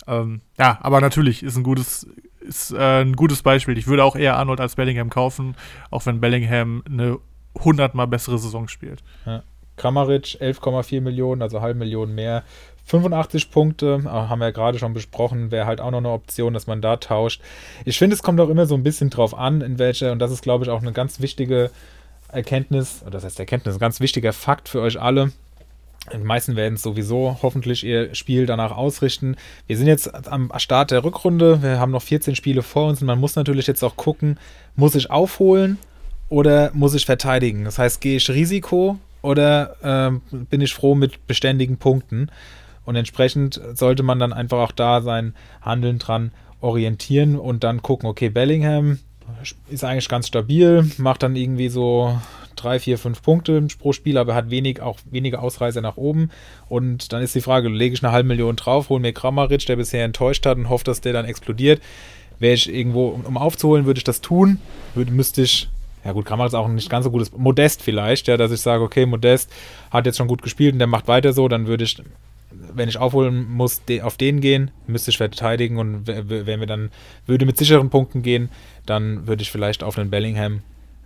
[0.06, 2.06] Ähm, ja, aber natürlich ist ein gutes,
[2.40, 3.76] ist äh, ein gutes Beispiel.
[3.78, 5.56] Ich würde auch eher Arnold als Bellingham kaufen,
[5.90, 7.18] auch wenn Bellingham eine
[7.58, 9.02] hundertmal bessere Saison spielt.
[9.76, 12.44] Kramaric 11,4 Millionen, also halb Million mehr.
[12.86, 16.54] 85 Punkte, äh, haben wir ja gerade schon besprochen, wäre halt auch noch eine Option,
[16.54, 17.42] dass man da tauscht.
[17.84, 20.30] Ich finde, es kommt auch immer so ein bisschen drauf an, in welcher, und das
[20.30, 21.70] ist, glaube ich, auch eine ganz wichtige
[22.28, 25.32] Erkenntnis, oder das heißt Erkenntnis, ein ganz wichtiger Fakt für euch alle.
[26.12, 29.36] Die meisten werden sowieso hoffentlich ihr Spiel danach ausrichten.
[29.66, 33.08] Wir sind jetzt am Start der Rückrunde, wir haben noch 14 Spiele vor uns und
[33.08, 34.38] man muss natürlich jetzt auch gucken,
[34.76, 35.78] muss ich aufholen
[36.28, 37.64] oder muss ich verteidigen?
[37.64, 42.30] Das heißt, gehe ich Risiko oder ähm, bin ich froh mit beständigen Punkten?
[42.86, 46.30] Und entsprechend sollte man dann einfach auch da sein Handeln dran
[46.60, 48.98] orientieren und dann gucken, okay, Bellingham
[49.68, 52.16] ist eigentlich ganz stabil, macht dann irgendwie so
[52.54, 56.30] drei, vier, fünf Punkte pro Spiel, aber hat wenig, auch wenige Ausreißer nach oben.
[56.68, 59.76] Und dann ist die Frage, lege ich eine halbe Million drauf, hole mir Kramaric, der
[59.76, 61.82] bisher enttäuscht hat und hoffe, dass der dann explodiert.
[62.38, 64.58] Wäre ich irgendwo, um, aufzuholen, würde ich das tun.
[64.94, 65.68] Würde, müsste ich,
[66.04, 68.82] ja gut, Kramaric ist auch nicht ganz so gutes, Modest vielleicht, ja, dass ich sage,
[68.82, 69.50] okay, Modest
[69.90, 71.96] hat jetzt schon gut gespielt und der macht weiter so, dann würde ich,
[72.74, 76.90] wenn ich aufholen muss, de, auf den gehen, müsste ich verteidigen und wenn wir dann,
[77.26, 78.50] würde mit sicheren Punkten gehen,
[78.84, 80.60] dann würde ich vielleicht auf einen Bellingham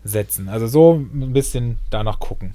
[0.05, 0.49] setzen.
[0.49, 2.55] Also so ein bisschen danach gucken.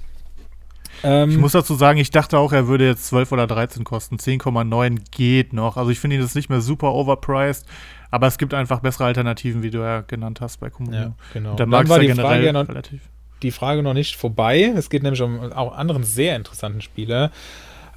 [1.02, 4.16] Ähm, Ich muss dazu sagen, ich dachte auch, er würde jetzt 12 oder 13 kosten.
[4.16, 5.76] 10,9 geht noch.
[5.76, 7.66] Also ich finde ihn jetzt nicht mehr super overpriced,
[8.10, 11.00] aber es gibt einfach bessere Alternativen, wie du ja genannt hast bei Comunio.
[11.00, 11.50] ja, genau.
[11.52, 13.02] Und dann ist war ja die Frage, ja noch, relativ.
[13.42, 14.72] die Frage noch nicht vorbei.
[14.76, 17.30] Es geht nämlich um auch anderen sehr interessanten Spieler.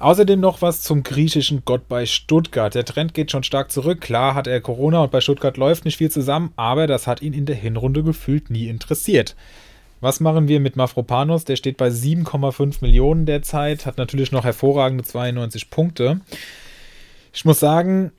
[0.00, 2.74] Außerdem noch was zum griechischen Gott bei Stuttgart.
[2.74, 4.00] Der Trend geht schon stark zurück.
[4.00, 7.34] Klar hat er Corona und bei Stuttgart läuft nicht viel zusammen, aber das hat ihn
[7.34, 9.36] in der Hinrunde gefühlt nie interessiert.
[10.00, 11.44] Was machen wir mit Mafropanos?
[11.44, 16.22] Der steht bei 7,5 Millionen derzeit, hat natürlich noch hervorragende 92 Punkte.
[17.34, 18.10] Ich muss sagen,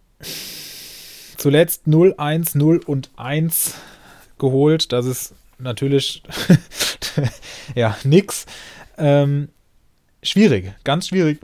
[1.36, 3.74] zuletzt 0, 1, 0 und 1
[4.38, 4.92] geholt.
[4.92, 6.22] Das ist natürlich
[7.76, 8.46] ja nix.
[9.00, 9.50] Ähm,
[10.22, 11.40] schwierig, ganz schwierig.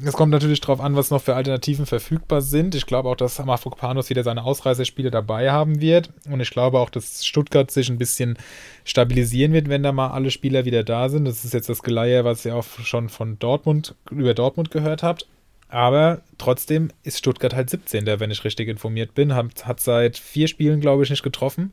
[0.00, 2.76] Es kommt natürlich darauf an, was noch für Alternativen verfügbar sind.
[2.76, 6.10] Ich glaube auch, dass Mafropanos wieder seine Ausreißerspiele dabei haben wird.
[6.30, 8.38] Und ich glaube auch, dass Stuttgart sich ein bisschen
[8.84, 11.24] stabilisieren wird, wenn da mal alle Spieler wieder da sind.
[11.24, 15.26] Das ist jetzt das Geleier, was ihr auch schon von Dortmund, über Dortmund gehört habt.
[15.68, 18.06] Aber trotzdem ist Stuttgart halt 17.
[18.06, 19.34] wenn ich richtig informiert bin.
[19.34, 21.72] Hat, hat seit vier Spielen, glaube ich, nicht getroffen.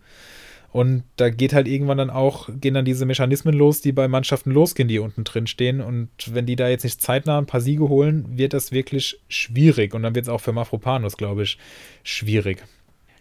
[0.76, 4.52] Und da geht halt irgendwann dann auch, gehen dann diese Mechanismen los, die bei Mannschaften
[4.52, 5.80] losgehen, die unten drin stehen.
[5.80, 9.94] Und wenn die da jetzt nicht zeitnah ein paar Siege holen, wird das wirklich schwierig.
[9.94, 11.58] Und dann wird es auch für Mafropanos, glaube ich,
[12.04, 12.62] schwierig.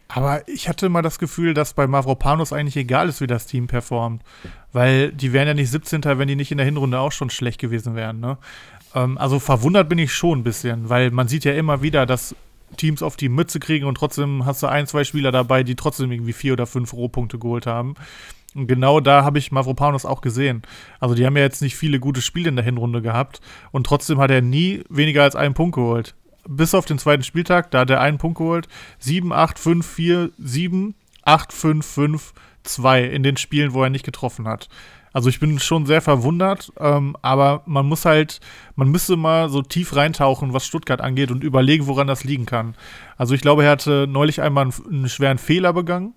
[0.08, 3.68] Aber ich hatte mal das Gefühl, dass bei Mavropanos eigentlich egal ist, wie das Team
[3.68, 4.24] performt.
[4.72, 6.02] Weil die wären ja nicht 17.
[6.02, 8.18] wenn die nicht in der Hinrunde auch schon schlecht gewesen wären.
[8.18, 8.36] Ne?
[8.96, 12.34] Ähm, also verwundert bin ich schon ein bisschen, weil man sieht ja immer wieder, dass
[12.76, 16.10] Teams auf die Mütze kriegen und trotzdem hast du ein, zwei Spieler dabei, die trotzdem
[16.10, 17.94] irgendwie vier oder fünf Rohpunkte geholt haben.
[18.54, 20.62] Und genau da habe ich Mavropanos auch gesehen.
[21.00, 23.40] Also die haben ja jetzt nicht viele gute Spiele in der Hinrunde gehabt
[23.72, 26.14] und trotzdem hat er nie weniger als einen Punkt geholt.
[26.46, 28.68] Bis auf den zweiten Spieltag, da hat er einen Punkt geholt.
[28.98, 32.32] 7, 8, 5, 4, 7, 8, 5, 5,
[32.64, 34.68] 2 in den Spielen, wo er nicht getroffen hat.
[35.14, 38.40] Also ich bin schon sehr verwundert, ähm, aber man muss halt,
[38.74, 42.74] man müsste mal so tief reintauchen, was Stuttgart angeht und überlegen, woran das liegen kann.
[43.16, 46.14] Also ich glaube, er hatte neulich einmal einen, einen schweren Fehler begangen.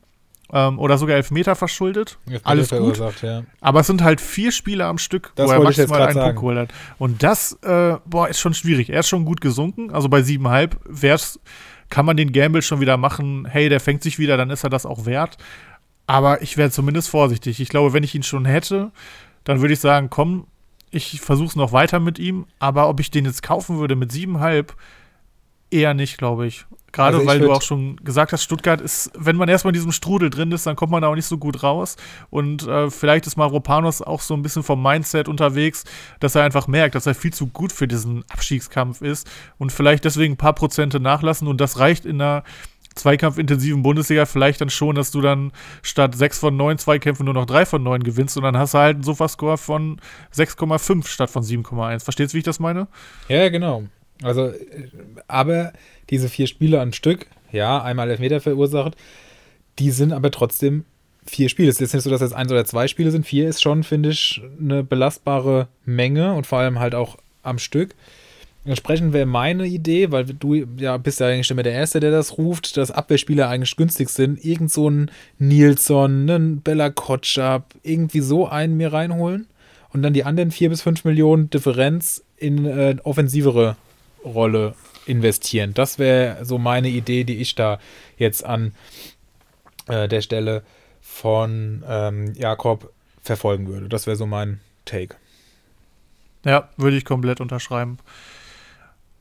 [0.51, 2.17] Ähm, oder sogar Elfmeter verschuldet.
[2.25, 3.21] Elfmeter Alles gut.
[3.21, 3.43] Ja.
[3.59, 6.57] Aber es sind halt vier Spiele am Stück, Das wo er maximal einen Punkt geholt
[6.57, 6.69] hat.
[6.97, 8.89] Und das, äh, boah, ist schon schwierig.
[8.89, 9.91] Er ist schon gut gesunken.
[9.91, 11.39] Also bei siebenhalb wär's,
[11.89, 13.45] kann man den Gamble schon wieder machen.
[13.45, 15.37] Hey, der fängt sich wieder, dann ist er das auch wert.
[16.07, 17.59] Aber ich wäre zumindest vorsichtig.
[17.59, 18.91] Ich glaube, wenn ich ihn schon hätte,
[19.43, 20.47] dann würde ich sagen, komm,
[20.89, 22.45] ich versuche es noch weiter mit ihm.
[22.59, 24.75] Aber ob ich den jetzt kaufen würde mit siebenhalb,
[25.69, 26.65] eher nicht, glaube ich.
[26.93, 29.91] Gerade Also weil du auch schon gesagt hast, Stuttgart ist, wenn man erstmal in diesem
[29.91, 31.97] Strudel drin ist, dann kommt man da auch nicht so gut raus.
[32.29, 35.83] Und äh, vielleicht ist Mavropanos auch so ein bisschen vom Mindset unterwegs,
[36.19, 40.05] dass er einfach merkt, dass er viel zu gut für diesen Abstiegskampf ist und vielleicht
[40.05, 41.47] deswegen ein paar Prozente nachlassen.
[41.47, 42.43] Und das reicht in einer
[42.97, 47.45] zweikampfintensiven Bundesliga vielleicht dann schon, dass du dann statt 6 von 9 Zweikämpfen nur noch
[47.45, 49.99] 3 von 9 gewinnst und dann hast du halt einen Sofa-Score von
[50.35, 52.03] 6,5 statt von 7,1.
[52.03, 52.87] Verstehst du, wie ich das meine?
[53.29, 53.83] Ja, genau.
[54.23, 54.89] Also, äh,
[55.27, 55.73] aber
[56.09, 58.95] diese vier Spiele am Stück, ja, einmal Elfmeter verursacht,
[59.79, 60.85] die sind aber trotzdem
[61.25, 61.69] vier Spiele.
[61.69, 63.25] Es ist nicht so, dass es eins oder zwei Spiele sind.
[63.25, 67.95] Vier ist schon, finde ich, eine belastbare Menge und vor allem halt auch am Stück.
[68.67, 72.37] Entsprechend wäre meine Idee, weil du ja bist ja eigentlich immer der Erste, der das
[72.37, 74.43] ruft, dass Abwehrspieler eigentlich günstig sind.
[74.43, 75.09] Irgend so ein
[75.39, 79.47] Nilsson, einen Bella Kotschap, irgendwie so einen mir reinholen
[79.93, 83.77] und dann die anderen vier bis fünf Millionen Differenz in äh, offensivere
[84.25, 85.73] Rolle investieren.
[85.73, 87.79] Das wäre so meine Idee, die ich da
[88.17, 88.73] jetzt an
[89.87, 90.63] äh, der Stelle
[90.99, 92.91] von ähm, Jakob
[93.21, 93.87] verfolgen würde.
[93.87, 95.15] Das wäre so mein Take.
[96.43, 97.97] Ja, würde ich komplett unterschreiben.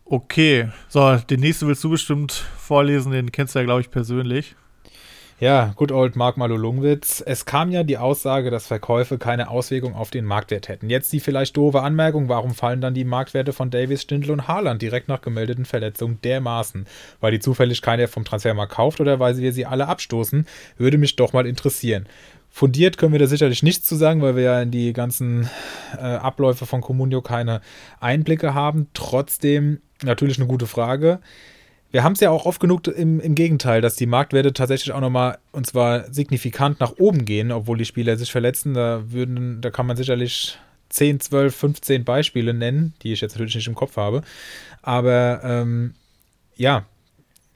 [0.08, 4.54] Okay, so, den nächsten willst du bestimmt vorlesen, den kennst du ja, glaube ich, persönlich.
[5.40, 7.22] Ja, good old Mark Malolungwitz.
[7.26, 10.88] Es kam ja die Aussage, dass Verkäufe keine Auswirkung auf den Marktwert hätten.
[10.88, 14.80] Jetzt die vielleicht doofe Anmerkung, warum fallen dann die Marktwerte von Davis, Stindl und Haaland
[14.80, 16.86] direkt nach gemeldeten Verletzungen dermaßen?
[17.20, 20.46] Weil die zufällig keiner vom Transfermarkt kauft oder weil wir sie alle abstoßen?
[20.78, 22.06] Würde mich doch mal interessieren.
[22.56, 25.50] Fundiert können wir da sicherlich nichts zu sagen, weil wir ja in die ganzen
[25.94, 27.60] äh, Abläufe von Comunio keine
[28.00, 28.86] Einblicke haben.
[28.94, 31.20] Trotzdem natürlich eine gute Frage.
[31.90, 35.02] Wir haben es ja auch oft genug im, im Gegenteil, dass die Marktwerte tatsächlich auch
[35.02, 38.72] nochmal, und zwar signifikant nach oben gehen, obwohl die Spieler sich verletzen.
[38.72, 43.56] Da, würden, da kann man sicherlich 10, 12, 15 Beispiele nennen, die ich jetzt natürlich
[43.56, 44.22] nicht im Kopf habe.
[44.80, 45.92] Aber ähm,
[46.56, 46.86] ja,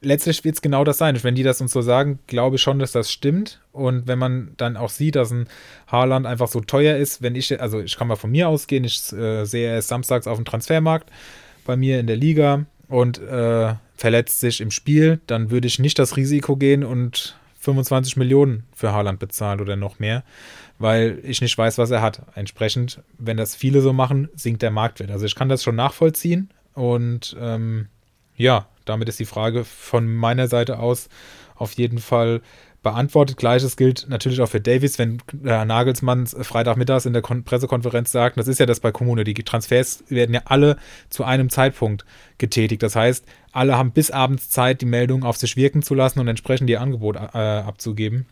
[0.01, 1.21] letztlich wird es genau das sein.
[1.23, 3.61] Wenn die das uns so sagen, glaube ich schon, dass das stimmt.
[3.71, 5.47] Und wenn man dann auch sieht, dass ein
[5.87, 9.13] Haaland einfach so teuer ist, wenn ich, also ich kann mal von mir ausgehen, ich
[9.13, 11.09] äh, sehe erst samstags auf dem Transfermarkt
[11.65, 15.99] bei mir in der Liga und äh, verletzt sich im Spiel, dann würde ich nicht
[15.99, 20.23] das Risiko gehen und 25 Millionen für Haaland bezahlen oder noch mehr,
[20.79, 22.23] weil ich nicht weiß, was er hat.
[22.33, 25.11] Entsprechend, wenn das viele so machen, sinkt der Marktwert.
[25.11, 27.87] Also ich kann das schon nachvollziehen und ähm,
[28.35, 31.09] ja, damit ist die Frage von meiner Seite aus
[31.55, 32.41] auf jeden Fall
[32.83, 33.37] beantwortet.
[33.37, 38.37] Gleiches gilt natürlich auch für Davis, wenn äh, Nagelsmann Freitagmittags in der Kon Pressekonferenz sagt,
[38.37, 40.77] das ist ja das bei Kommune, die Transfers werden ja alle
[41.09, 42.05] zu einem Zeitpunkt
[42.37, 42.81] getätigt.
[42.81, 46.27] Das heißt, alle haben bis abends Zeit, die Meldung auf sich wirken zu lassen und
[46.27, 48.25] entsprechend ihr Angebot äh, abzugeben.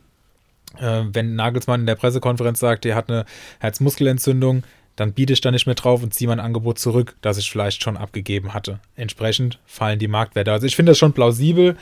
[0.78, 3.26] Äh, wenn Nagelsmann in der Pressekonferenz sagt, er hat eine
[3.60, 4.64] Herzmuskelentzündung,
[5.00, 7.82] dann biete ich da nicht mehr drauf und ziehe mein Angebot zurück, das ich vielleicht
[7.84, 8.80] schon abgegeben hatte.
[8.96, 10.52] Entsprechend fallen die Marktwerte.
[10.52, 11.78] Also ich finde das schon plausibel.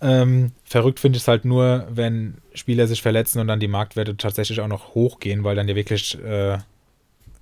[0.00, 4.16] Ähm, verrückt finde ich es halt nur, wenn Spieler sich verletzen und dann die Marktwerte
[4.16, 6.58] tatsächlich auch noch hochgehen, weil dann ja wirklich äh,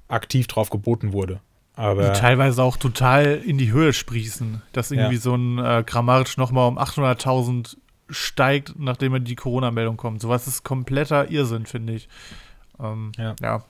[0.09, 1.41] aktiv drauf geboten wurde.
[1.75, 5.21] Aber die teilweise auch total in die Höhe sprießen, dass irgendwie Ja.
[5.21, 7.77] so ein äh, Kramaric nochmal um 800.000
[8.09, 10.23] steigt, nachdem er die Corona-Meldung kommt.
[10.23, 12.09] Sowas ist kompletter Irrsinn, finde ich.
[12.81, 13.37] Ähm, Ja.
[13.43, 13.65] ja.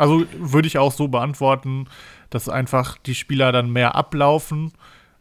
[0.00, 1.86] Also würde ich auch so beantworten,
[2.30, 4.72] dass einfach die Spieler dann mehr ablaufen,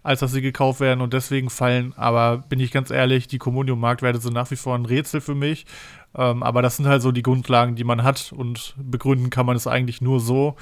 [0.04, 1.94] als dass sie gekauft werden und deswegen fallen.
[1.98, 5.66] Aber bin ich ganz ehrlich, die Communio-Marktwerte sind nach wie vor ein Rätsel für mich.
[6.16, 9.58] Ähm, aber das sind halt so die Grundlagen, die man hat und begründen kann man
[9.58, 10.56] es eigentlich nur so.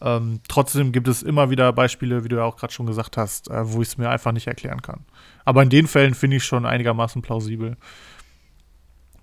[0.00, 3.50] Ähm, trotzdem gibt es immer wieder Beispiele, wie du ja auch gerade schon gesagt hast,
[3.50, 5.00] äh, wo ich es mir einfach nicht erklären kann.
[5.44, 7.76] Aber in den Fällen finde ich schon einigermaßen plausibel.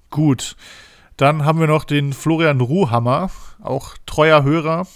[0.10, 0.58] Gut.
[1.18, 3.30] Dann haben wir noch den Florian Ruhammer,
[3.62, 4.88] auch treuer Hörer.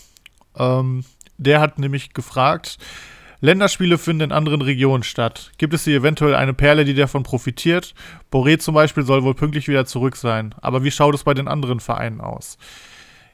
[0.58, 1.04] Ähm,
[1.38, 2.78] der hat nämlich gefragt,
[3.40, 5.52] Länderspiele finden in anderen Regionen statt.
[5.60, 7.94] Gibt es hier eventuell eine Perle, die davon profitiert?
[8.32, 10.56] Boré zum Beispiel soll wohl pünktlich wieder zurück sein.
[10.60, 12.58] Aber wie schaut es bei den anderen Vereinen aus?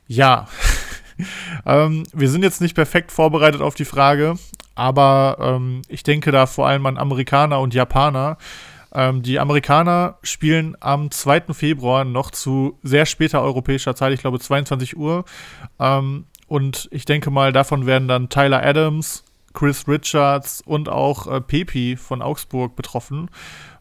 [0.06, 0.48] Ja,
[1.66, 4.36] ähm, wir sind jetzt nicht perfekt vorbereitet auf die Frage,
[4.76, 8.38] aber ähm, ich denke da vor allem an Amerikaner und Japaner.
[8.94, 11.54] Ähm, die Amerikaner spielen am 2.
[11.54, 15.26] Februar noch zu sehr später europäischer Zeit, ich glaube 22 Uhr.
[15.80, 19.24] Ähm, und ich denke mal, davon werden dann Tyler Adams,
[19.54, 23.30] Chris Richards und auch äh, Pepi von Augsburg betroffen,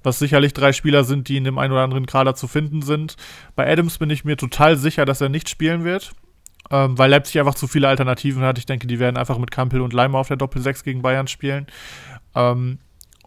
[0.02, 3.16] was sicherlich drei Spieler sind, die in dem einen oder anderen Kader zu finden sind.
[3.54, 6.12] Bei Adams bin ich mir total sicher, dass er nicht spielen wird,
[6.70, 8.58] ähm, weil Leipzig einfach zu viele Alternativen hat.
[8.58, 11.66] Ich denke, die werden einfach mit Kampel und Leimer auf der Doppel-6 gegen Bayern spielen.
[12.34, 12.78] Ähm,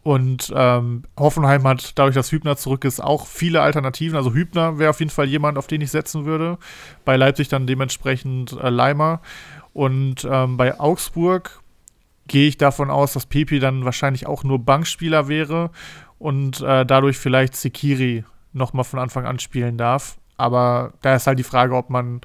[0.06, 4.16] und ähm, Hoffenheim hat, dadurch, dass Hübner zurück ist, auch viele Alternativen.
[4.16, 6.60] Also Hübner wäre auf jeden Fall jemand, auf den ich setzen würde.
[7.06, 9.22] Bei Leipzig dann dementsprechend äh, Leimer.
[9.74, 11.60] Und ähm, bei Augsburg
[12.28, 15.72] gehe ich davon aus, dass Pepi dann wahrscheinlich auch nur Bankspieler wäre
[16.20, 20.18] und äh, dadurch vielleicht Sekiri nochmal von Anfang an spielen darf.
[20.38, 22.22] Aber da ist halt die Frage, ob man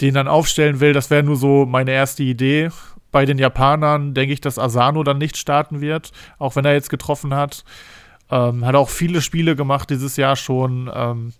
[0.00, 0.92] den dann aufstellen will.
[0.92, 2.70] Das wäre nur so meine erste Idee.
[3.12, 6.90] Bei den Japanern denke ich, dass Asano dann nicht starten wird, auch wenn er jetzt
[6.90, 7.64] getroffen hat.
[8.30, 10.90] Ähm, hat auch viele Spiele gemacht dieses Jahr schon.
[10.92, 11.32] Ähm,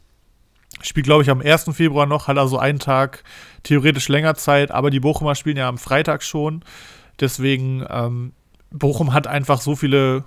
[0.83, 1.71] spielt, glaube ich, am 1.
[1.73, 3.25] Februar noch, hat also einen Tag
[3.63, 6.63] theoretisch länger Zeit, aber die Bochumer spielen ja am Freitag schon.
[7.19, 8.33] Deswegen, ähm,
[8.71, 10.25] Bochum hat einfach so viele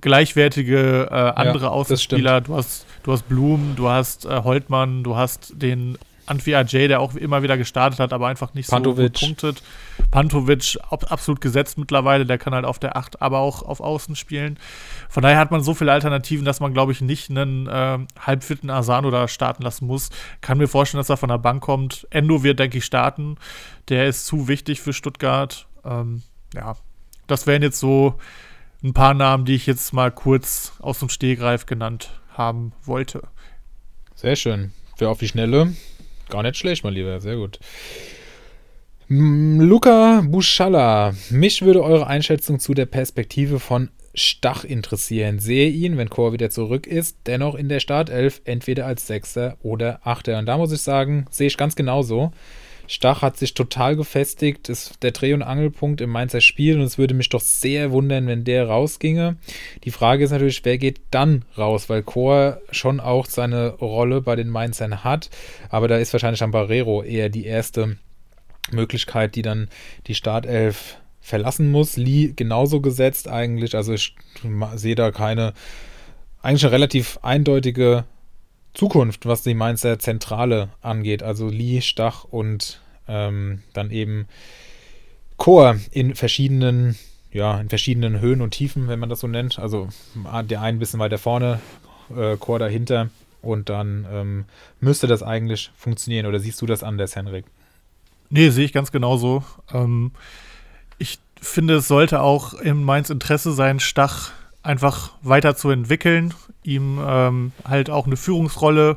[0.00, 2.40] gleichwertige äh, andere Ja, Außenspieler.
[2.40, 7.00] Du hast, du hast Blum, du hast äh, Holtmann, du hast den Antwi Ajay, der
[7.00, 9.18] auch immer wieder gestartet hat, aber einfach nicht Pantovic.
[9.18, 9.62] so gut punktet.
[10.10, 14.16] Pantovic ab, absolut gesetzt mittlerweile, der kann halt auf der 8, aber auch auf Außen
[14.16, 14.58] spielen.
[15.08, 18.70] Von daher hat man so viele Alternativen, dass man, glaube ich, nicht einen ähm, halbfitten
[18.70, 20.10] Asano da starten lassen muss.
[20.40, 22.06] Kann mir vorstellen, dass er von der Bank kommt.
[22.10, 23.36] Endo wird, denke ich, starten.
[23.88, 25.66] Der ist zu wichtig für Stuttgart.
[25.84, 26.22] Ähm,
[26.54, 26.76] ja,
[27.26, 28.18] das wären jetzt so
[28.82, 33.22] ein paar Namen, die ich jetzt mal kurz aus dem Stehgreif genannt haben wollte.
[34.14, 34.72] Sehr schön.
[34.96, 35.74] Für auf die Schnelle.
[36.28, 37.20] Gar nicht schlecht, mein Lieber.
[37.20, 37.58] Sehr gut.
[39.08, 41.14] Luca Buschalla.
[41.30, 45.40] Mich würde eure Einschätzung zu der Perspektive von Stach interessieren.
[45.40, 50.00] Sehe ihn, wenn Chor wieder zurück ist, dennoch in der Startelf, entweder als Sechser oder
[50.04, 50.38] Achter.
[50.38, 52.32] Und da muss ich sagen, sehe ich ganz genauso.
[52.86, 56.76] Stach hat sich total gefestigt, ist der Dreh- und Angelpunkt im Mainzer Spiel.
[56.78, 59.36] Und es würde mich doch sehr wundern, wenn der rausginge.
[59.84, 64.36] Die Frage ist natürlich, wer geht dann raus, weil Chor schon auch seine Rolle bei
[64.36, 65.30] den Mainzern hat,
[65.70, 67.96] aber da ist wahrscheinlich dann Barrero eher die erste
[68.70, 69.68] Möglichkeit, die dann
[70.06, 71.96] die Startelf verlassen muss.
[71.96, 74.14] Lee genauso gesetzt eigentlich, also ich
[74.74, 75.54] sehe da keine,
[76.42, 78.04] eigentlich eine relativ eindeutige
[78.74, 81.22] Zukunft, was die Mainzer Zentrale angeht.
[81.22, 84.26] Also Lee, Stach und ähm, dann eben
[85.36, 86.96] Chor in verschiedenen,
[87.32, 89.58] ja, in verschiedenen Höhen und Tiefen, wenn man das so nennt.
[89.58, 89.88] Also
[90.48, 91.60] der ein bisschen weiter vorne,
[92.16, 93.10] äh, Chor dahinter.
[93.42, 94.44] Und dann ähm,
[94.80, 96.26] müsste das eigentlich funktionieren.
[96.26, 97.44] Oder siehst du das anders, Henrik?
[98.30, 99.44] Nee, sehe ich ganz genauso.
[99.72, 100.12] Ähm,
[100.98, 104.32] ich finde, es sollte auch in Mainz Interesse sein, Stach
[104.64, 106.34] einfach weiterzuentwickeln,
[106.64, 108.96] ihm ähm, halt auch eine Führungsrolle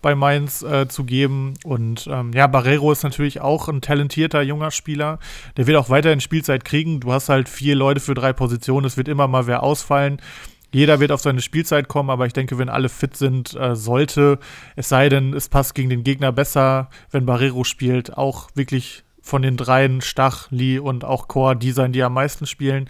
[0.00, 1.54] bei Mainz äh, zu geben.
[1.64, 5.20] Und ähm, ja, Barrero ist natürlich auch ein talentierter junger Spieler.
[5.56, 6.98] Der wird auch weiterhin Spielzeit kriegen.
[6.98, 8.86] Du hast halt vier Leute für drei Positionen.
[8.86, 10.20] Es wird immer mal wer ausfallen.
[10.72, 14.38] Jeder wird auf seine Spielzeit kommen, aber ich denke, wenn alle fit sind, äh, sollte,
[14.74, 19.42] es sei denn, es passt gegen den Gegner besser, wenn Barrero spielt, auch wirklich von
[19.42, 22.88] den dreien, Stach, Lee und auch Chor, die sein, die am meisten spielen.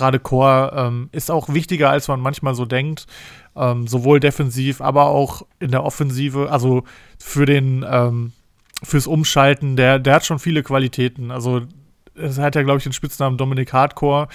[0.00, 3.06] Gerade Chor ähm, ist auch wichtiger, als man manchmal so denkt.
[3.54, 6.50] Ähm, sowohl defensiv, aber auch in der Offensive.
[6.50, 6.84] Also
[7.18, 8.32] für den, ähm,
[8.82, 11.30] fürs Umschalten, der, der hat schon viele Qualitäten.
[11.30, 11.60] Also
[12.14, 14.28] es hat ja, glaube ich, den Spitznamen Dominik Hardcore.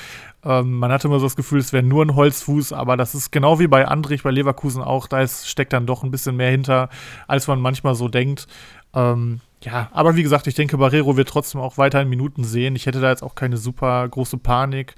[0.44, 3.32] Ähm, man hatte immer so das Gefühl, es wäre nur ein Holzfuß, aber das ist
[3.32, 6.52] genau wie bei Andrich, bei Leverkusen auch, da ist, steckt dann doch ein bisschen mehr
[6.52, 6.90] hinter,
[7.28, 8.46] als man manchmal so denkt.
[8.94, 12.76] Ähm, ja, aber wie gesagt, ich denke, Barrero wird trotzdem auch weiterhin Minuten sehen.
[12.76, 14.94] Ich hätte da jetzt auch keine super große Panik.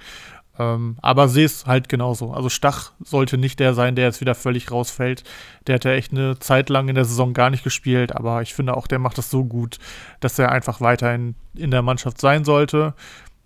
[0.58, 2.32] Ähm, aber sehe es halt genauso.
[2.32, 5.22] Also Stach sollte nicht der sein, der jetzt wieder völlig rausfällt.
[5.66, 8.54] Der hat ja echt eine Zeit lang in der Saison gar nicht gespielt, aber ich
[8.54, 9.78] finde auch, der macht das so gut,
[10.20, 12.94] dass er einfach weiterhin in der Mannschaft sein sollte.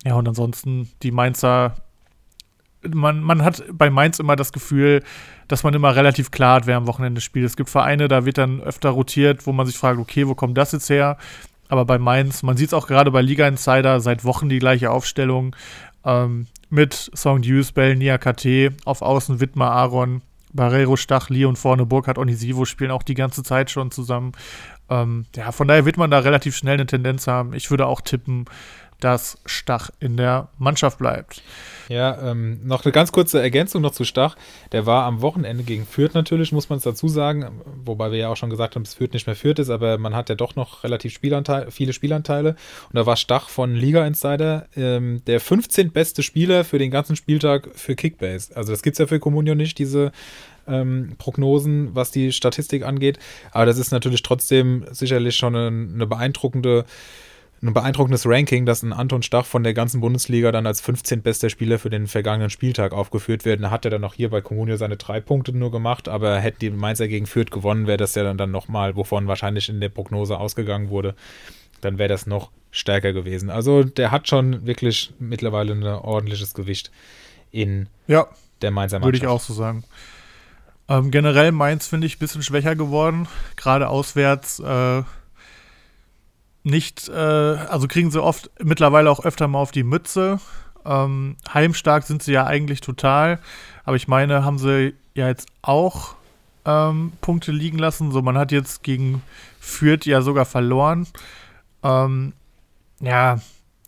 [0.03, 1.75] Ja, und ansonsten die Mainzer
[2.89, 5.03] man, man hat bei Mainz immer das Gefühl,
[5.47, 7.45] dass man immer relativ klar hat, wer am Wochenende spielt.
[7.45, 10.57] Es gibt Vereine, da wird dann öfter rotiert, wo man sich fragt, okay, wo kommt
[10.57, 11.17] das jetzt her?
[11.69, 14.91] Aber bei Mainz, man sieht es auch gerade bei Liga Insider, seit Wochen die gleiche
[14.91, 15.55] Aufstellung.
[16.05, 21.57] Ähm, mit Song Deuce, Bell, Nia KT, auf Außen Wittmer, Aaron, Barrero, Stach, Lee und
[21.57, 24.31] vorne Burkhardt Onisivo spielen auch die ganze Zeit schon zusammen.
[24.89, 27.53] Ähm, ja, von daher wird man da relativ schnell eine Tendenz haben.
[27.53, 28.45] Ich würde auch tippen,
[28.99, 31.43] dass Stach in der Mannschaft bleibt.
[31.89, 34.35] Ja, ähm, noch eine ganz kurze Ergänzung noch zu Stach.
[34.71, 37.61] Der war am Wochenende gegen Fürth natürlich, muss man es dazu sagen.
[37.83, 40.15] Wobei wir ja auch schon gesagt haben, dass Fürth nicht mehr Fürth ist, aber man
[40.15, 42.55] hat ja doch noch relativ Spielanteil, viele Spielanteile.
[42.89, 45.91] Und da war Stach von Liga Insider ähm, der 15.
[45.91, 48.55] beste Spieler für den ganzen Spieltag für Kickbase.
[48.55, 50.11] Also das gibt es ja für Comunio nicht, diese
[50.67, 53.19] ähm, Prognosen, was die Statistik angeht.
[53.51, 56.85] Aber das ist natürlich trotzdem sicherlich schon eine, eine beeindruckende
[57.63, 61.21] ein beeindruckendes Ranking, dass ein Anton Stach von der ganzen Bundesliga dann als 15.
[61.21, 63.63] bester Spieler für den vergangenen Spieltag aufgeführt wird.
[63.63, 66.59] Da hat er dann auch hier bei Comunio seine drei Punkte nur gemacht, aber hätten
[66.59, 69.89] die Mainzer gegen Fürth gewonnen, wäre das ja dann, dann nochmal, wovon wahrscheinlich in der
[69.89, 71.15] Prognose ausgegangen wurde,
[71.79, 73.49] dann wäre das noch stärker gewesen.
[73.49, 76.91] Also der hat schon wirklich mittlerweile ein ordentliches Gewicht
[77.51, 78.27] in ja,
[78.61, 79.05] der Mainzer Mannschaft.
[79.05, 79.85] Würde ich auch so sagen.
[80.89, 84.59] Ähm, generell Mainz finde ich ein bisschen schwächer geworden, gerade auswärts.
[84.59, 85.03] Äh
[86.63, 90.39] nicht, äh, also kriegen sie oft mittlerweile auch öfter mal auf die Mütze.
[90.85, 93.39] Ähm, heimstark sind sie ja eigentlich total,
[93.83, 96.15] aber ich meine, haben sie ja jetzt auch
[96.65, 98.11] ähm, Punkte liegen lassen.
[98.11, 99.21] So, man hat jetzt gegen
[99.59, 101.07] Fürth ja sogar verloren.
[101.83, 102.33] Ähm,
[103.01, 103.39] ja,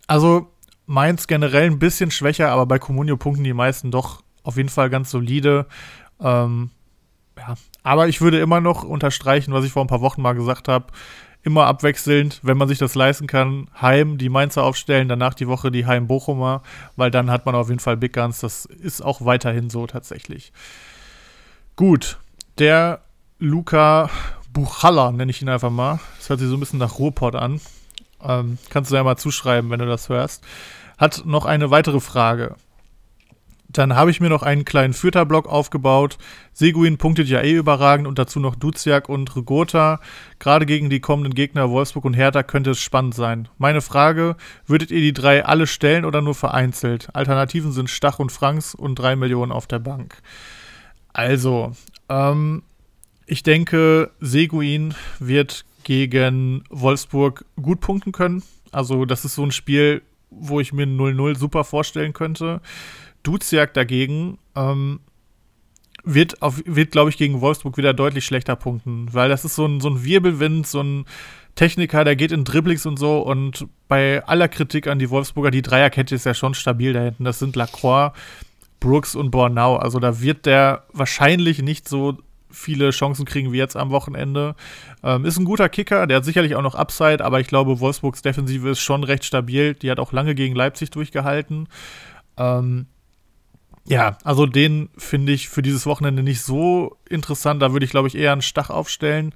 [0.07, 0.51] also
[0.85, 4.89] Mainz generell ein bisschen schwächer, aber bei Comunio punkten die meisten doch auf jeden Fall
[4.89, 5.65] ganz solide.
[6.19, 6.69] Ähm,
[7.37, 10.67] ja, aber ich würde immer noch unterstreichen, was ich vor ein paar Wochen mal gesagt
[10.67, 10.87] habe
[11.45, 15.71] immer abwechselnd, wenn man sich das leisten kann, Heim die Mainzer aufstellen, danach die Woche
[15.71, 16.63] die Heim-Bochumer,
[16.95, 18.39] weil dann hat man auf jeden Fall Big Guns.
[18.39, 20.51] Das ist auch weiterhin so tatsächlich.
[21.75, 22.17] Gut,
[22.57, 23.01] der
[23.37, 24.09] Luca
[24.51, 25.99] Buchalla, nenne ich ihn einfach mal.
[26.17, 27.61] Das hört sich so ein bisschen nach Ruhrpott an.
[28.23, 30.43] Ähm, kannst du ja mal zuschreiben, wenn du das hörst.
[30.97, 32.55] Hat noch eine weitere Frage.
[33.77, 36.17] Dann habe ich mir noch einen kleinen Fürther-Block aufgebaut.
[36.53, 39.99] Seguin punktet ja eh überragend und dazu noch Duziak und Rigota.
[40.39, 43.49] Gerade gegen die kommenden Gegner Wolfsburg und Hertha könnte es spannend sein.
[43.57, 47.09] Meine Frage, würdet ihr die drei alle stellen oder nur vereinzelt?
[47.13, 50.21] Alternativen sind Stach und Franks und drei Millionen auf der Bank.
[51.11, 51.73] Also,
[52.07, 52.63] ähm,
[53.25, 58.41] ich denke, Seguin wird gegen Wolfsburg gut punkten können.
[58.71, 62.61] Also, das ist so ein Spiel, wo ich mir 0-0 super vorstellen könnte.
[63.25, 64.99] Duziak dagegen ähm,
[66.03, 69.81] wird, wird glaube ich, gegen Wolfsburg wieder deutlich schlechter punkten, weil das ist so ein,
[69.81, 71.05] so ein Wirbelwind, so ein
[71.55, 75.61] Techniker, der geht in Dribblings und so und bei aller Kritik an die Wolfsburger, die
[75.61, 77.23] Dreierkette ist ja schon stabil da hinten.
[77.23, 78.11] Das sind Lacroix,
[78.79, 79.77] Brooks und Bornau.
[79.77, 82.17] Also da wird der wahrscheinlich nicht so
[82.51, 84.55] viele Chancen kriegen wie jetzt am Wochenende.
[85.03, 88.21] Ähm, ist ein guter Kicker, der hat sicherlich auch noch Upside, aber ich glaube, Wolfsburgs
[88.21, 89.75] Defensive ist schon recht stabil.
[89.75, 91.67] Die hat auch lange gegen Leipzig durchgehalten.
[92.37, 92.87] Ähm,
[93.87, 97.61] ja, also den finde ich für dieses Wochenende nicht so interessant.
[97.61, 99.33] Da würde ich, glaube ich, eher einen Stach aufstellen.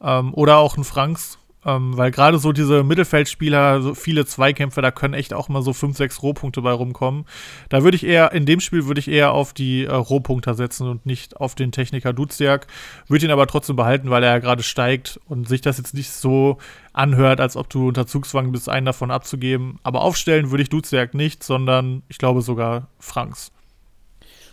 [0.00, 1.38] Ähm, oder auch einen Franks.
[1.62, 5.74] Ähm, weil gerade so diese Mittelfeldspieler, so viele Zweikämpfe, da können echt auch mal so
[5.74, 7.26] 5, 6 Rohpunkte bei rumkommen.
[7.68, 10.88] Da würde ich eher, in dem Spiel würde ich eher auf die äh, Rohpunkter setzen
[10.88, 12.66] und nicht auf den Techniker Duziak.
[13.08, 16.10] Würde ihn aber trotzdem behalten, weil er ja gerade steigt und sich das jetzt nicht
[16.10, 16.56] so
[16.94, 19.78] anhört, als ob du unter Zugzwang bist, einen davon abzugeben.
[19.82, 23.52] Aber aufstellen würde ich Duziak nicht, sondern ich glaube sogar Franks.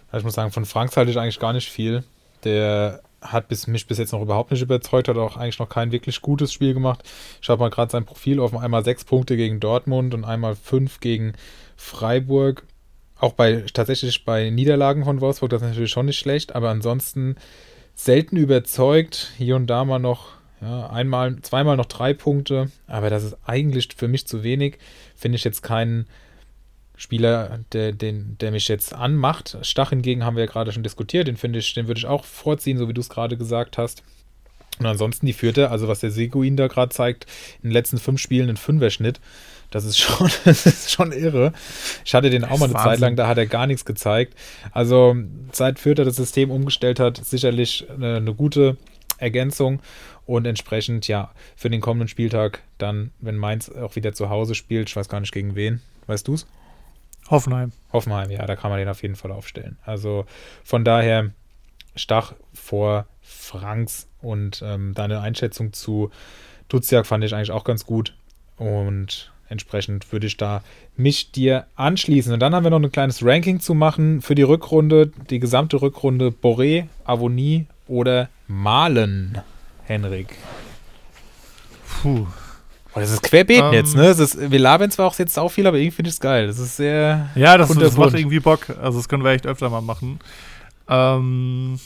[0.10, 2.04] Also ich muss sagen, von Franks halte ich eigentlich gar nicht viel.
[2.44, 5.92] Der hat bis, mich bis jetzt noch überhaupt nicht überzeugt, hat auch eigentlich noch kein
[5.92, 7.04] wirklich gutes Spiel gemacht.
[7.42, 11.00] Ich habe mal gerade sein Profil offen, einmal sechs Punkte gegen Dortmund und einmal fünf
[11.00, 11.34] gegen
[11.76, 12.64] Freiburg.
[13.20, 17.36] Auch bei tatsächlich bei Niederlagen von Wolfsburg, das ist natürlich schon nicht schlecht, aber ansonsten
[17.96, 19.32] selten überzeugt.
[19.38, 20.30] Hier und da mal noch,
[20.62, 24.78] ja, einmal, zweimal noch drei Punkte, aber das ist eigentlich für mich zu wenig.
[25.16, 26.06] Finde ich jetzt keinen
[26.98, 29.58] Spieler, der, den, der mich jetzt anmacht.
[29.62, 32.26] Stach hingegen haben wir ja gerade schon diskutiert, den finde ich, den würde ich auch
[32.26, 34.04] vorziehen, so wie du es gerade gesagt hast.
[34.80, 37.26] Und ansonsten die vierte, also was der Seguin da gerade zeigt,
[37.62, 39.20] in den letzten fünf Spielen ein Fünferschnitt.
[39.72, 41.54] Das ist schon, das ist schon irre.
[42.06, 42.92] Ich hatte den auch mal eine Wahnsinn.
[42.92, 44.34] Zeit lang, da hat er gar nichts gezeigt.
[44.72, 45.16] Also
[45.52, 48.78] seit Fürth er das System umgestellt hat, sicherlich eine, eine gute
[49.18, 49.82] Ergänzung
[50.26, 54.90] und entsprechend, ja, für den kommenden Spieltag dann, wenn Mainz auch wieder zu Hause spielt,
[54.90, 56.46] ich weiß gar nicht gegen wen, weißt du's?
[57.30, 57.72] Hoffenheim.
[57.92, 59.78] Hoffenheim, ja, da kann man den auf jeden Fall aufstellen.
[59.84, 60.26] Also
[60.64, 61.32] von daher
[61.98, 66.12] Stach vor Franks und ähm, deine Einschätzung zu
[66.70, 68.14] Duziak fand ich eigentlich auch ganz gut
[68.58, 70.62] und entsprechend würde ich da
[70.96, 72.34] mich dir anschließen.
[72.34, 75.82] Und dann haben wir noch ein kleines Ranking zu machen für die Rückrunde, die gesamte
[75.82, 79.40] Rückrunde Boré, Avonie oder Malen,
[79.86, 80.36] Henrik.
[82.02, 82.28] Puh.
[82.98, 83.74] Oh, das ist querbeet Ähm.
[83.74, 84.04] jetzt, ne?
[84.04, 86.48] Das ist, wir labern zwar auch jetzt auch viel, aber irgendwie finde ich es geil.
[86.48, 88.70] Das ist sehr Ja, das, das macht irgendwie Bock.
[88.82, 90.20] Also das können wir echt öfter mal machen.
[90.90, 91.80] Ähm,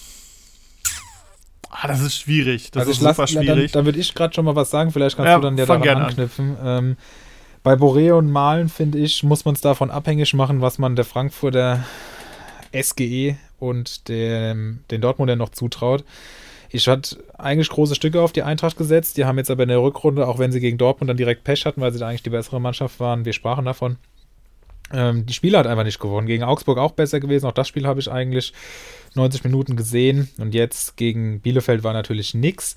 [1.70, 2.72] ah, das ist schwierig.
[2.72, 3.72] Das also ist lass, super Dann, schwierig.
[3.72, 5.88] dann würde ich gerade schon mal was sagen, vielleicht kannst Ja, du dann ja daran
[5.88, 6.01] an.
[6.03, 6.57] anknüpfen.
[6.64, 6.97] Ähm,
[7.64, 11.05] bei Boré und Malen, finde ich, muss man es davon abhängig machen, was man der
[11.05, 11.84] Frankfurter
[12.74, 16.03] SGE und dem, den Dortmunder noch zutraut.
[16.72, 19.18] Ich hatte eigentlich große Stücke auf die Eintracht gesetzt.
[19.18, 21.66] Die haben jetzt aber in der Rückrunde, auch wenn sie gegen Dortmund dann direkt Pech
[21.66, 23.98] hatten, weil sie da eigentlich die bessere Mannschaft waren, wir sprachen davon.
[24.94, 26.28] Ähm, die Spiele hat einfach nicht gewonnen.
[26.28, 27.46] Gegen Augsburg auch besser gewesen.
[27.46, 28.54] Auch das Spiel habe ich eigentlich
[29.16, 30.30] 90 Minuten gesehen.
[30.38, 32.76] Und jetzt gegen Bielefeld war natürlich nix.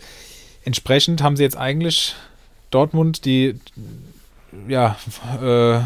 [0.65, 2.15] Entsprechend haben sie jetzt eigentlich
[2.71, 3.61] Dortmund, die
[4.69, 4.97] ja
[5.41, 5.81] äh,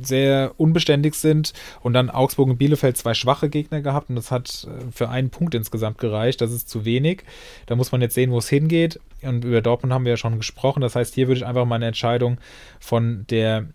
[0.00, 4.66] sehr unbeständig sind und dann Augsburg und Bielefeld zwei schwache Gegner gehabt und das hat
[4.68, 6.40] äh, für einen Punkt insgesamt gereicht.
[6.40, 7.22] Das ist zu wenig.
[7.66, 9.00] Da muss man jetzt sehen, wo es hingeht.
[9.22, 10.80] Und über Dortmund haben wir ja schon gesprochen.
[10.80, 12.38] Das heißt, hier würde ich einfach meine Entscheidung
[12.78, 13.68] von der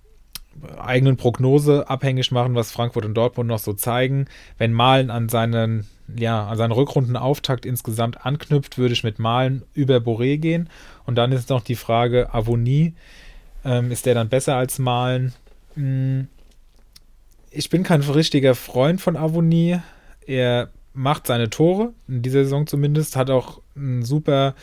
[0.78, 4.26] eigenen Prognose abhängig machen, was Frankfurt und Dortmund noch so zeigen.
[4.58, 9.98] Wenn Malen an seinen, ja, an seinen Rückrundenauftakt insgesamt anknüpft, würde ich mit Malen über
[9.98, 10.70] Boré gehen.
[11.06, 12.94] Und dann ist noch die Frage, Avonie,
[13.64, 15.34] ähm, ist der dann besser als Malen?
[15.80, 16.28] Hm,
[17.52, 19.80] Ich bin kein richtiger Freund von Avonie.
[20.28, 24.54] Er macht seine Tore, in dieser Saison zumindest, hat auch einen super,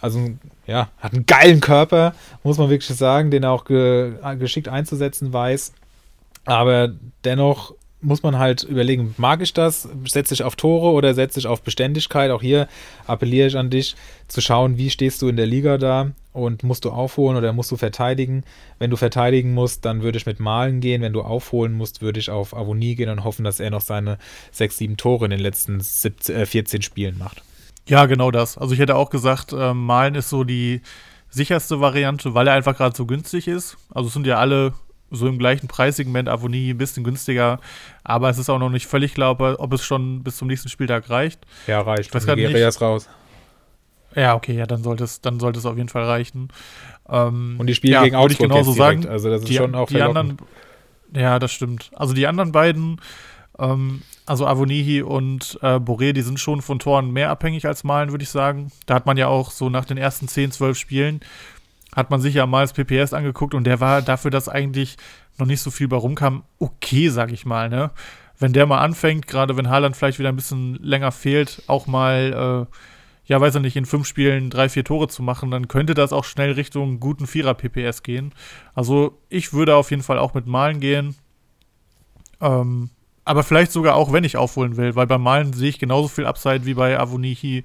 [0.00, 0.30] also
[0.66, 5.32] ja, hat einen geilen Körper, muss man wirklich sagen, den er auch ge geschickt einzusetzen
[5.32, 5.72] weiß.
[6.44, 6.92] Aber
[7.24, 9.88] dennoch muss man halt überlegen, mag ich das?
[10.06, 12.30] Setze ich auf Tore oder setze ich auf Beständigkeit?
[12.30, 12.68] Auch hier
[13.06, 13.94] appelliere ich an dich,
[14.28, 17.70] zu schauen, wie stehst du in der Liga da und musst du aufholen oder musst
[17.70, 18.44] du verteidigen?
[18.78, 21.02] Wenn du verteidigen musst, dann würde ich mit Malen gehen.
[21.02, 24.18] Wenn du aufholen musst, würde ich auf Avonie gehen und hoffen, dass er noch seine
[24.52, 27.42] 6, 7 Tore in den letzten 17, äh, 14 Spielen macht.
[27.86, 28.56] Ja, genau das.
[28.56, 30.80] Also ich hätte auch gesagt, ähm, Malen ist so die
[31.30, 33.76] sicherste Variante, weil er einfach gerade so günstig ist.
[33.92, 34.72] Also es sind ja alle
[35.10, 37.60] so im gleichen Preissegment, Avonie ein bisschen günstiger,
[38.02, 40.70] aber es ist auch noch nicht völlig klar, ob, ob es schon bis zum nächsten
[40.70, 41.40] Spieltag reicht.
[41.66, 42.08] Ja, reicht.
[42.08, 42.66] Ich weiß Nigeria nicht.
[42.66, 43.08] ist raus.
[44.14, 46.48] Ja, okay, ja, dann sollte es, dann sollte es auf jeden Fall reichen.
[47.08, 49.06] Ähm, Und die spielen ja, gegen würde ich genauso sagen.
[49.06, 50.38] Also das ist die, schon auch die anderen,
[51.14, 51.90] ja, das stimmt.
[51.94, 53.00] Also die anderen beiden,
[53.58, 58.10] ähm, also Avonihi und äh, Boré, die sind schon von Toren mehr abhängig als Malen,
[58.10, 58.70] würde ich sagen.
[58.86, 61.20] Da hat man ja auch so nach den ersten 10, 12 Spielen,
[61.94, 64.96] hat man sich ja mal das PPS angeguckt und der war dafür, dass eigentlich
[65.38, 67.90] noch nicht so viel bei rumkam, okay, sag ich mal, ne?
[68.38, 72.66] Wenn der mal anfängt, gerade wenn Haaland vielleicht wieder ein bisschen länger fehlt, auch mal,
[72.70, 72.76] äh,
[73.24, 76.12] ja, weiß ich nicht, in fünf Spielen drei, vier Tore zu machen, dann könnte das
[76.12, 78.34] auch schnell Richtung guten Vierer-PPS gehen.
[78.74, 81.14] Also ich würde auf jeden Fall auch mit Malen gehen.
[82.40, 82.90] Ähm,
[83.24, 86.26] aber vielleicht sogar auch, wenn ich aufholen will, weil beim Malen sehe ich genauso viel
[86.26, 87.62] Upside wie bei Avonihi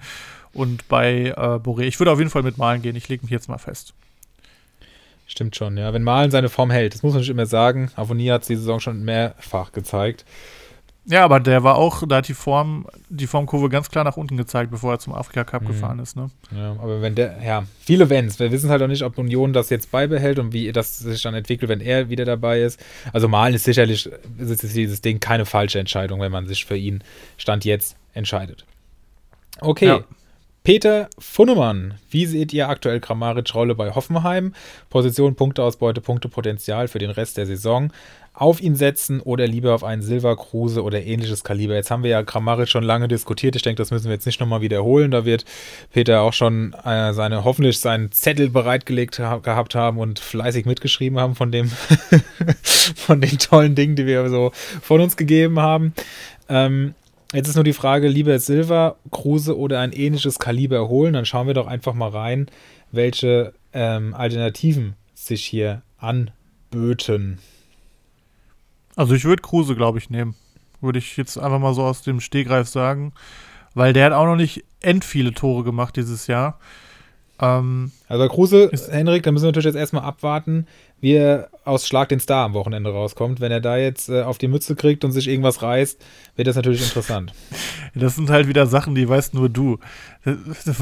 [0.53, 1.82] und bei äh, Boré.
[1.82, 3.93] Ich würde auf jeden Fall mit Malen gehen, ich lege mich jetzt mal fest.
[5.26, 5.91] Stimmt schon, ja.
[5.91, 7.91] Wenn Malen seine Form hält, das muss man nicht immer sagen.
[7.95, 10.24] Avonie hat es die Saison schon mehrfach gezeigt.
[11.10, 14.36] Ja, aber der war auch, da hat die Form, die Formkurve ganz klar nach unten
[14.36, 15.68] gezeigt, bevor er zum Afrika Cup Mhm.
[15.68, 16.30] gefahren ist, ne?
[16.53, 18.39] Ja, aber wenn der, ja, viele Wenns.
[18.39, 21.34] Wir wissen halt auch nicht, ob Union das jetzt beibehält und wie das sich dann
[21.34, 22.78] entwickelt, wenn er wieder dabei ist.
[23.14, 27.02] Also Malen ist sicherlich, ist dieses Ding keine falsche Entscheidung, wenn man sich für ihn
[27.38, 28.65] Stand jetzt entscheidet.
[29.61, 29.88] Okay.
[29.88, 29.99] Ja.
[30.64, 34.53] Peter Funnemann, wie seht ihr aktuell Kramaric-Rolle bei Hoffenheim?
[34.90, 37.94] Position, Punkteausbeute, Punktepotenzial für den Rest der Saison.
[38.39, 41.73] Auf ihn setzen oder lieber auf einen Silva Kruse oder ähnliches Kaliber.
[41.73, 43.55] Jetzt haben wir ja Kramaric schon lange diskutiert.
[43.55, 45.09] Ich denke, das müssen wir jetzt nicht nochmal wiederholen.
[45.09, 45.43] Da wird
[45.91, 51.19] Peter auch schon äh, seine, hoffentlich seinen Zettel bereitgelegt ha gehabt haben und fleißig mitgeschrieben
[51.19, 51.72] haben von dem,
[52.61, 54.51] von den tollen Dingen, die wir so
[54.84, 55.95] von uns gegeben haben.
[56.47, 56.93] Ähm,
[57.34, 61.14] Jetzt ist nur die Frage, lieber Silva, Kruse oder ein ähnliches Kaliber holen.
[61.14, 62.47] Dann schauen wir doch einfach mal rein,
[62.91, 67.39] welche ähm, Alternativen sich hier anböten.
[68.98, 70.36] Also ich würde Kruse, glaube ich, nehmen.
[70.82, 73.14] Würde ich jetzt einfach mal so aus dem Stegreif sagen.
[73.74, 76.60] weil der hat auch noch nicht end viele Tore gemacht dieses Jahr.
[77.40, 80.65] Ähm, also Kruse, Henrik, da müssen wir natürlich jetzt erstmal abwarten,
[80.99, 83.40] wie er aus Schlag den Star am Wochenende rauskommt.
[83.40, 86.03] Wenn er da jetzt äh, auf die Mütze kriegt und sich irgendwas reißt,
[86.36, 87.34] wird das natürlich interessant.
[87.95, 89.80] Das sind halt wieder Sachen, die weißt nur du.
[90.24, 90.78] Das, das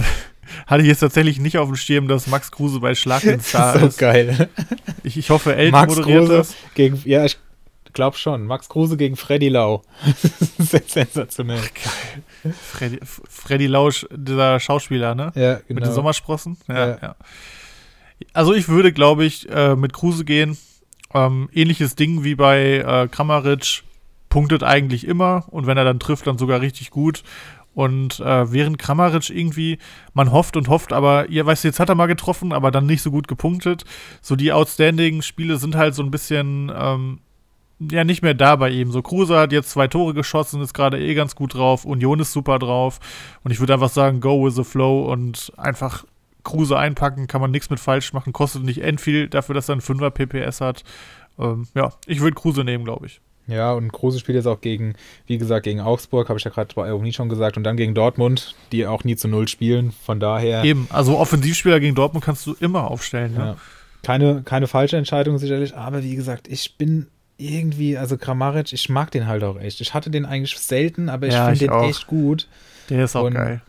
[0.67, 3.75] hatte ich jetzt tatsächlich nicht auf dem Schirm, dass Max Kruse bei Schlag den Star
[3.75, 3.97] ist.
[3.97, 4.49] so geil.
[5.03, 6.55] Ich, ich hoffe, Elton Max moderiert Kruse das.
[6.73, 7.37] Gegen, ja, ich
[7.95, 8.45] glaube schon.
[8.45, 9.81] Max Kruse gegen Freddy Lau.
[10.59, 11.59] sensationell.
[12.47, 15.31] Ach, Freddy, Freddy Lau, dieser Schauspieler, ne?
[15.33, 15.57] Ja, genau.
[15.57, 15.91] Mit den genau.
[15.93, 16.57] Sommersprossen.
[16.67, 16.97] Ja, ja.
[17.01, 17.15] ja.
[18.33, 20.57] Also ich würde, glaube ich, äh, mit Kruse gehen.
[21.13, 23.83] Ähm, ähnliches Ding wie bei äh, Kramaric.
[24.29, 27.23] Punktet eigentlich immer und wenn er dann trifft, dann sogar richtig gut.
[27.73, 29.79] Und äh, während Kramaric irgendwie,
[30.13, 33.01] man hofft und hofft, aber ihr weißt, jetzt hat er mal getroffen, aber dann nicht
[33.01, 33.83] so gut gepunktet.
[34.21, 37.19] So die Outstanding-Spiele sind halt so ein bisschen ähm,
[37.79, 38.91] ja nicht mehr da bei ihm.
[38.91, 41.85] So Kruse hat jetzt zwei Tore geschossen, ist gerade eh ganz gut drauf.
[41.85, 42.99] Union ist super drauf.
[43.43, 46.05] Und ich würde einfach sagen, go with the flow und einfach
[46.43, 49.73] Kruse einpacken, kann man nichts mit falsch machen, kostet nicht end viel dafür, dass er
[49.73, 50.83] einen 5er PPS hat.
[51.37, 53.19] Ähm, ja, ich würde Kruse nehmen, glaube ich.
[53.47, 54.95] Ja, und Kruse spielt jetzt auch gegen,
[55.27, 57.93] wie gesagt, gegen Augsburg, habe ich ja gerade bei Ironie schon gesagt, und dann gegen
[57.93, 59.91] Dortmund, die auch nie zu Null spielen.
[59.91, 60.63] Von daher.
[60.63, 63.35] Eben, also Offensivspieler gegen Dortmund kannst du immer aufstellen.
[63.35, 63.45] Ja.
[63.45, 63.57] ja.
[64.01, 69.11] Keine, keine falsche Entscheidung sicherlich, aber wie gesagt, ich bin irgendwie, also Kramaric, ich mag
[69.11, 69.81] den halt auch echt.
[69.81, 71.89] Ich hatte den eigentlich selten, aber ich ja, finde den auch.
[71.89, 72.47] echt gut.
[72.89, 73.61] Der ist auch und geil.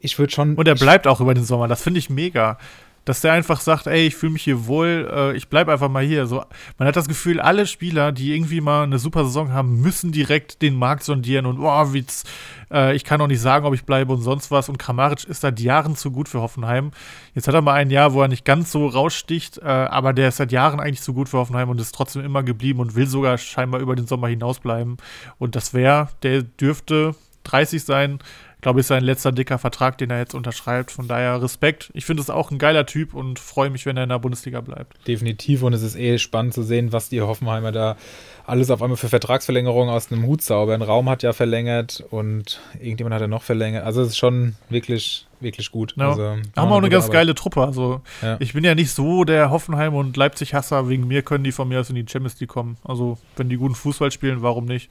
[0.00, 0.54] Ich würde schon.
[0.54, 2.58] Und er bleibt auch über den Sommer, das finde ich mega.
[3.04, 6.04] Dass der einfach sagt, ey, ich fühle mich hier wohl, äh, ich bleibe einfach mal
[6.04, 6.26] hier.
[6.26, 6.44] So,
[6.78, 10.62] man hat das Gefühl, alle Spieler, die irgendwie mal eine super Saison haben, müssen direkt
[10.62, 12.24] den Markt sondieren und oh, wie's,
[12.70, 14.68] äh, ich kann auch nicht sagen, ob ich bleibe und sonst was.
[14.68, 16.90] Und Kramaric ist seit Jahren zu gut für Hoffenheim.
[17.34, 20.28] Jetzt hat er mal ein Jahr, wo er nicht ganz so raussticht, äh, aber der
[20.28, 23.06] ist seit Jahren eigentlich zu gut für Hoffenheim und ist trotzdem immer geblieben und will
[23.06, 24.96] sogar scheinbar über den Sommer hinaus bleiben.
[25.38, 27.14] Und das wäre, der dürfte
[27.44, 28.18] 30 sein.
[28.64, 30.90] Ich glaube, ist sein letzter dicker Vertrag, den er jetzt unterschreibt.
[30.90, 31.90] Von daher Respekt.
[31.92, 34.62] Ich finde es auch ein geiler Typ und freue mich, wenn er in der Bundesliga
[34.62, 35.06] bleibt.
[35.06, 35.62] Definitiv.
[35.62, 37.98] Und es ist eh spannend zu sehen, was die Hoffenheimer da
[38.46, 40.80] alles auf einmal für Vertragsverlängerungen aus einem Hut zaubern.
[40.80, 43.84] Raum hat ja verlängert und irgendjemand hat ja noch verlängert.
[43.84, 45.92] Also es ist schon wirklich, wirklich gut.
[45.98, 46.08] Ja.
[46.08, 46.22] Also,
[46.56, 47.20] haben auch eine ganz Arbeit.
[47.20, 47.66] geile Truppe.
[47.66, 48.38] Also ja.
[48.40, 50.88] ich bin ja nicht so der Hoffenheim und Leipzig-Hasser.
[50.88, 52.78] Wegen mir können die von mir aus in die Champions League kommen.
[52.82, 54.88] Also wenn die guten Fußball spielen, warum nicht?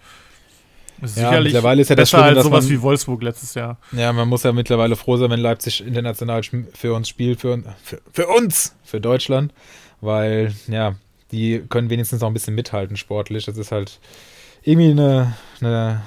[1.04, 3.78] Ist ja, mittlerweile ist ja das besser Schlimme, als sowas man, wie Wolfsburg letztes Jahr.
[3.92, 6.42] Ja, man muss ja mittlerweile froh sein, wenn Leipzig international
[6.74, 9.54] für uns spielt, für, für, für uns, für Deutschland,
[10.02, 10.96] weil ja,
[11.32, 13.46] die können wenigstens noch ein bisschen mithalten sportlich.
[13.46, 14.00] Das ist halt
[14.64, 16.02] irgendwie eine, eine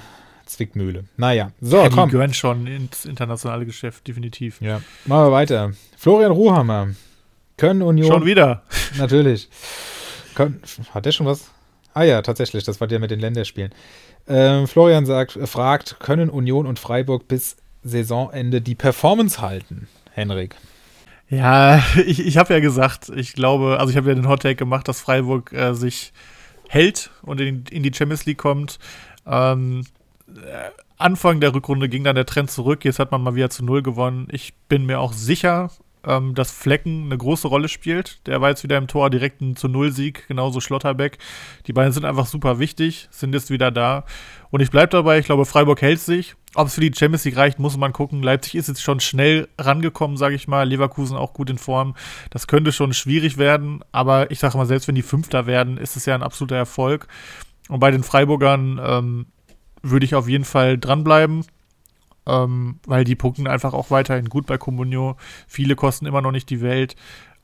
[0.45, 1.05] Zwickmühle.
[1.17, 2.09] Naja, so, ja, komm.
[2.09, 4.61] Die gehören schon ins internationale Geschäft, definitiv.
[4.61, 5.71] Ja, machen wir weiter.
[5.97, 6.89] Florian Ruhammer.
[7.57, 8.07] Können Union.
[8.07, 8.63] Schon wieder.
[8.97, 9.49] Natürlich.
[10.93, 11.49] Hat der schon was?
[11.97, 13.71] Ah ja, tatsächlich, das war der mit den Länderspielen.
[14.27, 19.87] Ähm, Florian sagt, fragt, können Union und Freiburg bis Saisonende die Performance halten?
[20.11, 20.55] Henrik.
[21.27, 24.57] Ja, ich, ich habe ja gesagt, ich glaube, also ich habe ja den Hot Take
[24.57, 26.13] gemacht, dass Freiburg äh, sich
[26.69, 28.77] hält und in, in, die Champions League kommt.
[29.25, 29.83] Ähm,
[30.27, 30.69] äh,
[30.99, 32.85] Anfang der Rückrunde ging dann der Trend zurück.
[32.85, 34.27] Jetzt hat man mal wieder zu Null gewonnen.
[34.29, 35.71] Ich bin mir auch sicher,
[36.07, 38.25] ähm, dass Flecken eine große Rolle spielt.
[38.25, 41.17] Der war jetzt wieder im Tor direkt ein zu Null-Sieg, genauso Schlotterbeck.
[41.67, 44.05] Die beiden sind einfach super wichtig, sind jetzt wieder da.
[44.49, 46.35] Und ich bleibe dabei, ich glaube, Freiburg hält sich.
[46.55, 48.23] Ob es für die Champions League reicht, muss man gucken.
[48.23, 50.67] Leipzig ist jetzt schon schnell rangekommen, sage ich mal.
[50.67, 51.95] Leverkusen auch gut in Form.
[52.29, 55.97] Das könnte schon schwierig werden, aber ich sage mal, selbst wenn die Fünfter werden, ist
[55.97, 57.07] es ja ein absoluter Erfolg.
[57.67, 59.25] Und bei den Freiburgern ähm,
[59.83, 61.45] würde ich auf jeden Fall dranbleiben
[62.27, 65.15] ähm, weil die punkten einfach auch weiterhin gut bei Comunio.
[65.47, 66.95] Viele kosten immer noch nicht die Welt.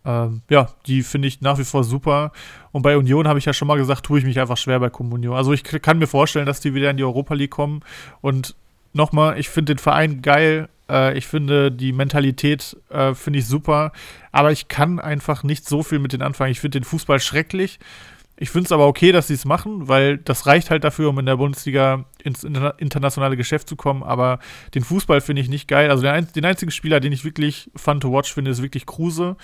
[0.06, 2.32] Ähm, ja, die finde ich nach wie vor super.
[2.72, 4.90] Und bei Union habe ich ja schon mal gesagt, tue ich mich einfach schwer bei
[4.90, 5.36] Comunio.
[5.36, 7.82] Also ich kann mir vorstellen, dass die wieder in die Europa League kommen.
[8.22, 8.56] Und
[8.92, 10.68] nochmal, ich finde den Verein geil.
[10.90, 13.94] Äh, ich finde die Mentalität äh, finde ich super.
[14.32, 16.52] Aber ich kann einfach nicht so viel mit denen anfangen.
[16.52, 17.80] Ich finde den Fußball schrecklich.
[18.44, 21.18] Ich finde es aber okay, dass sie es machen, weil das reicht halt dafür, um
[21.18, 24.04] in der Bundesliga ins internationale Geschäft zu kommen.
[24.04, 24.40] Aber
[24.76, 25.90] den Fußball finde ich nicht geil.
[25.90, 29.38] Also den, den, einzigen Spieler, den ich wirklich fun to watch finde, ist wirklich Kruse.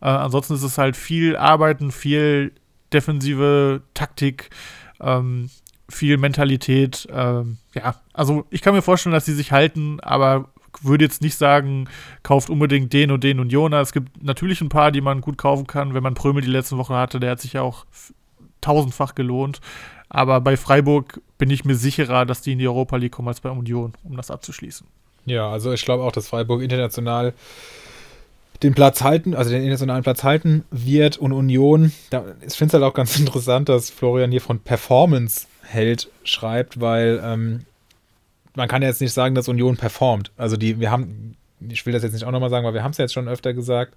[0.00, 2.52] Äh, ansonsten ist es halt viel Arbeiten, viel
[2.94, 4.48] defensive Taktik,
[5.00, 5.50] ähm,
[5.90, 7.06] viel Mentalität.
[7.12, 10.48] Ähm, ja, also ich kann mir vorstellen, dass sie sich halten, aber
[10.80, 11.90] würde jetzt nicht sagen,
[12.22, 13.82] kauft unbedingt den und den und Jona.
[13.82, 15.92] Es gibt natürlich ein paar, die man gut kaufen kann.
[15.92, 17.84] Wenn man Prömel die letzten Woche hatte, der hat sich ja auch
[18.66, 19.60] tausendfach gelohnt.
[20.08, 23.40] Aber bei Freiburg bin ich mir sicherer, dass die in die Europa League kommen als
[23.40, 24.86] bei Union, um das abzuschließen.
[25.24, 27.34] Ja, also ich glaube auch, dass Freiburg international
[28.62, 32.74] den Platz halten, also den internationalen Platz halten wird und Union, da, ich finde es
[32.74, 37.66] halt auch ganz interessant, dass Florian hier von Performance hält schreibt, weil ähm,
[38.54, 40.30] man kann jetzt nicht sagen, dass Union performt.
[40.36, 41.36] Also die, wir haben,
[41.68, 43.52] ich will das jetzt nicht auch nochmal sagen, weil wir haben es jetzt schon öfter
[43.52, 43.94] gesagt,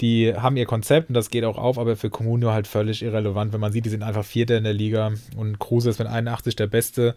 [0.00, 3.52] die haben ihr Konzept und das geht auch auf, aber für Comunio halt völlig irrelevant,
[3.52, 6.56] wenn man sieht, die sind einfach Vierter in der Liga und Kruse ist mit 81
[6.56, 7.14] der Beste.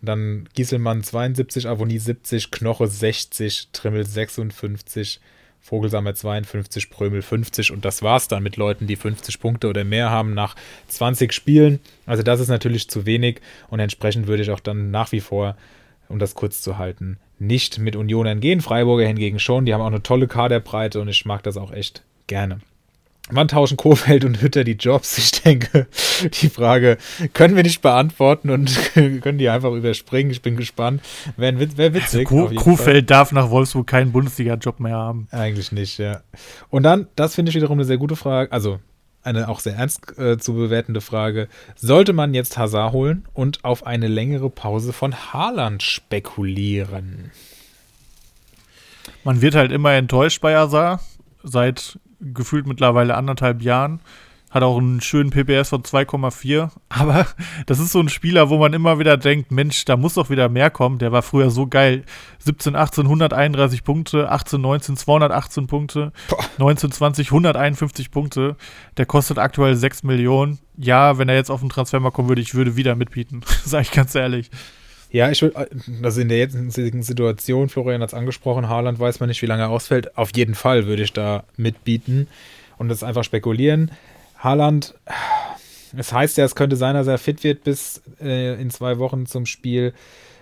[0.00, 5.20] Dann Gieselmann 72, Avonie 70, Knoche 60, Trimmel 56,
[5.60, 10.10] Vogelsammer 52, Prömel 50 und das war's dann mit Leuten, die 50 Punkte oder mehr
[10.10, 10.56] haben nach
[10.88, 11.78] 20 Spielen.
[12.06, 15.56] Also das ist natürlich zu wenig und entsprechend würde ich auch dann nach wie vor,
[16.08, 18.60] um das kurz zu halten, nicht mit Unionern gehen.
[18.60, 22.02] Freiburger hingegen schon, die haben auch eine tolle Kaderbreite und ich mag das auch echt
[22.26, 22.60] gerne.
[23.30, 25.16] Wann tauschen Kofeld und Hütter die Jobs?
[25.16, 25.86] Ich denke,
[26.42, 26.98] die Frage
[27.32, 30.30] können wir nicht beantworten und können die einfach überspringen.
[30.30, 31.02] Ich bin gespannt.
[31.36, 32.30] Wäre wär witzig.
[32.30, 35.28] Also, Kofeld darf nach Wolfsburg keinen Bundesliga-Job mehr haben.
[35.30, 36.20] Eigentlich nicht, ja.
[36.68, 38.80] Und dann, das finde ich wiederum eine sehr gute Frage, also
[39.22, 41.48] eine auch sehr ernst äh, zu bewertende Frage.
[41.76, 47.30] Sollte man jetzt Hazard holen und auf eine längere Pause von Haaland spekulieren?
[49.24, 51.00] Man wird halt immer enttäuscht bei Hazard.
[51.44, 54.00] Seit gefühlt mittlerweile anderthalb Jahren.
[54.50, 56.70] Hat auch einen schönen PPS von 2,4.
[56.90, 57.26] Aber
[57.64, 60.50] das ist so ein Spieler, wo man immer wieder denkt, Mensch, da muss doch wieder
[60.50, 60.98] mehr kommen.
[60.98, 62.04] Der war früher so geil.
[62.40, 66.44] 17, 18, 131 Punkte, 18, 19, 218 Punkte, Boah.
[66.58, 68.56] 19, 20, 151 Punkte.
[68.98, 70.58] Der kostet aktuell 6 Millionen.
[70.76, 73.40] Ja, wenn er jetzt auf den Transfer mal kommen würde, ich würde wieder mitbieten.
[73.64, 74.50] Sag ich ganz ehrlich.
[75.12, 75.68] Ja, ich würde,
[76.02, 79.64] also in der jetzigen Situation, Florian hat es angesprochen, Haaland weiß man nicht, wie lange
[79.64, 80.16] er ausfällt.
[80.16, 82.28] Auf jeden Fall würde ich da mitbieten
[82.78, 83.90] und das einfach spekulieren.
[84.38, 84.94] Haaland,
[85.94, 89.26] es heißt ja, es könnte sein, dass er fit wird bis äh, in zwei Wochen
[89.26, 89.92] zum Spiel,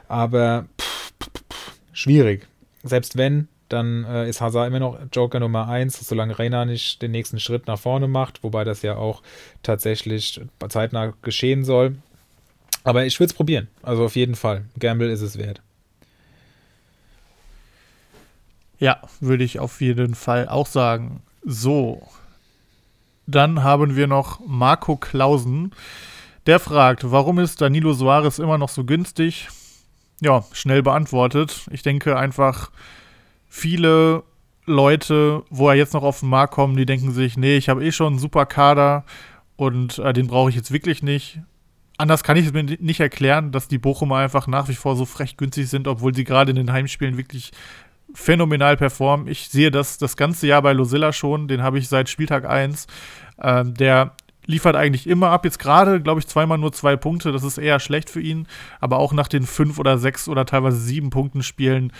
[0.06, 2.46] aber pff, pff, pff, schwierig.
[2.84, 7.10] Selbst wenn, dann äh, ist Hazard immer noch Joker Nummer 1, solange Reina nicht den
[7.10, 9.22] nächsten Schritt nach vorne macht, wobei das ja auch
[9.64, 11.96] tatsächlich zeitnah geschehen soll.
[12.84, 13.68] Aber ich würde es probieren.
[13.82, 14.64] Also auf jeden Fall.
[14.78, 15.60] Gamble ist es wert.
[18.78, 21.22] Ja, würde ich auf jeden Fall auch sagen.
[21.44, 22.02] So.
[23.26, 25.72] Dann haben wir noch Marco Klausen.
[26.46, 29.48] Der fragt, warum ist Danilo Soares immer noch so günstig?
[30.22, 31.66] Ja, schnell beantwortet.
[31.70, 32.70] Ich denke einfach,
[33.48, 34.22] viele
[34.64, 37.84] Leute, wo er jetzt noch auf den Markt kommt, die denken sich, nee, ich habe
[37.84, 39.04] eh schon einen super Kader
[39.56, 41.40] und äh, den brauche ich jetzt wirklich nicht
[42.00, 45.04] anders kann ich es mir nicht erklären, dass die Bochumer einfach nach wie vor so
[45.04, 47.52] frech günstig sind, obwohl sie gerade in den Heimspielen wirklich
[48.14, 49.28] phänomenal performen.
[49.28, 52.86] Ich sehe das das ganze Jahr bei Losilla schon, den habe ich seit Spieltag 1.
[53.40, 54.12] Ähm, der
[54.46, 55.44] liefert eigentlich immer ab.
[55.44, 57.30] Jetzt gerade, glaube ich, zweimal nur zwei Punkte.
[57.30, 58.48] Das ist eher schlecht für ihn.
[58.80, 61.92] Aber auch nach den fünf oder sechs oder teilweise sieben Punkten Spielen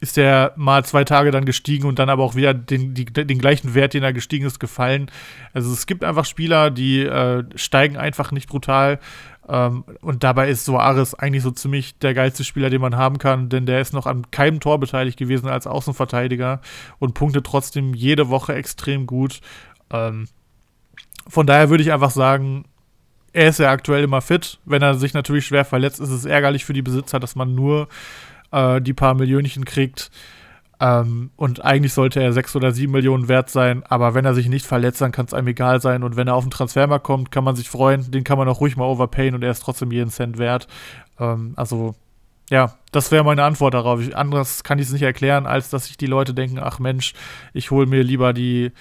[0.00, 3.38] ist er mal zwei Tage dann gestiegen und dann aber auch wieder den, die, den
[3.38, 5.08] gleichen Wert, den er gestiegen ist, gefallen.
[5.52, 8.98] Also es gibt einfach Spieler, die äh, steigen einfach nicht brutal.
[9.48, 13.48] Ähm, und dabei ist Soares eigentlich so ziemlich der geilste Spieler, den man haben kann,
[13.48, 16.60] denn der ist noch an keinem Tor beteiligt gewesen als Außenverteidiger
[16.98, 19.40] und punktet trotzdem jede Woche extrem gut.
[19.90, 20.28] Ähm,
[21.26, 22.64] von daher würde ich einfach sagen,
[23.32, 24.58] er ist ja aktuell immer fit.
[24.64, 27.88] Wenn er sich natürlich schwer verletzt, ist es ärgerlich für die Besitzer, dass man nur
[28.52, 30.10] äh, die paar Millionchen kriegt.
[30.82, 34.48] Ähm, und eigentlich sollte er sechs oder sieben Millionen wert sein, aber wenn er sich
[34.48, 36.02] nicht verletzt, dann kann es einem egal sein.
[36.02, 38.10] Und wenn er auf den Transfermarkt kommt, kann man sich freuen.
[38.10, 40.66] Den kann man auch ruhig mal overpayen und er ist trotzdem jeden Cent wert.
[41.20, 41.94] Ähm, also,
[42.50, 44.00] ja, das wäre meine Antwort darauf.
[44.00, 47.14] Ich, anderes kann ich es nicht erklären, als dass sich die Leute denken, ach Mensch,
[47.52, 48.72] ich hole mir lieber die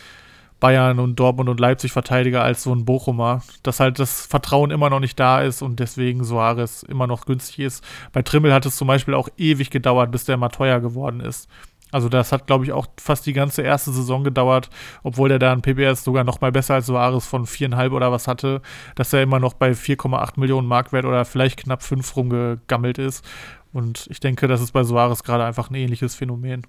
[0.59, 3.43] Bayern und Dortmund und Leipzig Verteidiger als so ein Bochumer.
[3.61, 7.59] Dass halt das Vertrauen immer noch nicht da ist und deswegen Soares immer noch günstig
[7.59, 7.83] ist.
[8.11, 11.47] Bei Trimmel hat es zum Beispiel auch ewig gedauert, bis der mal teuer geworden ist.
[11.91, 14.69] Also das hat, glaube ich, auch fast die ganze erste Saison gedauert,
[15.03, 18.27] obwohl der da ein PBS sogar noch mal besser als Soares von viereinhalb oder was
[18.27, 18.61] hatte,
[18.95, 23.25] dass er immer noch bei 4,8 Millionen Marktwert oder vielleicht knapp fünf rumgegammelt ist.
[23.73, 26.65] Und ich denke, das ist bei Soares gerade einfach ein ähnliches Phänomen.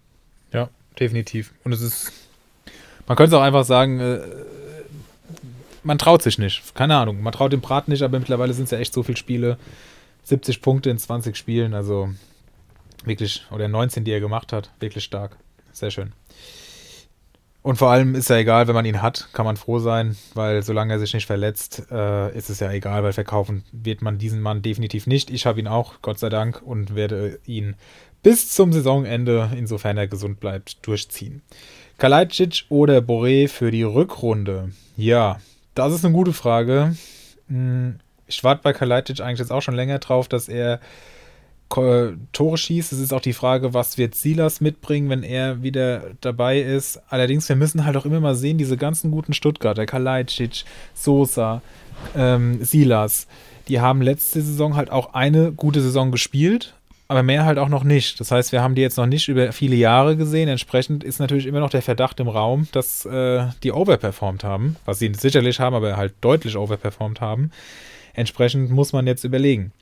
[0.52, 0.68] Ja,
[0.98, 1.52] definitiv.
[1.64, 2.12] Und es ist,
[3.06, 4.20] man könnte es auch einfach sagen, äh,
[5.82, 6.74] man traut sich nicht.
[6.74, 9.16] Keine Ahnung, man traut dem Brat nicht, aber mittlerweile sind es ja echt so viele
[9.16, 9.58] Spiele.
[10.24, 12.10] 70 Punkte in 20 Spielen, also
[13.04, 14.70] Wirklich, oder 19, die er gemacht hat.
[14.80, 15.36] Wirklich stark.
[15.72, 16.12] Sehr schön.
[17.62, 20.64] Und vor allem ist ja egal, wenn man ihn hat, kann man froh sein, weil
[20.64, 24.40] solange er sich nicht verletzt, äh, ist es ja egal, weil verkaufen wird man diesen
[24.40, 25.30] Mann definitiv nicht.
[25.30, 27.76] Ich habe ihn auch, Gott sei Dank, und werde ihn
[28.24, 31.42] bis zum Saisonende, insofern er gesund bleibt, durchziehen.
[31.98, 34.72] Kalajdzic oder Boré für die Rückrunde?
[34.96, 35.38] Ja,
[35.76, 36.96] das ist eine gute Frage.
[37.46, 40.80] Hm, ich warte bei Kalajdzic eigentlich jetzt auch schon länger drauf, dass er
[42.32, 42.92] Tore schießt.
[42.92, 47.00] Es ist auch die Frage, was wird Silas mitbringen, wenn er wieder dabei ist.
[47.08, 51.62] Allerdings, wir müssen halt auch immer mal sehen, diese ganzen guten Stuttgarter, Kalajdzic, Sosa,
[52.16, 53.26] ähm, Silas,
[53.68, 56.74] die haben letzte Saison halt auch eine gute Saison gespielt
[57.12, 58.18] aber mehr halt auch noch nicht.
[58.20, 60.48] Das heißt, wir haben die jetzt noch nicht über viele Jahre gesehen.
[60.48, 64.98] Entsprechend ist natürlich immer noch der Verdacht im Raum, dass äh, die overperformed haben, was
[64.98, 67.50] sie sicherlich haben, aber halt deutlich overperformed haben.
[68.14, 69.72] Entsprechend muss man jetzt überlegen.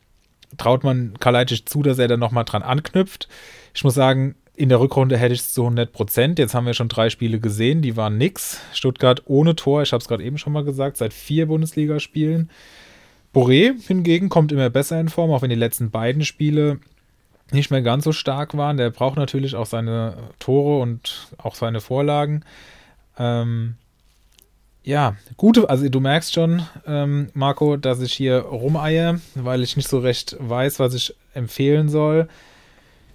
[0.58, 3.28] Traut man Kalajdzic zu, dass er dann nochmal dran anknüpft?
[3.74, 6.38] Ich muss sagen, in der Rückrunde hätte ich es zu 100 Prozent.
[6.38, 8.60] Jetzt haben wir schon drei Spiele gesehen, die waren nix.
[8.72, 12.50] Stuttgart ohne Tor, ich habe es gerade eben schon mal gesagt, seit vier Bundesligaspielen.
[13.32, 16.78] Boré hingegen kommt immer besser in Form, auch wenn die letzten beiden Spiele
[17.52, 18.76] nicht mehr ganz so stark waren.
[18.76, 22.44] Der braucht natürlich auch seine Tore und auch seine Vorlagen.
[23.18, 23.76] Ähm,
[24.82, 29.88] ja, gute, also du merkst schon, ähm, Marco, dass ich hier rumeier, weil ich nicht
[29.88, 32.28] so recht weiß, was ich empfehlen soll.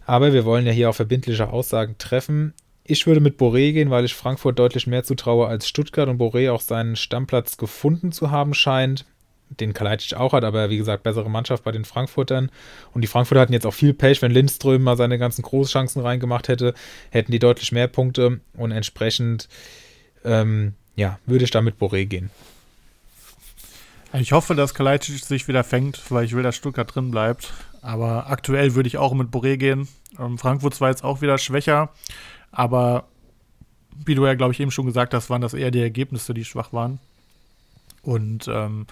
[0.05, 2.53] Aber wir wollen ja hier auch verbindliche Aussagen treffen.
[2.83, 6.51] Ich würde mit Boré gehen, weil ich Frankfurt deutlich mehr zutraue als Stuttgart und Boré
[6.51, 9.05] auch seinen Stammplatz gefunden zu haben scheint
[9.49, 12.49] den Kalajdzic auch hat, aber wie gesagt, bessere Mannschaft bei den Frankfurtern.
[12.93, 16.47] Und die Frankfurter hatten jetzt auch viel Pech, wenn Lindström mal seine ganzen Großchancen reingemacht
[16.47, 16.73] hätte,
[17.11, 19.47] hätten die deutlich mehr Punkte und entsprechend,
[20.23, 22.29] ähm, ja, würde ich da mit Boré gehen.
[24.13, 27.53] Ich hoffe, dass Kalajdzic sich wieder fängt, weil ich will, dass Stuttgart drin bleibt.
[27.81, 29.87] Aber aktuell würde ich auch mit Boré gehen.
[30.19, 31.89] Ähm, Frankfurt war jetzt auch wieder schwächer,
[32.51, 33.05] aber
[34.05, 36.45] wie du ja, glaube ich, eben schon gesagt hast, waren das eher die Ergebnisse, die
[36.45, 36.99] schwach waren.
[38.01, 38.87] Und ähm,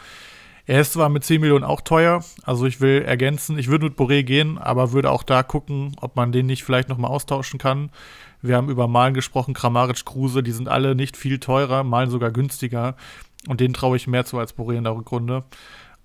[0.66, 3.98] er ist zwar mit 10 Millionen auch teuer, also ich will ergänzen, ich würde mit
[3.98, 7.90] Boré gehen, aber würde auch da gucken, ob man den nicht vielleicht nochmal austauschen kann.
[8.44, 12.30] Wir haben über Malen gesprochen, Kramaric, Kruse, die sind alle nicht viel teurer, Malen sogar
[12.30, 12.96] günstiger.
[13.48, 15.46] Und denen traue ich mehr zu als Boré in der Rückrunde.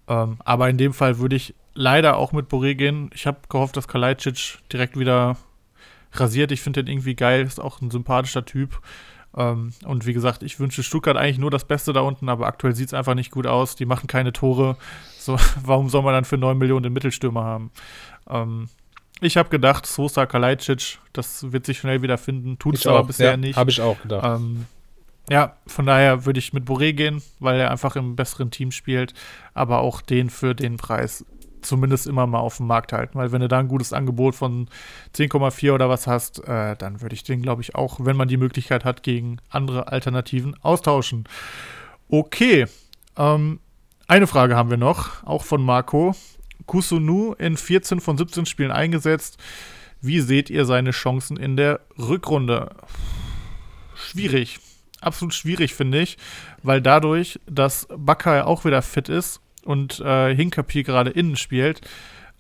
[0.07, 3.11] Ähm, aber in dem Fall würde ich leider auch mit Boré gehen.
[3.13, 5.37] Ich habe gehofft, dass Kalajdzic direkt wieder
[6.13, 6.53] rasiert.
[6.53, 8.81] Ich finde den irgendwie geil, ist auch ein sympathischer Typ.
[9.37, 12.75] Ähm, und wie gesagt, ich wünsche Stuttgart eigentlich nur das Beste da unten, aber aktuell
[12.75, 13.75] sieht es einfach nicht gut aus.
[13.75, 14.77] Die machen keine Tore.
[15.19, 17.71] So, warum soll man dann für 9 Millionen den Mittelstürmer haben?
[18.31, 18.69] Ähm,
[19.21, 22.59] ich habe gedacht, Sosa Kalajdzic, das wird sich schnell wieder finden.
[22.59, 23.57] Tut es aber bisher ja, nicht.
[23.57, 24.41] Habe ich auch gedacht.
[24.41, 24.67] Ähm,
[25.31, 29.13] ja, von daher würde ich mit Boré gehen, weil er einfach im besseren Team spielt,
[29.55, 31.25] aber auch den für den Preis
[31.61, 33.19] zumindest immer mal auf dem Markt halten.
[33.19, 34.69] Weil wenn du da ein gutes Angebot von
[35.15, 38.37] 10,4 oder was hast, äh, dann würde ich den, glaube ich, auch, wenn man die
[38.37, 41.25] Möglichkeit hat, gegen andere Alternativen austauschen.
[42.09, 42.67] Okay.
[43.17, 43.61] Ähm,
[44.07, 46.15] eine Frage haben wir noch, auch von Marco.
[46.67, 49.39] Kusunu in 14 von 17 Spielen eingesetzt.
[50.01, 52.71] Wie seht ihr seine Chancen in der Rückrunde?
[53.95, 54.61] Schwierig.
[55.01, 56.19] Absolut schwierig, finde ich,
[56.63, 61.83] weil dadurch, dass Bakker auch wieder fit ist, und äh, Hinkapi gerade innen spielt.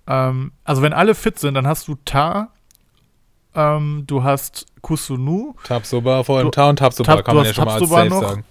[0.06, 2.48] Ähm, also wenn alle fit sind, dann hast du Ta,
[3.54, 5.54] ähm, du hast Kusunu.
[5.64, 8.22] Tabsoba, vor allem Ta und Tabsoba Tab, kann man ja schon mal als Safe noch.
[8.22, 8.44] sagen.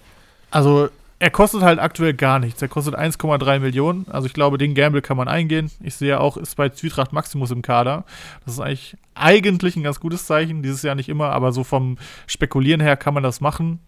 [0.51, 0.89] Also
[1.19, 2.61] er kostet halt aktuell gar nichts.
[2.61, 4.05] Er kostet 1,3 Millionen.
[4.09, 5.71] Also ich glaube, den Gamble kann man eingehen.
[5.81, 8.05] Ich sehe auch, ist bei Zwietracht Maximus im Kader.
[8.45, 10.61] Das ist eigentlich, eigentlich ein ganz gutes Zeichen.
[10.61, 13.79] Dieses Jahr nicht immer, aber so vom Spekulieren her kann man das machen.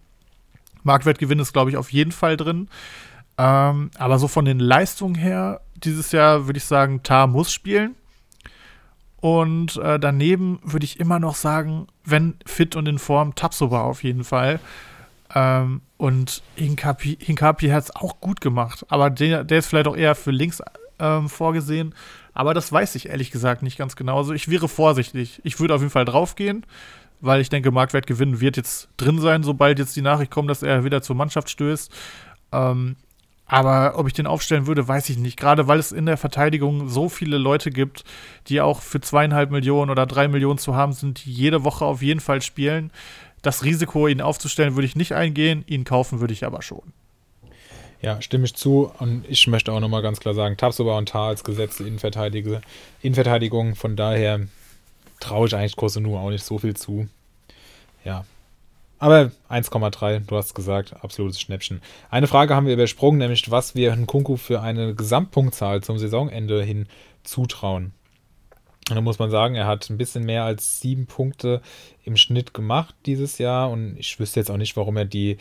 [0.82, 2.68] Marktwertgewinn ist, glaube ich, auf jeden Fall drin.
[3.38, 7.94] Ähm, aber so von den Leistungen her, dieses Jahr würde ich sagen, Tar muss spielen.
[9.20, 14.02] Und äh, daneben würde ich immer noch sagen, wenn fit und in Form, Tapsoba auf
[14.02, 14.58] jeden Fall.
[15.34, 18.84] Ähm, und Hinkapi, Hinkapi hat es auch gut gemacht.
[18.88, 20.62] Aber der, der, ist vielleicht auch eher für links
[20.98, 21.94] ähm, vorgesehen.
[22.32, 24.18] Aber das weiß ich ehrlich gesagt nicht ganz genau.
[24.18, 25.40] Also ich wäre vorsichtig.
[25.44, 26.64] Ich würde auf jeden Fall draufgehen,
[27.20, 30.84] weil ich denke, Marktwertgewinn wird jetzt drin sein, sobald jetzt die Nachricht kommt, dass er
[30.84, 31.92] wieder zur Mannschaft stößt.
[32.52, 32.96] Ähm,
[33.46, 35.36] aber ob ich den aufstellen würde, weiß ich nicht.
[35.36, 38.04] Gerade weil es in der Verteidigung so viele Leute gibt,
[38.46, 42.00] die auch für zweieinhalb Millionen oder drei Millionen zu haben sind, die jede Woche auf
[42.00, 42.92] jeden Fall spielen.
[43.42, 45.64] Das Risiko, ihn aufzustellen, würde ich nicht eingehen.
[45.66, 46.92] Ihn kaufen würde ich aber schon.
[48.02, 48.90] Ja, stimme ich zu.
[48.98, 53.74] Und ich möchte auch nochmal ganz klar sagen, Tabsoba und Tar als gesetzte Innenverteidigung.
[53.74, 54.40] Von daher
[55.20, 57.08] traue ich eigentlich Kosenu auch nicht so viel zu.
[58.04, 58.24] Ja,
[59.00, 61.80] aber 1,3, du hast gesagt, absolutes Schnäppchen.
[62.10, 66.86] Eine Frage haben wir übersprungen, nämlich was wir Nkunku für eine Gesamtpunktzahl zum Saisonende hin
[67.24, 67.92] zutrauen.
[68.90, 71.60] Und da muss man sagen, er hat ein bisschen mehr als sieben Punkte
[72.04, 75.38] im Schnitt gemacht dieses Jahr und ich wüsste jetzt auch nicht, warum er die,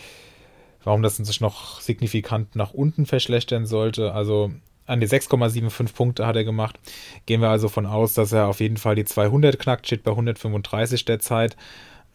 [0.84, 4.14] warum das sich noch signifikant nach unten verschlechtern sollte.
[4.14, 4.52] Also
[4.86, 6.80] an die 6,75 Punkte hat er gemacht.
[7.26, 10.12] Gehen wir also von aus, dass er auf jeden Fall die 200 knackt, steht bei
[10.12, 11.56] 135 derzeit.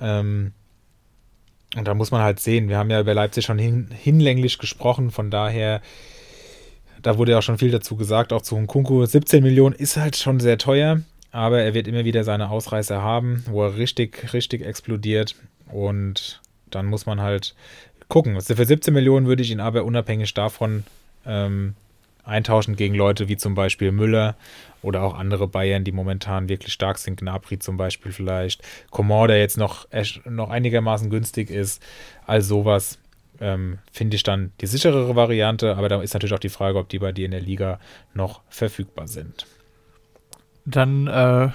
[0.01, 0.53] Ähm,
[1.77, 5.11] und da muss man halt sehen, wir haben ja über Leipzig schon hin, hinlänglich gesprochen,
[5.11, 5.83] von daher,
[7.03, 9.05] da wurde ja auch schon viel dazu gesagt, auch zu Nkunku.
[9.05, 11.01] 17 Millionen ist halt schon sehr teuer,
[11.35, 15.35] aber er wird immer wieder seine Ausreißer haben, wo er richtig, richtig explodiert.
[15.67, 16.41] Und
[16.71, 17.57] dann muss man halt
[18.07, 18.41] gucken.
[18.41, 20.85] Für 17 Millionen würde ich ihn aber unabhängig davon
[21.27, 21.75] ähm,
[22.23, 24.37] eintauschen gegen Leute wie zum Beispiel Müller
[24.81, 28.63] oder auch andere Bayern, die momentan wirklich stark sind, Gnabry zum Beispiel vielleicht,
[28.93, 29.89] Coman, der jetzt noch,
[30.27, 31.83] noch einigermaßen günstig ist,
[32.29, 33.01] all sowas
[33.41, 36.89] ähm, finde ich dann die sicherere Variante, aber da ist natürlich auch die Frage, ob
[36.91, 37.81] die bei dir in der Liga
[38.15, 39.47] noch verfügbar sind.
[40.65, 41.51] Dann äh,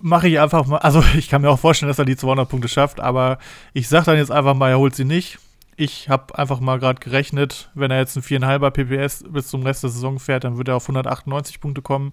[0.00, 2.68] mache ich einfach mal, also ich kann mir auch vorstellen, dass er die 200 Punkte
[2.68, 3.38] schafft, aber
[3.72, 5.38] ich sage dann jetzt einfach mal, er holt sie nicht.
[5.78, 9.82] Ich habe einfach mal gerade gerechnet, wenn er jetzt ein 4,5er PPS bis zum Rest
[9.82, 12.12] der Saison fährt, dann wird er auf 198 Punkte kommen.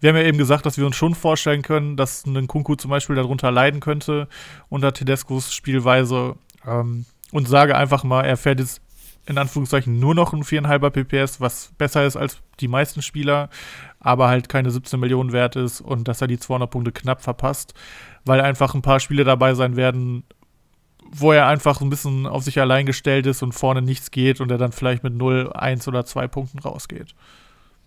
[0.00, 2.90] Wir haben ja eben gesagt, dass wir uns schon vorstellen können, dass ein Kunku zum
[2.90, 4.28] Beispiel darunter leiden könnte
[4.68, 6.36] unter Tedescos Spielweise.
[6.66, 8.80] Ähm, und sage einfach mal, er fährt jetzt
[9.26, 13.48] in Anführungszeichen nur noch ein 4,5er PPS, was besser ist als die meisten Spieler,
[14.04, 17.74] aber halt keine 17 Millionen wert ist und dass er die 200 Punkte knapp verpasst,
[18.24, 20.22] weil einfach ein paar Spiele dabei sein werden,
[21.10, 24.50] wo er einfach ein bisschen auf sich allein gestellt ist und vorne nichts geht und
[24.50, 27.14] er dann vielleicht mit 0, 1 oder 2 Punkten rausgeht.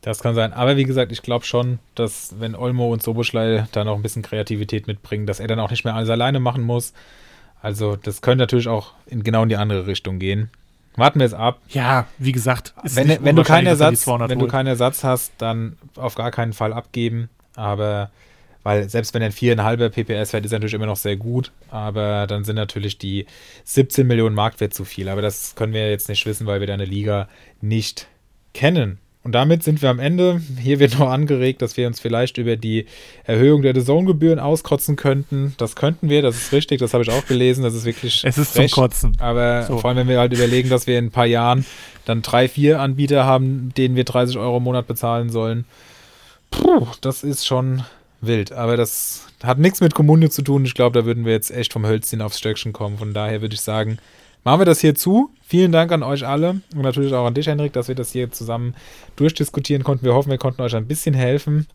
[0.01, 0.53] Das kann sein.
[0.53, 4.21] Aber wie gesagt, ich glaube schon, dass wenn Olmo und Soboschlei da noch ein bisschen
[4.21, 6.93] Kreativität mitbringen, dass er dann auch nicht mehr alles alleine machen muss.
[7.61, 10.49] Also das könnte natürlich auch in genau in die andere Richtung gehen.
[10.97, 11.61] Warten wir es ab.
[11.69, 16.15] Ja, wie gesagt, wenn, wenn, du keinen Ersatz, wenn du keinen Ersatz hast, dann auf
[16.15, 17.29] gar keinen Fall abgeben.
[17.55, 18.09] Aber
[18.63, 21.51] weil selbst wenn er ein 4,5er PPS fährt, ist er natürlich immer noch sehr gut.
[21.69, 23.27] Aber dann sind natürlich die
[23.63, 25.07] 17 Millionen Marktwert zu viel.
[25.07, 27.29] Aber das können wir jetzt nicht wissen, weil wir deine Liga
[27.61, 28.07] nicht
[28.53, 28.97] kennen.
[29.27, 30.39] Und damit sind wir am Ende.
[30.57, 32.85] Hier wird noch angeregt, dass wir uns vielleicht über die
[33.25, 35.53] Erhöhung der Zone-Gebühren auskotzen könnten.
[35.57, 37.61] Das könnten wir, das ist richtig, das habe ich auch gelesen.
[37.61, 38.23] Das ist wirklich.
[38.23, 39.17] Es ist frech, zum Kotzen.
[39.19, 39.79] Aber so.
[39.79, 41.65] vor allem, wenn wir halt überlegen, dass wir in ein paar Jahren
[42.05, 45.65] dann drei, vier Anbieter haben, denen wir 30 Euro im Monat bezahlen sollen.
[46.49, 47.83] Puh, das ist schon
[48.21, 48.53] wild.
[48.53, 50.63] Aber das hat nichts mit Kommunio zu tun.
[50.63, 52.97] Ich glaube, da würden wir jetzt echt vom Hölzchen aufs Stöckchen kommen.
[52.97, 53.97] Von daher würde ich sagen,
[54.47, 55.29] machen wir das hier zu.
[55.43, 58.31] Vielen Dank an euch alle und natürlich auch an dich, Henrik, dass wir das hier
[58.31, 58.75] zusammen
[59.17, 60.05] durchdiskutieren konnten.
[60.05, 61.67] Wir hoffen, wir konnten euch ein bisschen helfen.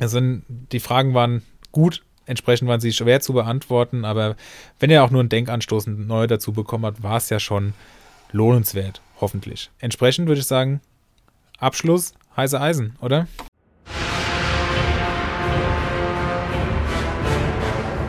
[0.00, 4.34] Also die Fragen waren gut, entsprechend waren sie schwer zu beantworten, aber
[4.80, 7.72] wenn ihr auch nur einen Denkanstoß neu dazu bekommen habt, war es ja schon
[8.32, 9.70] lohnenswert, hoffentlich.
[9.78, 10.80] Entsprechend würde ich sagen,
[11.60, 13.28] Abschluss, heiße Eisen, oder?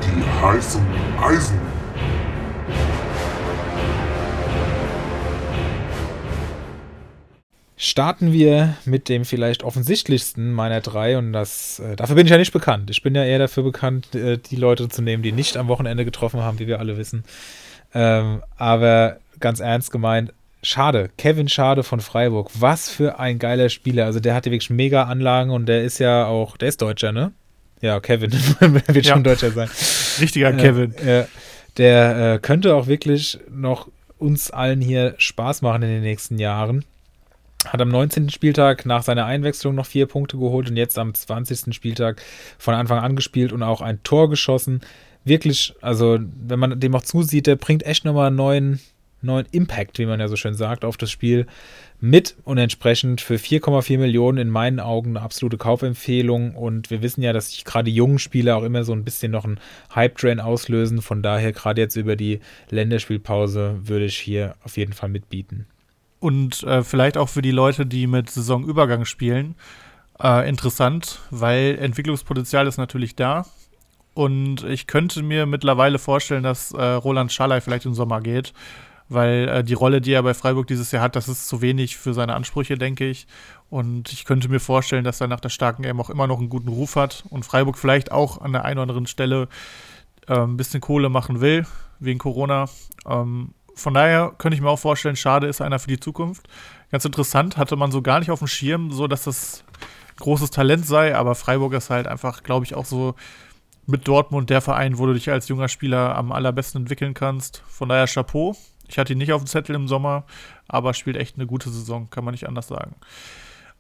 [0.02, 0.82] Die heißen
[1.22, 1.73] Eisen.
[7.84, 12.38] Starten wir mit dem vielleicht offensichtlichsten meiner drei und das äh, dafür bin ich ja
[12.38, 12.90] nicht bekannt.
[12.90, 16.06] Ich bin ja eher dafür bekannt, äh, die Leute zu nehmen, die nicht am Wochenende
[16.06, 17.26] getroffen haben, wie wir alle wissen.
[17.94, 21.10] Ähm, aber ganz ernst gemeint, schade.
[21.18, 22.52] Kevin Schade von Freiburg.
[22.58, 24.06] Was für ein geiler Spieler.
[24.06, 27.34] Also der hatte wirklich mega Anlagen und der ist ja auch, der ist Deutscher, ne?
[27.82, 28.32] Ja, Kevin
[28.88, 29.14] wird ja.
[29.14, 29.70] schon Deutscher sein.
[30.22, 30.96] Richtiger äh, Kevin.
[31.00, 31.26] Äh,
[31.76, 33.90] der könnte auch wirklich noch
[34.20, 36.86] uns allen hier Spaß machen in den nächsten Jahren.
[37.66, 38.30] Hat am 19.
[38.30, 41.74] Spieltag nach seiner Einwechslung noch vier Punkte geholt und jetzt am 20.
[41.74, 42.22] Spieltag
[42.58, 44.82] von Anfang an gespielt und auch ein Tor geschossen.
[45.24, 48.80] Wirklich, also wenn man dem auch zusieht, der bringt echt nochmal einen neuen,
[49.22, 51.48] neuen Impact, wie man ja so schön sagt, auf das Spiel
[52.02, 56.56] mit und entsprechend für 4,4 Millionen in meinen Augen eine absolute Kaufempfehlung.
[56.56, 59.46] Und wir wissen ja, dass sich gerade jungen Spieler auch immer so ein bisschen noch
[59.46, 59.60] einen
[59.96, 61.02] Hype-Train auslösen.
[61.02, 65.66] Von daher, gerade jetzt über die Länderspielpause, würde ich hier auf jeden Fall mitbieten
[66.24, 69.56] und äh, vielleicht auch für die Leute, die mit Saisonübergang spielen,
[70.22, 73.46] äh, interessant, weil Entwicklungspotenzial ist natürlich da.
[74.14, 78.54] Und ich könnte mir mittlerweile vorstellen, dass äh, Roland Schallei vielleicht im Sommer geht,
[79.10, 81.98] weil äh, die Rolle, die er bei Freiburg dieses Jahr hat, das ist zu wenig
[81.98, 83.28] für seine Ansprüche, denke ich.
[83.70, 86.48] Und ich könnte mir vorstellen, dass er nach der starken Game auch immer noch einen
[86.48, 89.50] guten Ruf hat und Freiburg vielleicht auch an der einen oder anderen Stelle
[90.30, 91.68] äh, ein bisschen Kohle machen will,
[92.00, 92.70] wegen Corona.
[93.06, 96.48] Ähm, von daher könnte ich mir auch vorstellen, schade ist einer für die Zukunft.
[96.92, 99.64] Ganz interessant, hatte man so gar nicht auf dem Schirm, so dass das
[100.18, 103.16] großes Talent sei, aber Freiburg ist halt einfach, glaube ich, auch so
[103.86, 107.64] mit Dortmund der Verein, wo du dich als junger Spieler am allerbesten entwickeln kannst.
[107.68, 108.56] Von daher Chapeau.
[108.88, 110.26] Ich hatte ihn nicht auf dem Zettel im Sommer,
[110.68, 112.96] aber spielt echt eine gute Saison, kann man nicht anders sagen.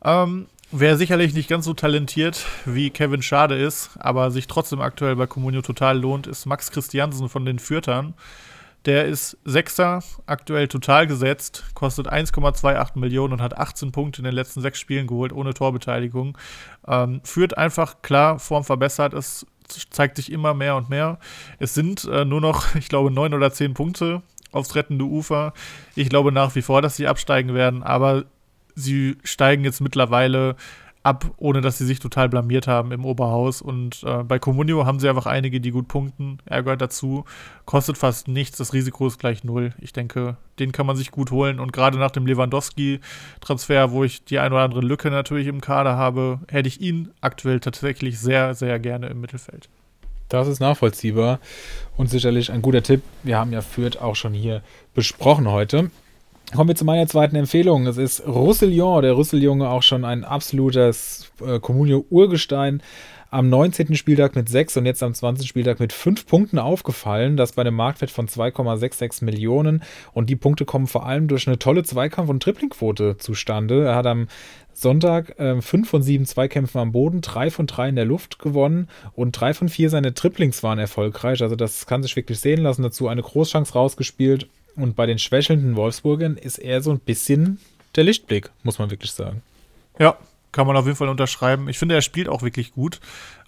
[0.03, 5.15] Ähm, wer sicherlich nicht ganz so talentiert wie Kevin Schade ist, aber sich trotzdem aktuell
[5.15, 8.13] bei Comunio total lohnt, ist Max Christiansen von den Fürtern.
[8.85, 14.33] Der ist Sechster, aktuell total gesetzt, kostet 1,28 Millionen und hat 18 Punkte in den
[14.33, 16.37] letzten sechs Spielen geholt, ohne Torbeteiligung.
[16.85, 19.45] Ähm, führt einfach klar, Form verbessert, es
[19.89, 21.17] zeigt sich immer mehr und mehr.
[21.59, 25.53] Es sind äh, nur noch, ich glaube, neun oder zehn Punkte aufs rettende Ufer.
[25.95, 28.25] Ich glaube nach wie vor, dass sie absteigen werden, aber
[28.75, 30.55] sie steigen jetzt mittlerweile
[31.03, 33.61] ab, ohne dass sie sich total blamiert haben im Oberhaus.
[33.61, 36.39] Und äh, bei Comunio haben sie einfach einige, die gut punkten.
[36.45, 37.25] Er gehört dazu,
[37.65, 39.73] kostet fast nichts, das Risiko ist gleich null.
[39.79, 41.59] Ich denke, den kann man sich gut holen.
[41.59, 45.97] Und gerade nach dem Lewandowski-Transfer, wo ich die ein oder andere Lücke natürlich im Kader
[45.97, 49.69] habe, hätte ich ihn aktuell tatsächlich sehr, sehr gerne im Mittelfeld.
[50.29, 51.39] Das ist nachvollziehbar
[51.95, 53.03] und sicherlich ein guter Tipp.
[53.23, 54.63] Wir haben ja Fürth auch schon hier
[54.95, 55.91] besprochen heute.
[56.51, 57.87] Kommen wir zu meiner zweiten Empfehlung.
[57.87, 62.83] Es ist Roussillon, der Rüsseljunge, auch schon ein absolutes äh, Comunio-Urgestein.
[63.31, 63.95] Am 19.
[63.95, 65.47] Spieltag mit 6 und jetzt am 20.
[65.47, 67.37] Spieltag mit 5 Punkten aufgefallen.
[67.37, 69.81] Das bei einem Marktwert von 2,66 Millionen.
[70.13, 73.85] Und die Punkte kommen vor allem durch eine tolle Zweikampf- und Triplingquote zustande.
[73.85, 74.27] Er hat am
[74.73, 78.87] Sonntag 5 äh, von 7 Zweikämpfen am Boden, 3 von 3 in der Luft gewonnen
[79.15, 81.41] und 3 von 4 seine Triplings waren erfolgreich.
[81.41, 82.83] Also das kann sich wirklich sehen lassen.
[82.83, 87.59] Dazu eine Großchance rausgespielt und bei den schwächelnden Wolfsburgern ist er so ein bisschen
[87.95, 89.41] der Lichtblick, muss man wirklich sagen.
[89.99, 90.17] Ja,
[90.51, 91.67] kann man auf jeden Fall unterschreiben.
[91.69, 92.99] Ich finde, er spielt auch wirklich gut.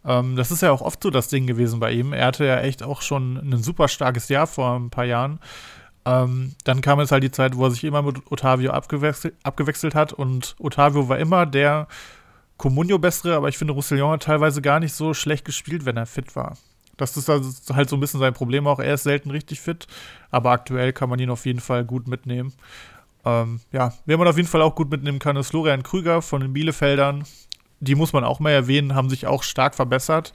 [0.06, 2.14] Ähm, das ist ja auch oft so das Ding gewesen bei ihm.
[2.14, 5.40] Er hatte ja echt auch schon ein super starkes Jahr vor ein paar Jahren.
[6.06, 9.96] Ähm, dann kam jetzt halt die Zeit, wo er sich immer mit Otavio abgewechselt, abgewechselt
[9.96, 11.88] hat und Otavio war immer der
[12.58, 16.06] Comunio bessere, aber ich finde, Roussillon hat teilweise gar nicht so schlecht gespielt, wenn er
[16.06, 16.58] fit war.
[16.98, 18.80] Das ist halt so ein bisschen sein Problem auch.
[18.80, 19.88] Er ist selten richtig fit,
[20.32, 22.54] aber aktuell kann man ihn auf jeden Fall gut mitnehmen.
[23.26, 26.42] Ähm, ja, wer man auf jeden Fall auch gut mitnehmen kann, ist Florian Krüger von
[26.42, 27.24] den Bielefeldern.
[27.80, 30.32] Die muss man auch mal erwähnen, haben sich auch stark verbessert.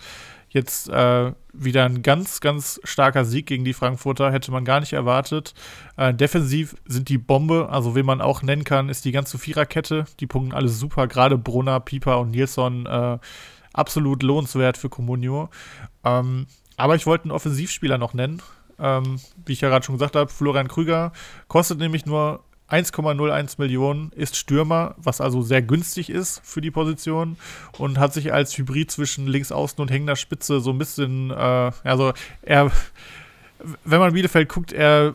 [0.53, 4.93] Jetzt äh, wieder ein ganz, ganz starker Sieg gegen die Frankfurter, hätte man gar nicht
[4.93, 5.55] erwartet.
[5.97, 10.07] Äh, defensiv sind die Bombe, also wen man auch nennen kann, ist die ganze Viererkette.
[10.19, 13.19] Die punkten alle super, gerade Brunner, Pieper und Nilsson äh,
[13.73, 15.51] absolut lohnenswert für Comunio.
[16.05, 16.47] Ähm,
[16.77, 18.43] aber ich wollte einen Offensivspieler noch nennen.
[18.79, 21.13] Ähm, wie ich ja gerade schon gesagt habe, Florian Krüger
[21.49, 27.37] kostet nämlich nur 1,01 Millionen, ist Stürmer, was also sehr günstig ist für die Position
[27.79, 32.13] und hat sich als Hybrid zwischen Linksaußen und hängender Spitze so ein bisschen, äh, also
[32.43, 32.71] er,
[33.85, 35.15] wenn man Bielefeld guckt, er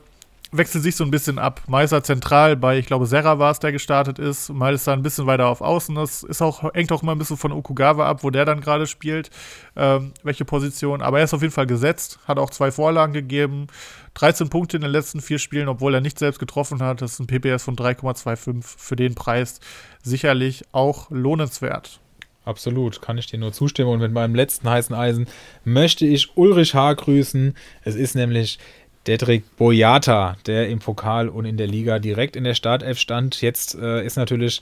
[0.57, 1.61] wechselt sich so ein bisschen ab.
[1.67, 4.49] Meister zentral bei, ich glaube, Serra war es, der gestartet ist.
[4.49, 5.95] Mal ist er ein bisschen weiter auf Außen.
[5.95, 8.87] Das ist auch, hängt auch immer ein bisschen von Okugawa ab, wo der dann gerade
[8.87, 9.29] spielt,
[9.75, 11.01] ähm, welche Position.
[11.01, 13.67] Aber er ist auf jeden Fall gesetzt, hat auch zwei Vorlagen gegeben.
[14.15, 17.01] 13 Punkte in den letzten vier Spielen, obwohl er nicht selbst getroffen hat.
[17.01, 19.59] Das ist ein PPS von 3,25 für den Preis.
[20.03, 21.99] Sicherlich auch lohnenswert.
[22.45, 23.89] Absolut, kann ich dir nur zustimmen.
[23.89, 25.27] Und mit meinem letzten heißen Eisen
[25.63, 26.93] möchte ich Ulrich H.
[26.93, 27.55] grüßen.
[27.83, 28.59] Es ist nämlich
[29.07, 33.41] Dedrick Boyata, der im Pokal und in der Liga direkt in der Startelf stand.
[33.41, 34.61] Jetzt äh, ist natürlich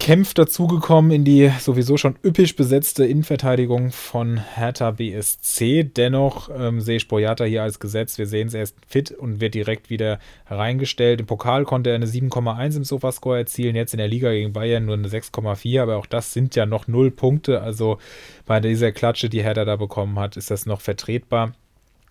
[0.00, 5.84] Kempf dazugekommen in die sowieso schon üppig besetzte Innenverteidigung von Hertha BSC.
[5.84, 8.16] Dennoch ähm, sehe ich Boyata hier als Gesetz.
[8.16, 10.18] Wir sehen es, er ist fit und wird direkt wieder
[10.48, 11.20] reingestellt.
[11.20, 14.86] Im Pokal konnte er eine 7,1 im Sofascore erzielen, jetzt in der Liga gegen Bayern
[14.86, 17.60] nur eine 6,4, aber auch das sind ja noch null Punkte.
[17.60, 17.98] Also
[18.46, 21.52] bei dieser Klatsche, die Hertha da bekommen hat, ist das noch vertretbar.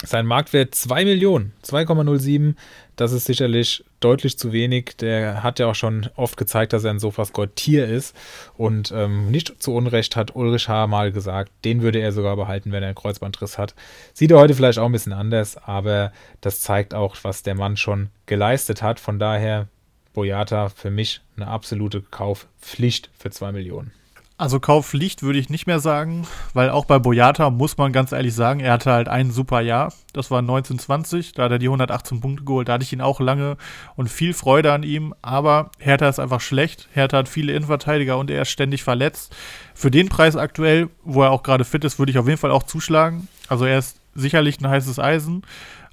[0.06, 2.56] Sein Marktwert 2 Millionen, 2,07.
[2.96, 4.96] Das ist sicherlich deutlich zu wenig.
[4.98, 8.16] Der hat ja auch schon oft gezeigt, dass er ein Sofascore-Tier ist.
[8.56, 10.88] Und ähm, nicht zu Unrecht hat Ulrich H.
[10.88, 13.76] mal gesagt, den würde er sogar behalten, wenn er einen Kreuzbandriss hat.
[14.14, 17.76] Sieht er heute vielleicht auch ein bisschen anders, aber das zeigt auch, was der Mann
[17.76, 19.02] schon geleistet hat.
[19.02, 19.68] Von daher,
[20.14, 23.92] Boyata für mich eine absolute Kaufpflicht für 2 Millionen.
[24.40, 28.34] Also Kaufpflicht würde ich nicht mehr sagen, weil auch bei Boyata muss man ganz ehrlich
[28.34, 29.92] sagen, er hatte halt ein super Jahr.
[30.14, 32.70] Das war 1920, da hat er die 118 Punkte geholt.
[32.70, 33.58] Da hatte ich ihn auch lange
[33.98, 35.14] und viel Freude an ihm.
[35.22, 36.88] Aber Hertha ist einfach schlecht.
[36.94, 39.36] Hertha hat viele Innenverteidiger und er ist ständig verletzt.
[39.74, 42.52] Für den Preis aktuell, wo er auch gerade fit ist, würde ich auf jeden Fall
[42.52, 43.28] auch zuschlagen.
[43.50, 45.42] Also er ist sicherlich ein heißes Eisen.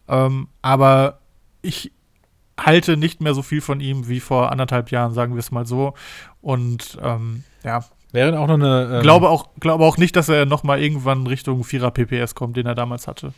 [0.06, 1.18] Ähm, aber
[1.62, 1.90] ich
[2.56, 5.66] halte nicht mehr so viel von ihm wie vor anderthalb Jahren, sagen wir es mal
[5.66, 5.94] so.
[6.40, 8.96] Und ähm, ja, Wäre auch noch eine.
[8.96, 12.66] Ähm, glaube, auch, glaube auch nicht, dass er nochmal irgendwann Richtung 4er PPS kommt, den
[12.66, 13.32] er damals hatte.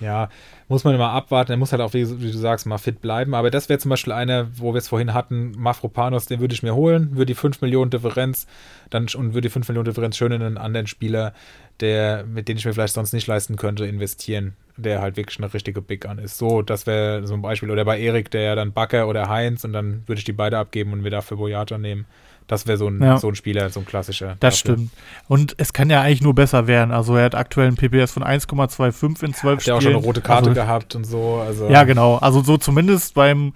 [0.00, 0.28] Ja,
[0.68, 1.52] muss man immer abwarten.
[1.52, 3.34] Er muss halt auch, wie, wie, du sagst, mal fit bleiben.
[3.34, 6.62] Aber das wäre zum Beispiel einer, wo wir es vorhin hatten, Mafropanos, den würde ich
[6.62, 8.46] mir holen, würde die 5 Millionen Differenz
[8.90, 11.32] dann und würde die 5 Millionen Differenz schön in einen anderen Spieler,
[11.80, 15.52] der, mit dem ich mir vielleicht sonst nicht leisten könnte, investieren, der halt wirklich eine
[15.52, 16.38] richtige Big an ist.
[16.38, 17.70] So, das wäre so ein Beispiel.
[17.70, 20.58] Oder bei Erik, der ja dann Backer oder Heinz und dann würde ich die beide
[20.58, 22.06] abgeben und wir dafür Boyata nehmen.
[22.46, 23.16] Das wäre so, ein, ja.
[23.16, 24.36] so ein Spieler, so ein klassischer.
[24.40, 24.74] Das dafür.
[24.74, 24.90] stimmt.
[25.28, 26.90] Und es kann ja eigentlich nur besser werden.
[26.92, 29.56] Also er hat aktuell einen PPS von 1,25 in 12 Spielen.
[29.56, 31.36] Hat ja auch schon eine rote Karte also, gehabt und so.
[31.36, 31.70] Also.
[31.70, 32.16] Ja, genau.
[32.16, 33.54] Also so zumindest beim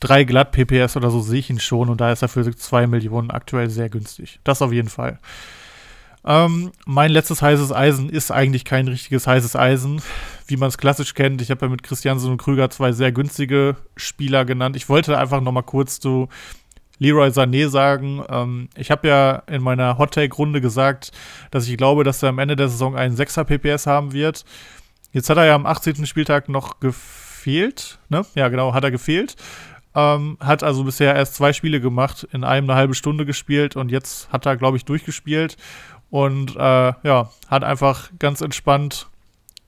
[0.00, 1.90] 3 glatt PPS oder so sehe ich ihn schon.
[1.90, 4.40] Und da ist er für 2 Millionen aktuell sehr günstig.
[4.44, 5.18] Das auf jeden Fall.
[6.24, 10.00] Ähm, mein letztes heißes Eisen ist eigentlich kein richtiges heißes Eisen,
[10.46, 11.42] wie man es klassisch kennt.
[11.42, 14.76] Ich habe ja mit Christiansen und Krüger zwei sehr günstige Spieler genannt.
[14.76, 16.28] Ich wollte einfach noch mal kurz so
[16.98, 18.22] Leroy Sané sagen.
[18.28, 21.12] Ähm, ich habe ja in meiner Hot Take Runde gesagt,
[21.50, 24.44] dass ich glaube, dass er am Ende der Saison einen 6er PPS haben wird.
[25.12, 26.06] Jetzt hat er ja am 18.
[26.06, 28.24] Spieltag noch gefehlt, ne?
[28.34, 29.36] Ja, genau, hat er gefehlt.
[29.94, 33.90] Ähm, hat also bisher erst zwei Spiele gemacht, in einem eine halbe Stunde gespielt und
[33.90, 35.58] jetzt hat er, glaube ich, durchgespielt
[36.08, 36.58] und äh,
[37.02, 39.08] ja, hat einfach ganz entspannt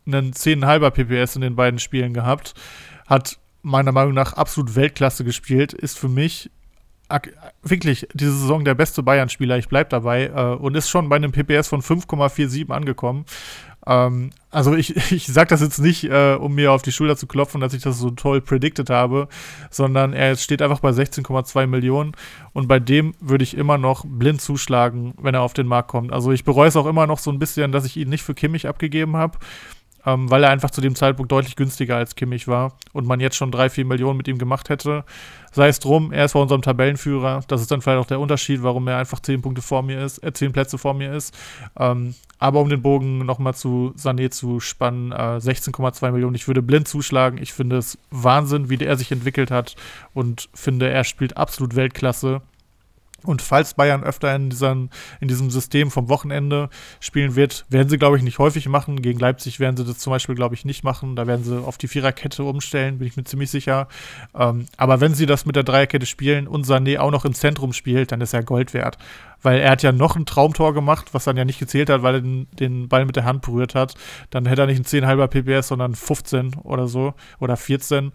[0.07, 2.55] einen 10,5er PPS in den beiden Spielen gehabt.
[3.07, 6.51] Hat meiner Meinung nach absolut Weltklasse gespielt, ist für mich
[7.63, 11.33] wirklich diese Saison der beste Bayern-Spieler, ich bleibe dabei, äh, und ist schon bei einem
[11.33, 13.25] PPS von 5,47 angekommen.
[13.87, 17.27] Ähm, also ich, ich sage das jetzt nicht, äh, um mir auf die Schulter zu
[17.27, 19.29] klopfen, dass ich das so toll predicted habe,
[19.71, 22.13] sondern er steht einfach bei 16,2 Millionen
[22.53, 26.13] und bei dem würde ich immer noch blind zuschlagen, wenn er auf den Markt kommt.
[26.13, 28.35] Also ich bereue es auch immer noch so ein bisschen, dass ich ihn nicht für
[28.35, 29.39] Kimmich abgegeben habe
[30.07, 33.37] ähm, weil er einfach zu dem Zeitpunkt deutlich günstiger als Kimmich war und man jetzt
[33.37, 35.05] schon drei, vier Millionen mit ihm gemacht hätte.
[35.53, 37.43] Sei es drum, er ist bei unserem Tabellenführer.
[37.49, 40.19] Das ist dann vielleicht auch der Unterschied, warum er einfach zehn Punkte vor mir ist,
[40.25, 41.37] äh, zehn Plätze vor mir ist.
[41.79, 46.35] Ähm, aber um den Bogen nochmal zu Sané zu spannen, äh, 16,2 Millionen.
[46.35, 47.39] Ich würde blind zuschlagen.
[47.39, 49.77] Ich finde es Wahnsinn, wie er sich entwickelt hat
[50.13, 52.43] und finde, er spielt absolut Weltklasse.
[53.25, 54.91] Und falls Bayern öfter in, diesen,
[55.21, 56.69] in diesem System vom Wochenende
[57.01, 59.03] spielen wird, werden sie, glaube ich, nicht häufig machen.
[59.03, 61.17] Gegen Leipzig werden sie das zum Beispiel, glaube ich, nicht machen.
[61.17, 63.89] Da werden sie auf die Viererkette umstellen, bin ich mir ziemlich sicher.
[64.35, 67.73] Ähm, aber wenn sie das mit der Dreierkette spielen und Sané auch noch im Zentrum
[67.73, 68.99] spielt, dann ist er Gold wert
[69.45, 72.15] weil er hat ja noch ein Traumtor gemacht, was dann ja nicht gezählt hat, weil
[72.17, 73.95] er den, den Ball mit der Hand berührt hat.
[74.31, 78.13] Dann hätte er nicht ein 10 halber PPS, sondern 15 oder so oder 14.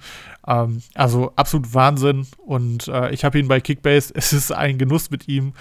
[0.48, 4.14] Ähm, also absolut Wahnsinn und äh, ich habe ihn bei Kickbase.
[4.20, 5.54] Es ist ein Genuss mit ihm.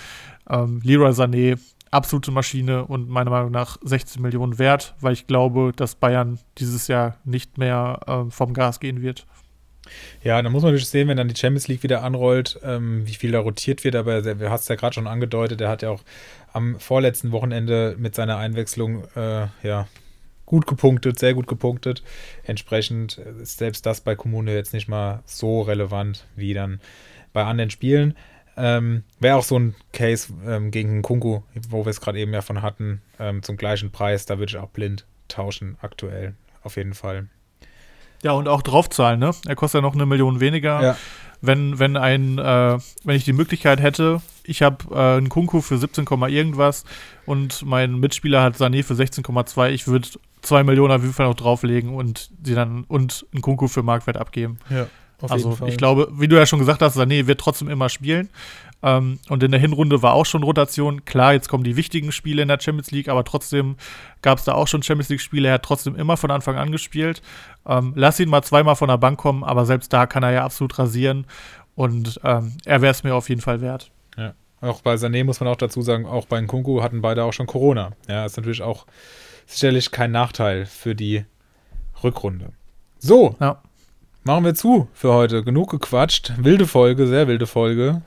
[0.49, 1.59] Ähm, Leroy Sané,
[1.91, 6.89] absolute Maschine und meiner Meinung nach 16 Millionen wert, weil ich glaube, dass Bayern dieses
[6.89, 9.27] Jahr nicht mehr äh, vom Gas gehen wird.
[10.23, 13.15] Ja, dann muss man natürlich sehen, wenn dann die Champions League wieder anrollt, ähm, wie
[13.15, 13.97] viel da rotiert wird.
[13.97, 16.03] Aber du hast es ja gerade schon angedeutet, er hat ja auch
[16.53, 19.87] am vorletzten Wochenende mit seiner Einwechslung äh, ja,
[20.47, 22.03] gut gepunktet, sehr gut gepunktet.
[22.45, 26.81] Entsprechend ist selbst das bei Kommune jetzt nicht mal so relevant wie dann
[27.33, 28.15] bei anderen Spielen.
[28.59, 32.43] Ähm, Wäre auch so ein Case ähm, gegen Kunku, wo wir es gerade eben ja
[32.43, 34.27] von hatten, ähm, zum gleichen Preis.
[34.27, 36.35] Da würde ich auch blind tauschen aktuell.
[36.63, 37.29] Auf jeden Fall.
[38.23, 39.31] Ja, und auch draufzahlen, ne?
[39.47, 40.83] Er kostet ja noch eine Million weniger.
[40.83, 40.97] Ja.
[41.41, 45.79] Wenn, wenn ein, äh, wenn ich die Möglichkeit hätte, ich habe äh, einen Kunku für
[45.79, 46.85] 17, irgendwas
[47.27, 50.09] und mein Mitspieler hat Sané für 16,2, ich würde
[50.43, 54.17] 2 Millionen auf jeden Fall noch drauflegen und sie dann und einen Kunku für Marktwert
[54.17, 54.59] abgeben.
[54.69, 54.89] Ja.
[55.23, 58.29] Also ich glaube, wie du ja schon gesagt hast, Sané wird trotzdem immer spielen.
[58.83, 61.05] Ähm, und in der Hinrunde war auch schon Rotation.
[61.05, 63.77] Klar, jetzt kommen die wichtigen Spiele in der Champions League, aber trotzdem
[64.23, 65.49] gab es da auch schon Champions League-Spiele.
[65.49, 67.21] Er hat trotzdem immer von Anfang an gespielt.
[67.67, 70.45] Ähm, lass ihn mal zweimal von der Bank kommen, aber selbst da kann er ja
[70.45, 71.27] absolut rasieren.
[71.75, 73.91] Und ähm, er wäre es mir auf jeden Fall wert.
[74.17, 74.35] Ja.
[74.61, 77.47] Auch bei Sané muss man auch dazu sagen, auch bei Nkunku hatten beide auch schon
[77.47, 77.93] Corona.
[78.09, 78.87] Ja, ist natürlich auch
[79.47, 81.25] sicherlich kein Nachteil für die
[82.03, 82.53] Rückrunde.
[82.99, 83.61] So, ja.
[84.29, 85.43] Machen wir zu für heute.
[85.43, 86.35] Genug gequatscht.
[86.37, 88.03] Wilde Folge, sehr wilde Folge.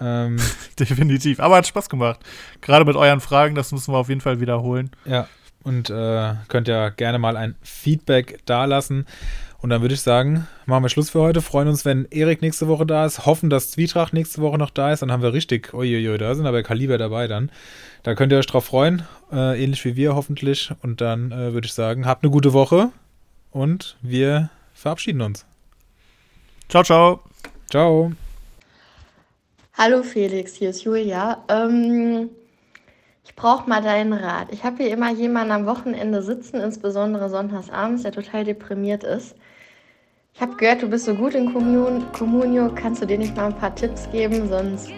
[0.00, 0.38] Ähm,
[0.78, 1.38] Definitiv.
[1.38, 2.18] Aber hat Spaß gemacht.
[2.62, 4.90] Gerade mit euren Fragen, das müssen wir auf jeden Fall wiederholen.
[5.04, 5.28] Ja.
[5.62, 9.04] Und äh, könnt ja gerne mal ein Feedback dalassen.
[9.58, 11.42] Und dann würde ich sagen, machen wir Schluss für heute.
[11.42, 13.26] Freuen uns, wenn Erik nächste Woche da ist.
[13.26, 15.00] Hoffen, dass Zwietracht nächste Woche noch da ist.
[15.00, 17.50] Dann haben wir richtig, uiuiui, da sind aber Kaliber dabei dann.
[18.02, 19.02] Da könnt ihr euch drauf freuen.
[19.30, 20.72] Äh, ähnlich wie wir hoffentlich.
[20.82, 22.92] Und dann äh, würde ich sagen, habt eine gute Woche.
[23.50, 24.48] Und wir
[24.84, 25.46] verabschieden uns.
[26.68, 27.20] Ciao, ciao.
[27.70, 28.12] Ciao.
[29.78, 31.42] Hallo Felix, hier ist Julia.
[31.48, 32.28] Ähm,
[33.24, 34.48] ich brauche mal deinen Rat.
[34.52, 39.34] Ich habe hier immer jemanden am Wochenende sitzen, insbesondere sonntags abends, der total deprimiert ist.
[40.34, 42.70] Ich habe gehört, du bist so gut in Kommun Kommunio.
[42.74, 44.48] Kannst du dir nicht mal ein paar Tipps geben?
[44.48, 44.90] Sonst,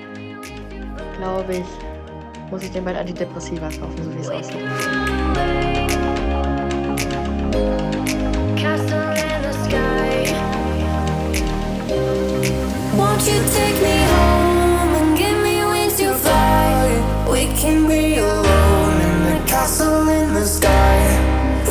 [1.18, 4.64] glaube ich, muss ich dir bald Antidepressiva kaufen, so wie es aussieht.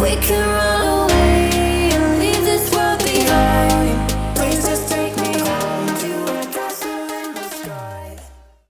[0.01, 0.84] We can run.